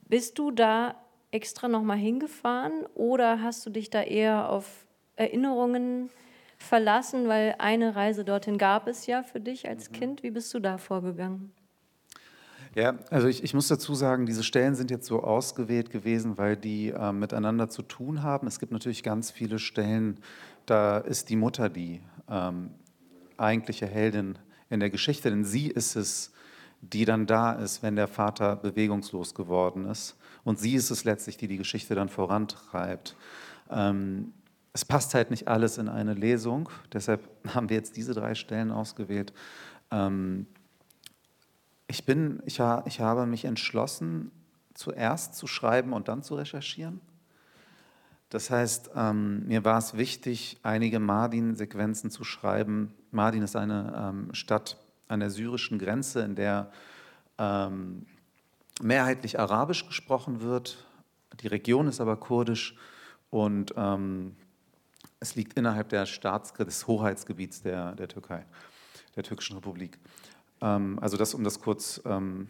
[0.08, 0.96] Bist du da
[1.36, 4.86] extra nochmal hingefahren oder hast du dich da eher auf
[5.18, 6.10] Erinnerungen
[6.58, 9.94] verlassen, weil eine Reise dorthin gab es ja für dich als mhm.
[9.94, 10.24] Kind.
[10.24, 11.52] Wie bist du da vorgegangen?
[12.74, 16.58] Ja, also ich, ich, muss dazu sagen, diese Stellen sind jetzt so ausgewählt gewesen, weil
[16.58, 18.48] die äh, miteinander zu tun haben.
[18.48, 20.20] Es gibt natürlich ganz viele Stellen,
[20.66, 22.72] da ist die Mutter die ähm,
[23.38, 24.38] eigentliche Heldin
[24.70, 26.34] in der Geschichte, denn sie ist es,
[26.82, 30.18] die dann da ist, wenn der Vater bewegungslos geworden ist.
[30.46, 33.18] Und sie ist es letztlich, die die Geschichte dann vorantreibt.
[33.70, 34.32] Ähm,
[34.72, 38.72] es passt halt nicht alles in eine Lesung, deshalb haben wir jetzt diese drei Stellen
[38.72, 39.34] ausgewählt.
[39.92, 40.46] Ähm,
[41.88, 44.32] ich, bin, ich, ha, ich habe mich entschlossen,
[44.74, 47.02] zuerst zu schreiben und dann zu recherchieren.
[48.30, 52.94] Das heißt, ähm, mir war es wichtig, einige Mardin-Sequenzen zu schreiben.
[53.12, 54.78] Mardin ist eine ähm, Stadt
[55.08, 56.72] an der syrischen Grenze, in der
[57.38, 58.06] ähm,
[58.82, 60.86] mehrheitlich Arabisch gesprochen wird.
[61.42, 62.76] Die Region ist aber kurdisch
[63.30, 64.36] und ähm,
[65.20, 68.46] es liegt innerhalb der Staats des Hoheitsgebiets der, der Türkei,
[69.16, 69.98] der türkischen Republik.
[70.62, 72.50] Ähm, also das, um das kurz ähm,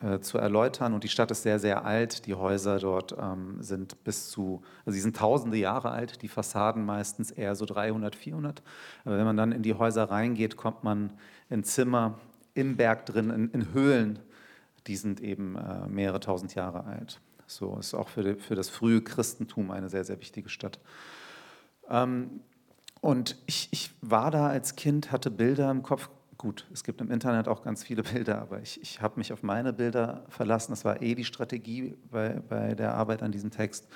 [0.00, 0.94] äh, zu erläutern.
[0.94, 2.26] Und die Stadt ist sehr, sehr alt.
[2.26, 6.84] Die Häuser dort ähm, sind bis zu, also sie sind tausende Jahre alt, die Fassaden
[6.84, 8.62] meistens eher so 300, 400.
[9.04, 11.12] Aber wenn man dann in die Häuser reingeht, kommt man
[11.50, 12.18] in Zimmer
[12.54, 14.18] im Berg drin, in, in Höhlen,
[14.86, 17.20] die sind eben äh, mehrere tausend Jahre alt.
[17.46, 20.78] So ist auch für, die, für das frühe Christentum eine sehr, sehr wichtige Stadt.
[21.88, 22.40] Ähm,
[23.00, 27.10] und ich, ich war da als Kind, hatte Bilder im Kopf gut, es gibt im
[27.10, 30.72] Internet auch ganz viele Bilder, aber ich, ich habe mich auf meine Bilder verlassen.
[30.72, 33.88] Das war eh die Strategie bei, bei der Arbeit an diesem Text.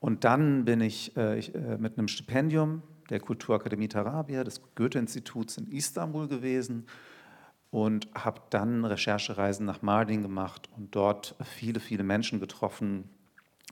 [0.00, 5.56] Und dann bin ich, äh, ich äh, mit einem Stipendium der Kulturakademie Tarabia des Goethe-Instituts
[5.58, 6.86] in Istanbul gewesen
[7.74, 13.10] und habe dann Recherchereisen nach Mardin gemacht und dort viele, viele Menschen getroffen,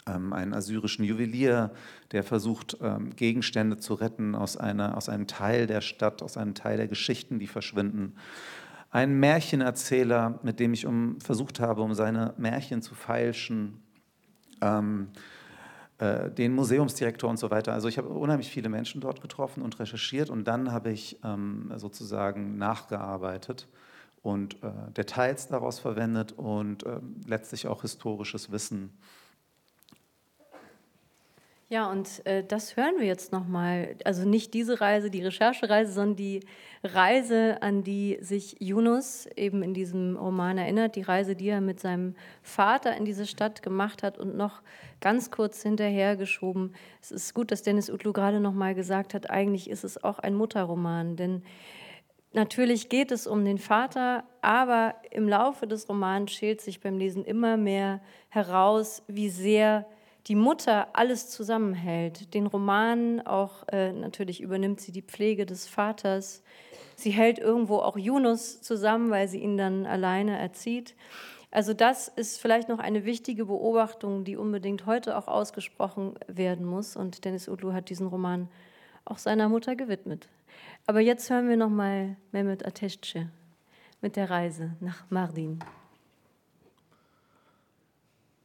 [0.09, 1.71] ähm, einen assyrischen Juwelier,
[2.11, 6.55] der versucht, ähm, Gegenstände zu retten aus, einer, aus einem Teil der Stadt, aus einem
[6.55, 8.17] Teil der Geschichten, die verschwinden.
[8.91, 13.85] Ein Märchenerzähler, mit dem ich um, versucht habe, um seine Märchen zu feilschen.
[14.61, 15.11] Ähm,
[15.99, 17.73] äh, den Museumsdirektor und so weiter.
[17.73, 21.71] Also ich habe unheimlich viele Menschen dort getroffen und recherchiert und dann habe ich ähm,
[21.77, 23.69] sozusagen nachgearbeitet
[24.23, 28.97] und äh, Details daraus verwendet und äh, letztlich auch historisches Wissen
[31.73, 33.97] ja, und äh, das hören wir jetzt nochmal.
[34.05, 36.41] Also nicht diese Reise, die Recherchereise, sondern die
[36.85, 40.97] Reise, an die sich Yunus eben in diesem Roman erinnert.
[40.97, 44.61] Die Reise, die er mit seinem Vater in diese Stadt gemacht hat und noch
[45.01, 46.75] ganz kurz hinterhergeschoben.
[47.01, 50.35] Es ist gut, dass Dennis Utlu gerade nochmal gesagt hat, eigentlich ist es auch ein
[50.35, 51.43] Mutterroman, denn
[52.35, 57.25] Natürlich geht es um den Vater, aber im Laufe des Romans schält sich beim Lesen
[57.25, 58.01] immer mehr
[58.31, 59.87] heraus, wie sehr
[60.29, 62.33] die Mutter alles zusammenhält.
[62.33, 66.43] Den Roman auch äh, natürlich übernimmt sie die Pflege des Vaters.
[66.97, 70.95] Sie hält irgendwo auch Yunus zusammen, weil sie ihn dann alleine erzieht.
[71.51, 76.97] Also das ist vielleicht noch eine wichtige Beobachtung, die unbedingt heute auch ausgesprochen werden muss.
[76.97, 78.49] Und Dennis Utlu hat diesen Roman
[79.05, 80.29] auch seiner Mutter gewidmet.
[80.87, 83.27] Aber jetzt hören wir noch mal Mehmet Ateşçi
[84.01, 85.63] mit der Reise nach Mardin.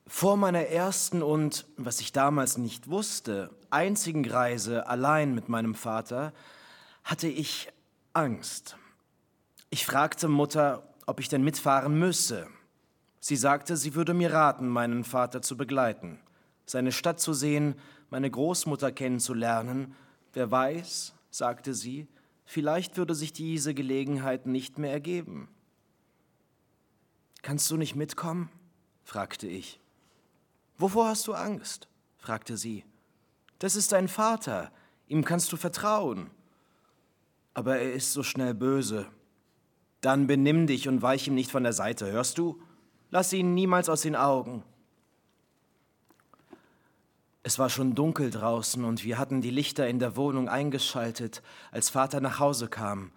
[0.10, 6.32] Vor meiner ersten und, was ich damals nicht wusste, einzigen Reise allein mit meinem Vater
[7.04, 7.70] hatte ich
[8.14, 8.78] Angst.
[9.70, 12.48] Ich fragte Mutter, ob ich denn mitfahren müsse.
[13.20, 16.20] Sie sagte, sie würde mir raten, meinen Vater zu begleiten,
[16.66, 17.76] seine Stadt zu sehen,
[18.10, 19.94] meine Großmutter kennenzulernen.
[20.34, 22.08] Wer weiß, sagte sie,
[22.46, 25.50] vielleicht würde sich diese Gelegenheit nicht mehr ergeben.
[27.42, 28.50] Kannst du nicht mitkommen?
[29.04, 29.80] fragte ich.
[30.78, 31.88] Wovor hast du Angst?
[32.18, 32.84] fragte sie.
[33.60, 34.72] Das ist dein Vater,
[35.08, 36.30] ihm kannst du vertrauen.
[37.54, 39.08] Aber er ist so schnell böse.
[40.02, 42.62] Dann benimm dich und weich ihm nicht von der Seite, hörst du?
[43.10, 44.64] Lass ihn niemals aus den Augen.
[47.48, 51.42] Es war schon dunkel draußen und wir hatten die Lichter in der Wohnung eingeschaltet,
[51.72, 53.14] als Vater nach Hause kam.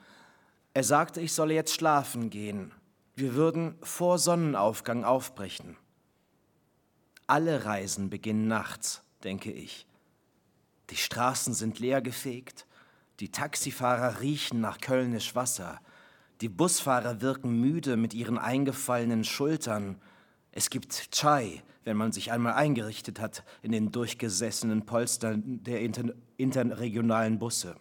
[0.73, 2.71] Er sagte, ich solle jetzt schlafen gehen.
[3.17, 5.77] Wir würden vor Sonnenaufgang aufbrechen.
[7.27, 9.89] Alle Reisen beginnen nachts, denke ich.
[10.91, 12.69] Die Straßen sind leergefegt,
[13.19, 15.81] die Taxifahrer riechen nach Kölnisch Wasser,
[16.41, 20.01] die Busfahrer wirken müde mit ihren eingefallenen Schultern.
[20.53, 26.15] Es gibt Chai, wenn man sich einmal eingerichtet hat in den durchgesessenen Polstern der inter
[26.37, 27.77] interregionalen Busse.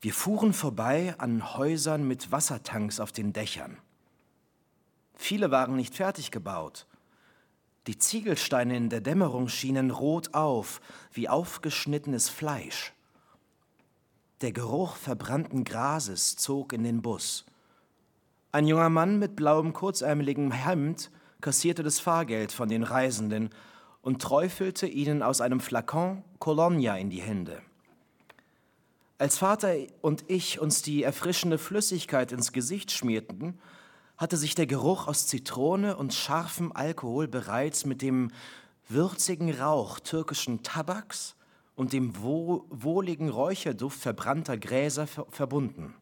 [0.00, 3.78] Wir fuhren vorbei an Häusern mit Wassertanks auf den Dächern.
[5.14, 6.86] Viele waren nicht fertig gebaut.
[7.86, 10.80] Die Ziegelsteine in der Dämmerung schienen rot auf,
[11.12, 12.92] wie aufgeschnittenes Fleisch.
[14.40, 17.44] Der Geruch verbrannten Grases zog in den Bus.
[18.50, 21.10] Ein junger Mann mit blauem kurzärmeligem Hemd
[21.42, 23.50] kassierte das Fahrgeld von den Reisenden
[24.00, 27.60] und träufelte ihnen aus einem Flakon Colonia in die Hände.
[29.18, 33.60] Als Vater und ich uns die erfrischende Flüssigkeit ins Gesicht schmierten,
[34.16, 38.30] hatte sich der Geruch aus Zitrone und scharfem Alkohol bereits mit dem
[38.88, 41.36] würzigen Rauch türkischen Tabaks
[41.74, 45.94] und dem wohligen Räucherduft verbrannter Gräser verbunden.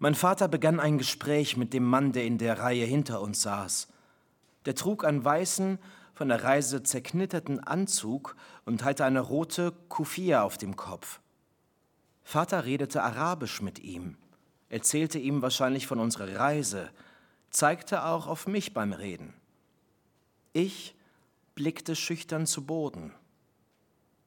[0.00, 3.86] Mein Vater begann ein Gespräch mit dem Mann, der in der Reihe hinter uns saß.
[4.64, 5.78] Der trug einen weißen,
[6.14, 11.20] von der Reise zerknitterten Anzug und hatte eine rote Kufia auf dem Kopf.
[12.24, 14.16] Vater redete Arabisch mit ihm
[14.70, 16.90] erzählte ihm wahrscheinlich von unserer Reise,
[17.50, 19.34] zeigte auch auf mich beim Reden.
[20.52, 20.94] Ich
[21.54, 23.12] blickte schüchtern zu Boden.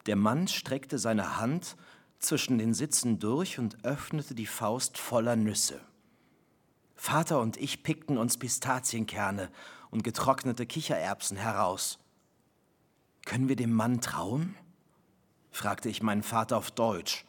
[0.06, 1.76] Der Mann streckte seine Hand
[2.24, 5.80] zwischen den Sitzen durch und öffnete die Faust voller Nüsse.
[6.96, 9.50] Vater und ich pickten uns Pistazienkerne
[9.90, 11.98] und getrocknete Kichererbsen heraus.
[13.24, 14.54] Können wir dem Mann trauen?
[15.50, 17.24] fragte ich meinen Vater auf Deutsch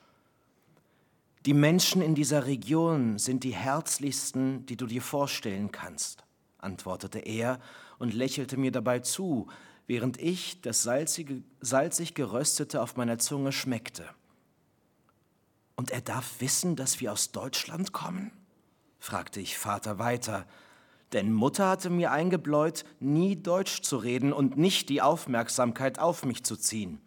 [1.46, 6.24] die Menschen in dieser Region sind die herzlichsten, die du dir vorstellen kannst,
[6.58, 7.60] antwortete er
[8.00, 9.48] und lächelte mir dabei zu,
[9.86, 14.10] während ich das salzige, salzig geröstete auf meiner Zunge schmeckte.
[15.76, 18.32] Und er darf wissen, dass wir aus Deutschland kommen?
[19.00, 20.48] fragte ich Vater weiter,
[21.14, 26.44] denn Mutter hatte mir eingebläut, nie Deutsch zu reden und nicht die Aufmerksamkeit auf mich
[26.44, 27.00] zu ziehen.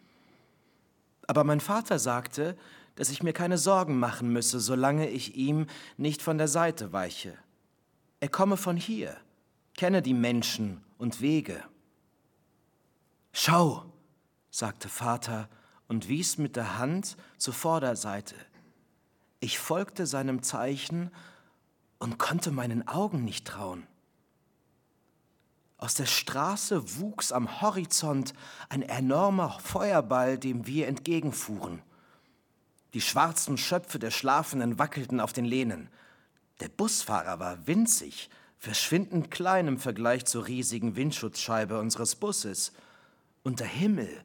[1.26, 2.56] Aber mein Vater sagte,
[2.94, 5.66] dass ich mir keine Sorgen machen müsse, solange ich ihm
[5.96, 7.36] nicht von der Seite weiche.
[8.20, 9.16] Er komme von hier,
[9.76, 11.62] kenne die Menschen und Wege.
[13.32, 13.84] Schau,
[14.50, 15.48] sagte Vater
[15.86, 18.34] und wies mit der Hand zur Vorderseite.
[19.40, 21.10] Ich folgte seinem Zeichen
[21.98, 23.86] und konnte meinen Augen nicht trauen.
[25.76, 28.34] Aus der Straße wuchs am Horizont
[28.68, 31.82] ein enormer Feuerball, dem wir entgegenfuhren.
[32.94, 35.88] Die schwarzen Schöpfe der Schlafenden wackelten auf den Lehnen.
[36.60, 42.72] Der Busfahrer war winzig, verschwindend klein im Vergleich zur riesigen Windschutzscheibe unseres Busses.
[43.44, 44.24] Und der Himmel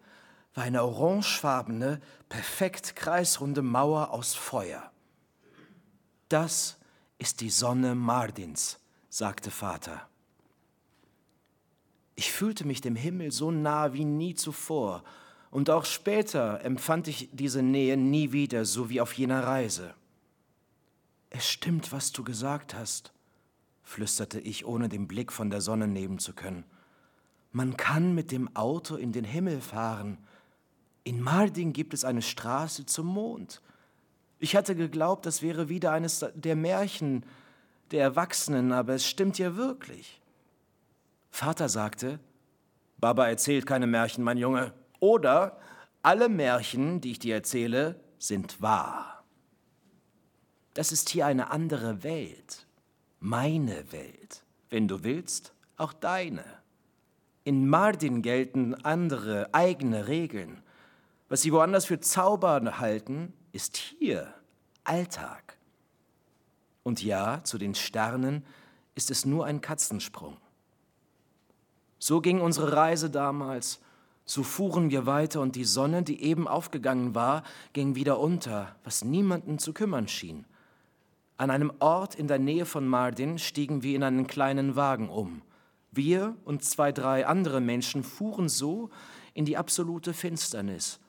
[0.55, 4.92] war eine orangefarbene, perfekt kreisrunde Mauer aus Feuer.
[6.33, 6.79] Das
[7.19, 10.09] ist die Sonne Mardins, sagte Vater.
[12.15, 15.03] Ich fühlte mich dem Himmel so nah wie nie zuvor,
[15.51, 19.93] und auch später empfand ich diese Nähe nie wieder, so wie auf jener Reise.
[21.29, 23.13] Es stimmt, was du gesagt hast,
[23.83, 26.63] flüsterte ich, ohne den Blick von der Sonne nehmen zu können.
[27.51, 30.17] Man kann mit dem Auto in den Himmel fahren.
[31.03, 33.61] In Mardin gibt es eine Straße zum Mond.
[34.43, 37.25] Ich hatte geglaubt, das wäre wieder eines der Märchen
[37.91, 40.21] der Erwachsenen, aber es stimmt ja wirklich.
[41.31, 42.19] Vater sagte,
[42.97, 44.73] Baba erzählt keine Märchen, mein Junge.
[44.99, 45.57] Oder
[46.01, 49.23] alle Märchen, die ich dir erzähle, sind wahr.
[50.73, 52.67] Das ist hier eine andere Welt,
[53.21, 56.43] meine Welt, wenn du willst, auch deine.
[57.45, 60.61] In Mardin gelten andere, eigene Regeln.
[61.29, 64.33] Was sie woanders für Zauber halten, ist hier
[64.83, 65.57] Alltag.
[66.83, 68.43] Und ja, zu den Sternen
[68.95, 70.37] ist es nur ein Katzensprung.
[71.99, 73.79] So ging unsere Reise damals.
[74.25, 79.05] So fuhren wir weiter und die Sonne, die eben aufgegangen war, ging wieder unter, was
[79.05, 80.45] niemanden zu kümmern schien.
[81.37, 85.41] An einem Ort in der Nähe von Mardin stiegen wir in einen kleinen Wagen um.
[85.91, 88.89] Wir und zwei, drei andere Menschen fuhren so
[89.33, 90.99] in die absolute Finsternis.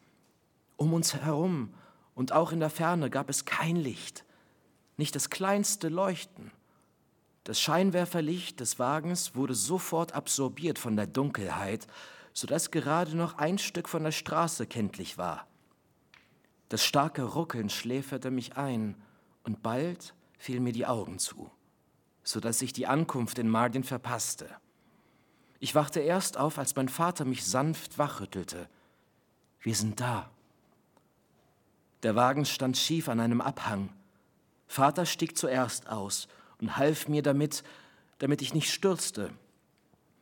[0.77, 1.71] Um uns herum
[2.15, 4.25] und auch in der Ferne gab es kein Licht,
[4.97, 6.51] nicht das kleinste Leuchten.
[7.45, 11.87] Das Scheinwerferlicht des Wagens wurde sofort absorbiert von der Dunkelheit,
[12.33, 15.47] sodass gerade noch ein Stück von der Straße kenntlich war.
[16.69, 18.97] Das starke Ruckeln schläferte mich ein,
[19.45, 21.51] und bald fielen mir die Augen zu,
[22.23, 24.49] sodass ich die Ankunft in Mardin verpasste.
[25.61, 28.69] Ich wachte erst auf, als mein Vater mich sanft wachrüttelte.
[29.61, 30.31] Wir sind da.
[32.05, 33.89] Der Wagen stand schief an einem Abhang.
[34.67, 36.29] Vater stieg zuerst aus
[36.61, 37.65] und half mir damit,
[38.19, 39.31] damit ich nicht stürzte.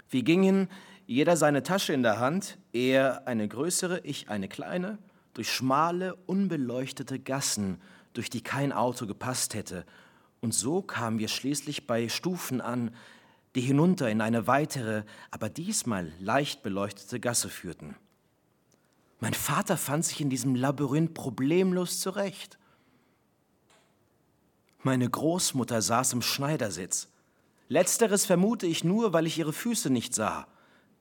[0.09, 0.69] Wir gingen,
[1.07, 4.99] jeder seine Tasche in der Hand, er eine größere, ich eine kleine,
[5.35, 7.81] durch schmale, unbeleuchtete Gassen,
[8.13, 9.85] durch die kein Auto gepasst hätte.
[10.41, 12.95] Und so kamen wir schließlich bei Stufen an,
[13.57, 15.03] die hinunter in eine weitere,
[15.33, 17.97] aber diesmal leicht beleuchtete Gasse führten.
[19.23, 22.59] Mein Vater fand sich in diesem Labyrinth problemlos zurecht.
[24.83, 27.07] Meine Großmutter saß im Schneidersitz.
[27.69, 30.49] Letzteres vermute ich nur, weil ich ihre Füße nicht sah.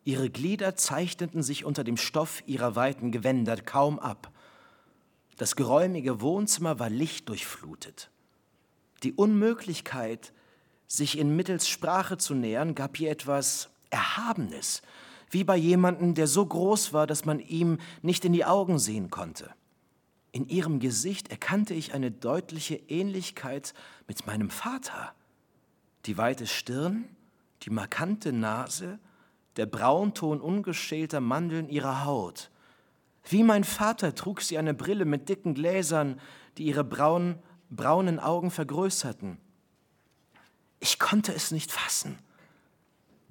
[0.03, 4.31] Ihre Glieder zeichneten sich unter dem Stoff ihrer weiten Gewänder kaum ab.
[5.38, 8.11] Das geräumige Wohnzimmer war lichtdurchflutet.
[9.02, 10.31] Die Unmöglichkeit,
[10.85, 14.84] sich in mittels Sprache zu nähern, gab ihr etwas Erhabenes,
[15.32, 19.10] wie bei jemandem, der so groß war, dass man ihm nicht in die Augen sehen
[19.10, 19.49] konnte.
[20.34, 23.74] In ihrem Gesicht erkannte ich eine deutliche Ähnlichkeit
[24.08, 25.14] mit meinem Vater.
[26.06, 27.06] Die weite Stirn,
[27.64, 28.99] die markante Nase,
[29.58, 32.49] der Braunton ungeschälter Mandeln ihrer Haut.
[33.30, 36.20] Wie mein Vater trug sie eine Brille mit dicken Gläsern,
[36.58, 37.40] die ihre braunen,
[37.70, 39.38] braunen Augen vergrößerten.
[40.80, 42.18] Ich konnte es nicht fassen.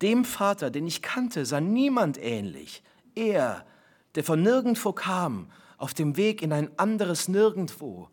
[0.02, 2.82] Dem Vater, den ich kannte, sah niemand ähnlich.
[3.14, 3.66] Er,
[4.14, 8.08] der von nirgendwo kam auf dem Weg in ein anderes Nirgendwo.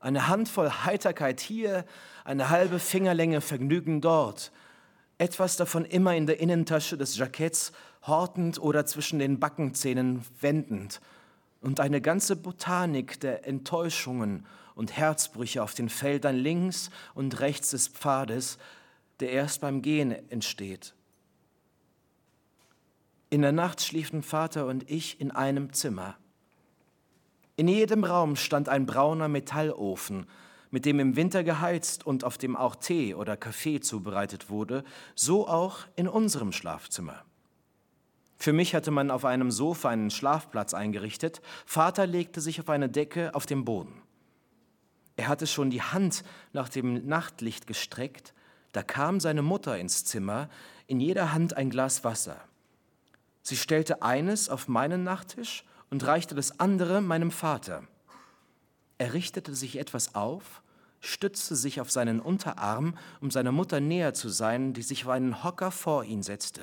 [0.00, 1.84] Eine Handvoll Heiterkeit hier,
[2.24, 4.52] eine halbe Fingerlänge Vergnügen dort.
[5.18, 7.72] Etwas davon immer in der Innentasche des Jacketts
[8.06, 11.00] hortend oder zwischen den Backenzähnen wendend.
[11.60, 17.88] Und eine ganze Botanik der Enttäuschungen und Herzbrüche auf den Feldern links und rechts des
[17.88, 18.56] Pfades,
[19.20, 20.94] der erst beim Gehen entsteht.
[23.32, 26.16] In der Nacht schliefen Vater und ich in einem Zimmer.
[27.54, 30.26] In jedem Raum stand ein brauner Metallofen,
[30.72, 34.82] mit dem im Winter geheizt und auf dem auch Tee oder Kaffee zubereitet wurde,
[35.14, 37.24] so auch in unserem Schlafzimmer.
[38.36, 42.88] Für mich hatte man auf einem Sofa einen Schlafplatz eingerichtet, Vater legte sich auf eine
[42.88, 44.02] Decke auf dem Boden.
[45.14, 48.34] Er hatte schon die Hand nach dem Nachtlicht gestreckt,
[48.72, 50.48] da kam seine Mutter ins Zimmer,
[50.88, 52.40] in jeder Hand ein Glas Wasser.
[53.50, 57.82] Sie stellte eines auf meinen Nachttisch und reichte das andere meinem Vater.
[58.96, 60.62] Er richtete sich etwas auf,
[61.00, 65.42] stützte sich auf seinen Unterarm, um seiner Mutter näher zu sein, die sich auf einen
[65.42, 66.62] Hocker vor ihn setzte.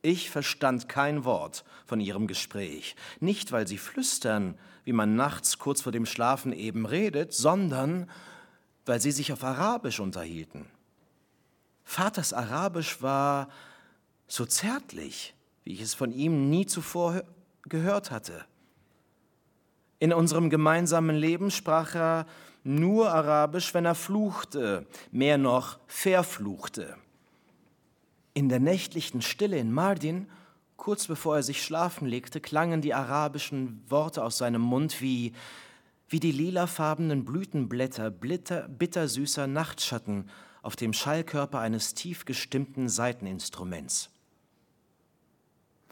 [0.00, 5.82] Ich verstand kein Wort von ihrem Gespräch, nicht weil sie flüstern, wie man nachts kurz
[5.82, 8.08] vor dem Schlafen eben redet, sondern
[8.86, 10.64] weil sie sich auf Arabisch unterhielten.
[11.84, 13.50] Vaters Arabisch war
[14.26, 15.34] so zärtlich,
[15.64, 17.22] wie ich es von ihm nie zuvor
[17.68, 18.44] gehört hatte.
[19.98, 22.26] In unserem gemeinsamen Leben sprach er
[22.64, 26.96] nur Arabisch, wenn er fluchte, mehr noch verfluchte.
[28.34, 30.26] In der nächtlichen Stille in Mardin,
[30.76, 35.32] kurz bevor er sich schlafen legte, klangen die arabischen Worte aus seinem Mund wie,
[36.08, 40.30] wie die lilafarbenen Blütenblätter blitter, bittersüßer Nachtschatten
[40.62, 44.11] auf dem Schallkörper eines tief gestimmten Saiteninstruments.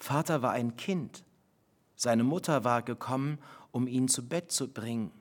[0.00, 1.24] Vater war ein Kind.
[1.94, 3.38] Seine Mutter war gekommen,
[3.70, 5.12] um ihn zu Bett zu bringen,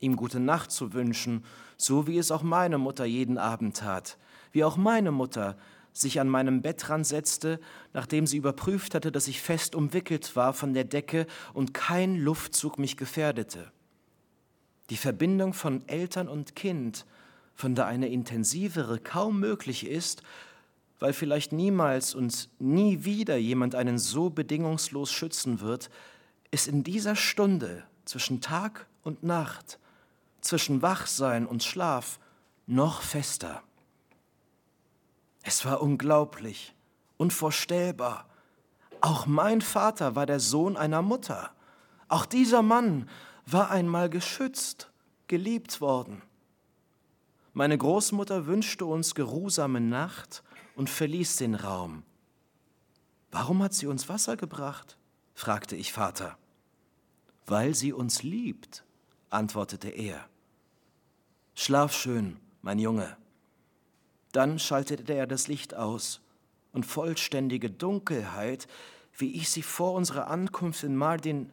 [0.00, 1.44] ihm gute Nacht zu wünschen,
[1.76, 4.18] so wie es auch meine Mutter jeden Abend tat,
[4.52, 5.56] wie auch meine Mutter
[5.92, 7.60] sich an meinem Bettrand setzte,
[7.92, 12.78] nachdem sie überprüft hatte, dass ich fest umwickelt war von der Decke und kein Luftzug
[12.78, 13.72] mich gefährdete.
[14.90, 17.06] Die Verbindung von Eltern und Kind,
[17.54, 20.22] von der eine intensivere kaum möglich ist,
[20.98, 25.90] weil vielleicht niemals und nie wieder jemand einen so bedingungslos schützen wird,
[26.50, 29.78] ist in dieser Stunde zwischen Tag und Nacht,
[30.40, 32.18] zwischen Wachsein und Schlaf
[32.66, 33.62] noch fester.
[35.42, 36.74] Es war unglaublich,
[37.16, 38.26] unvorstellbar.
[39.00, 41.50] Auch mein Vater war der Sohn einer Mutter.
[42.08, 43.08] Auch dieser Mann
[43.46, 44.90] war einmal geschützt,
[45.26, 46.22] geliebt worden.
[47.52, 50.42] Meine Großmutter wünschte uns geruhsame Nacht
[50.78, 52.04] und verließ den Raum.
[53.32, 54.96] Warum hat sie uns Wasser gebracht?
[55.34, 56.38] fragte ich Vater.
[57.46, 58.84] Weil sie uns liebt,
[59.28, 60.28] antwortete er.
[61.56, 63.16] Schlaf schön, mein Junge.
[64.30, 66.20] Dann schaltete er das Licht aus,
[66.72, 68.68] und vollständige Dunkelheit,
[69.16, 71.52] wie ich sie vor unserer Ankunft in Mardin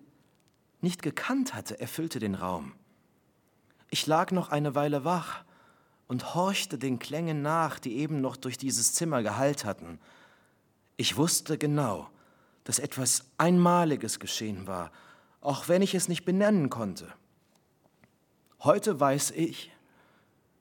[0.82, 2.74] nicht gekannt hatte, erfüllte den Raum.
[3.90, 5.45] Ich lag noch eine Weile wach
[6.08, 10.00] und horchte den Klängen nach, die eben noch durch dieses Zimmer geheilt hatten.
[10.98, 12.10] Ich wusste genau,
[12.64, 14.92] dass etwas Einmaliges geschehen war,
[15.42, 17.08] auch wenn ich es nicht benennen konnte.
[18.60, 19.72] Heute weiß ich,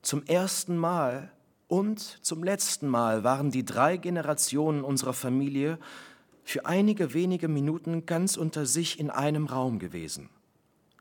[0.03, 1.31] zum ersten Mal
[1.69, 5.79] und zum letzten Mal waren die drei Generationen unserer Familie
[6.43, 10.29] für einige wenige Minuten ganz unter sich in einem Raum gewesen.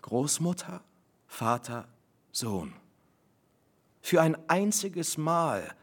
[0.02, 0.82] Großmutter,
[1.28, 1.88] Vater,
[2.32, 2.74] Sohn.
[4.04, 5.74] Für ein einziges Mal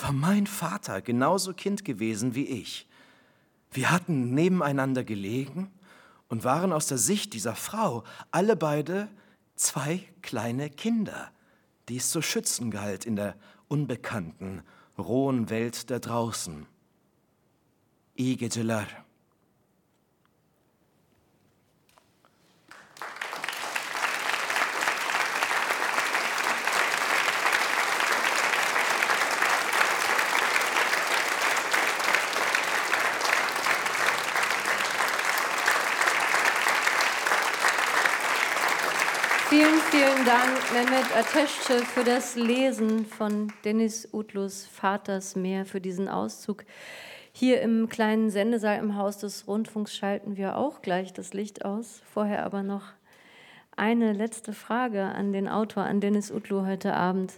[0.00, 2.88] war mein Vater genauso Kind gewesen wie ich.
[3.72, 5.72] Wir hatten nebeneinander gelegen
[6.28, 9.08] und waren aus der Sicht dieser Frau alle beide
[9.56, 11.32] zwei kleine Kinder,
[11.88, 13.34] die es zu schützen galt in der
[13.66, 14.62] unbekannten,
[14.96, 16.66] rohen Welt da draußen.
[18.16, 19.05] İyi geceler.
[39.48, 46.08] Vielen, vielen Dank, Mehmet Ateşçe, für das Lesen von Dennis Utlus Vaters Meer, für diesen
[46.08, 46.64] Auszug.
[47.30, 52.02] Hier im kleinen Sendesaal im Haus des Rundfunks schalten wir auch gleich das Licht aus.
[52.12, 52.86] Vorher aber noch
[53.76, 57.34] eine letzte Frage an den Autor, an Dennis Utlu heute Abend.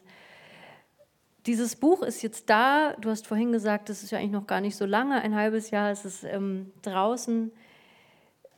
[1.45, 2.95] Dieses Buch ist jetzt da.
[2.99, 5.21] Du hast vorhin gesagt, es ist ja eigentlich noch gar nicht so lange.
[5.21, 7.53] Ein halbes Jahr ist es ähm, draußen.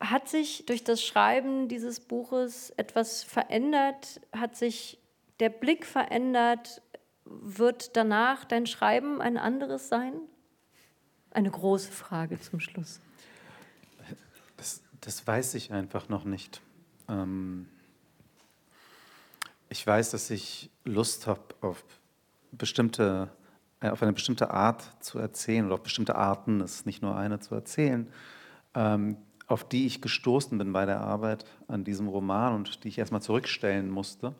[0.01, 4.19] Hat sich durch das Schreiben dieses Buches etwas verändert?
[4.33, 4.99] Hat sich
[5.39, 6.81] der Blick verändert?
[7.23, 10.13] Wird danach dein Schreiben ein anderes sein?
[11.29, 12.99] Eine große Frage zum Schluss.
[14.57, 16.61] Das, das weiß ich einfach noch nicht.
[17.07, 17.69] Ähm
[19.69, 21.83] ich weiß, dass ich Lust habe auf
[22.51, 23.29] bestimmte
[23.81, 27.15] äh, auf eine bestimmte Art zu erzählen oder auf bestimmte Arten, es ist nicht nur
[27.15, 28.07] eine zu erzählen,
[28.75, 29.17] ähm,
[29.51, 33.21] auf die ich gestoßen bin bei der Arbeit an diesem Roman und die ich erstmal
[33.21, 34.33] zurückstellen musste.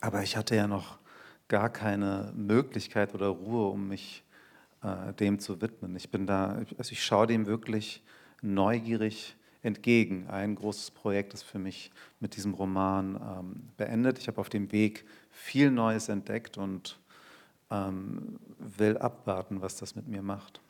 [0.00, 0.98] Aber ich hatte ja noch
[1.48, 4.22] gar keine Möglichkeit oder Ruhe, um mich
[4.82, 5.96] äh, dem zu widmen.
[5.96, 8.02] Ich bin da, also ich schaue dem wirklich
[8.40, 10.28] neugierig entgegen.
[10.28, 11.90] Ein großes Projekt ist für mich
[12.20, 14.18] mit diesem Roman ähm, beendet.
[14.18, 16.98] Ich habe auf dem Weg viel Neues entdeckt und
[17.70, 20.60] ähm, will abwarten, was das mit mir macht.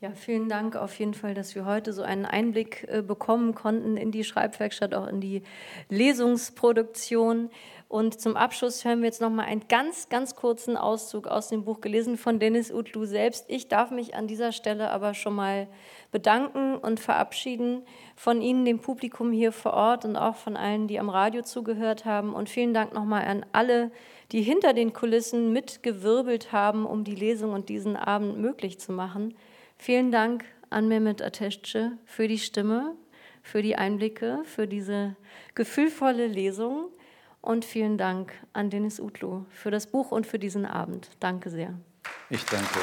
[0.00, 3.96] Ja, vielen Dank auf jeden Fall, dass wir heute so einen Einblick äh, bekommen konnten
[3.96, 5.42] in die Schreibwerkstatt, auch in die
[5.88, 7.50] Lesungsproduktion.
[7.88, 11.64] Und zum Abschluss hören wir jetzt noch mal einen ganz, ganz kurzen Auszug aus dem
[11.64, 13.46] Buch gelesen von Dennis Utlu selbst.
[13.48, 15.66] Ich darf mich an dieser Stelle aber schon mal
[16.12, 17.82] bedanken und verabschieden
[18.14, 22.04] von Ihnen, dem Publikum hier vor Ort und auch von allen, die am Radio zugehört
[22.04, 22.34] haben.
[22.34, 23.90] Und vielen Dank nochmal an alle,
[24.30, 29.34] die hinter den Kulissen mitgewirbelt haben, um die Lesung und diesen Abend möglich zu machen.
[29.78, 32.96] Vielen Dank an Mehmet Ateşçi für die Stimme,
[33.42, 35.16] für die Einblicke, für diese
[35.54, 36.90] gefühlvolle Lesung.
[37.40, 41.10] Und vielen Dank an Dennis Utlu für das Buch und für diesen Abend.
[41.20, 41.78] Danke sehr.
[42.28, 42.80] Ich danke.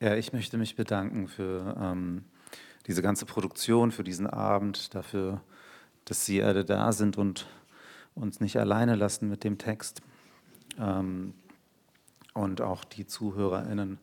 [0.00, 2.24] Ja, ich möchte mich bedanken für ähm,
[2.90, 5.40] diese ganze Produktion, für diesen Abend, dafür,
[6.06, 7.46] dass Sie alle da sind und
[8.16, 10.02] uns nicht alleine lassen mit dem Text.
[10.76, 11.34] Ähm,
[12.34, 14.00] und auch die ZuhörerInnen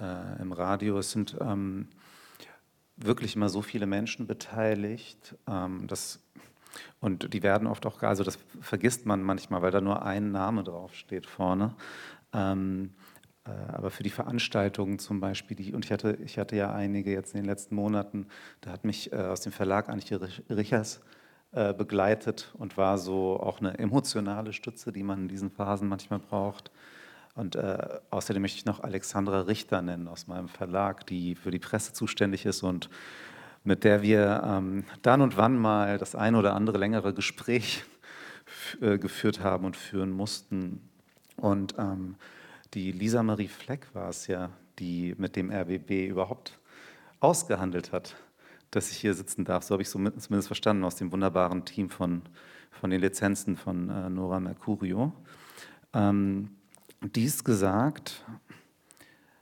[0.00, 0.98] äh, im Radio.
[0.98, 1.86] Es sind ähm,
[2.96, 5.36] wirklich immer so viele Menschen beteiligt.
[5.46, 6.18] Ähm, das,
[6.98, 10.64] und die werden oft auch, also das vergisst man manchmal, weil da nur ein Name
[10.64, 11.76] draufsteht vorne.
[12.32, 13.07] Ähm, äh,
[13.72, 17.34] aber für die Veranstaltungen zum Beispiel, die, und ich hatte, ich hatte ja einige jetzt
[17.34, 18.26] in den letzten Monaten,
[18.60, 20.20] da hat mich äh, aus dem Verlag Antje
[20.50, 21.00] Richers
[21.52, 26.18] äh, begleitet und war so auch eine emotionale Stütze, die man in diesen Phasen manchmal
[26.18, 26.70] braucht.
[27.34, 27.78] Und äh,
[28.10, 32.44] außerdem möchte ich noch Alexandra Richter nennen aus meinem Verlag, die für die Presse zuständig
[32.44, 32.90] ist und
[33.64, 37.84] mit der wir ähm, dann und wann mal das ein oder andere längere Gespräch
[38.80, 40.80] äh, geführt haben und führen mussten.
[41.36, 42.16] Und ähm,
[42.74, 46.58] die Lisa Marie Fleck war es ja, die mit dem RBB überhaupt
[47.20, 48.16] ausgehandelt hat,
[48.70, 49.64] dass ich hier sitzen darf.
[49.64, 52.22] So habe ich es zumindest verstanden aus dem wunderbaren Team von,
[52.70, 55.12] von den Lizenzen von äh, Nora Mercurio.
[55.94, 56.50] Ähm,
[57.00, 58.24] dies gesagt.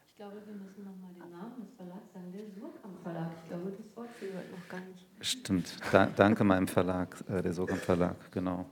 [0.08, 3.30] Ich glaube, wir müssen nochmal den Namen des Verlags sagen, der Surkamp Verlag.
[3.42, 5.06] Ich glaube, das Wort fehlt noch gar nicht.
[5.20, 5.76] Stimmt.
[5.90, 8.66] Da, danke meinem Verlag, äh, der Surkamp Verlag, genau.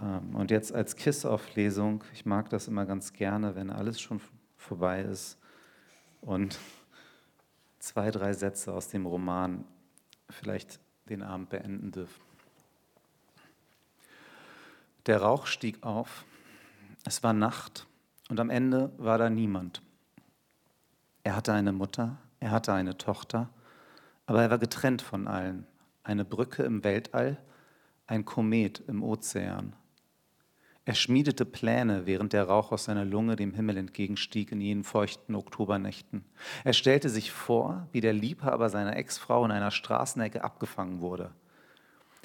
[0.00, 4.20] Ähm, und jetzt als Kiss-Off-Lesung, ich mag das immer ganz gerne, wenn alles schon
[4.56, 5.38] vorbei ist
[6.20, 6.58] und
[7.78, 9.64] zwei, drei Sätze aus dem Roman
[10.30, 12.22] vielleicht den Abend beenden dürfen.
[15.06, 16.24] Der Rauch stieg auf
[17.04, 17.86] es war Nacht
[18.28, 19.82] und am Ende war da niemand.
[21.24, 23.50] Er hatte eine Mutter, er hatte eine Tochter,
[24.26, 25.66] aber er war getrennt von allen.
[26.04, 27.38] Eine Brücke im Weltall,
[28.06, 29.74] ein Komet im Ozean.
[30.84, 35.36] Er schmiedete Pläne, während der Rauch aus seiner Lunge dem Himmel entgegenstieg in jenen feuchten
[35.36, 36.24] Oktobernächten.
[36.64, 41.30] Er stellte sich vor, wie der Liebhaber seiner Ex-Frau in einer Straßenecke abgefangen wurde.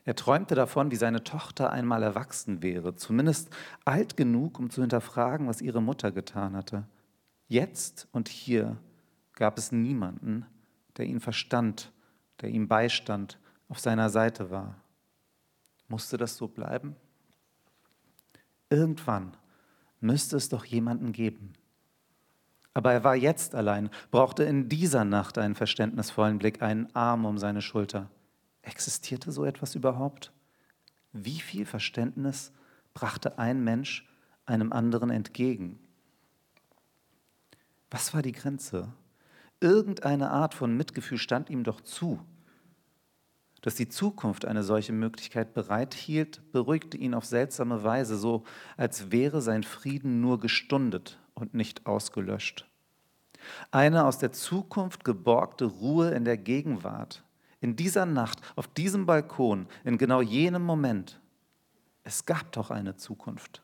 [0.05, 3.55] Er träumte davon, wie seine Tochter einmal erwachsen wäre, zumindest
[3.85, 6.85] alt genug, um zu hinterfragen, was ihre Mutter getan hatte.
[7.47, 8.77] Jetzt und hier
[9.33, 10.45] gab es niemanden,
[10.97, 11.91] der ihn verstand,
[12.41, 13.37] der ihm beistand,
[13.69, 14.81] auf seiner Seite war.
[15.89, 16.95] Musste das so bleiben?
[18.69, 19.35] Irgendwann
[19.99, 21.53] müsste es doch jemanden geben.
[22.73, 27.37] Aber er war jetzt allein, brauchte in dieser Nacht einen verständnisvollen Blick, einen Arm um
[27.37, 28.11] seine Schulter.
[28.61, 30.31] Existierte so etwas überhaupt?
[31.11, 32.51] Wie viel Verständnis
[32.93, 34.07] brachte ein Mensch
[34.45, 35.79] einem anderen entgegen?
[37.89, 38.93] Was war die Grenze?
[39.59, 42.19] Irgendeine Art von Mitgefühl stand ihm doch zu.
[43.61, 48.43] Dass die Zukunft eine solche Möglichkeit bereithielt, beruhigte ihn auf seltsame Weise, so
[48.77, 52.67] als wäre sein Frieden nur gestundet und nicht ausgelöscht.
[53.71, 57.23] Eine aus der Zukunft geborgte Ruhe in der Gegenwart,
[57.59, 61.19] in dieser Nacht, auf diesem Balkon, in genau jenem Moment,
[62.07, 63.63] es gab doch eine Zukunft.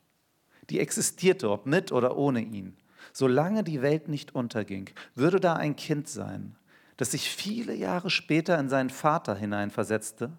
[0.70, 2.76] Die existierte, ob mit oder ohne ihn.
[3.14, 6.57] Solange die Welt nicht unterging, würde da ein Kind sein,
[6.98, 10.32] das sich viele Jahre später in seinen Vater hineinversetzte,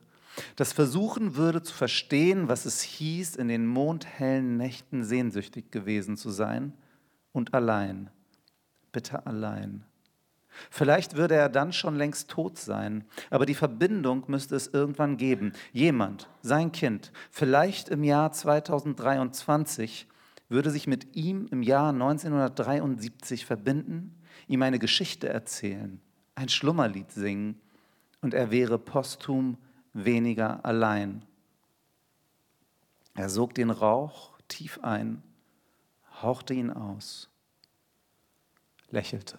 [0.57, 6.31] das versuchen würde zu verstehen, was es hieß, in den mondhellen Nächten sehnsüchtig gewesen zu
[6.31, 6.73] sein
[7.33, 8.11] und allein,
[8.93, 9.85] bitte allein
[10.71, 15.53] Vielleicht würde er dann schon längst tot sein, aber die Verbindung müsste es irgendwann geben.
[15.73, 20.09] Jemand, sein Kind, vielleicht im Jahr 2023,
[20.49, 24.15] würde sich mit ihm im Jahr 1973 verbinden,
[24.47, 26.01] ihm eine Geschichte erzählen,
[26.35, 27.61] ein Schlummerlied singen
[28.21, 29.57] und er wäre posthum
[29.93, 31.25] weniger allein.
[33.15, 35.23] Er sog den Rauch tief ein,
[36.23, 37.31] hauchte ihn aus,
[38.91, 39.39] lächelte.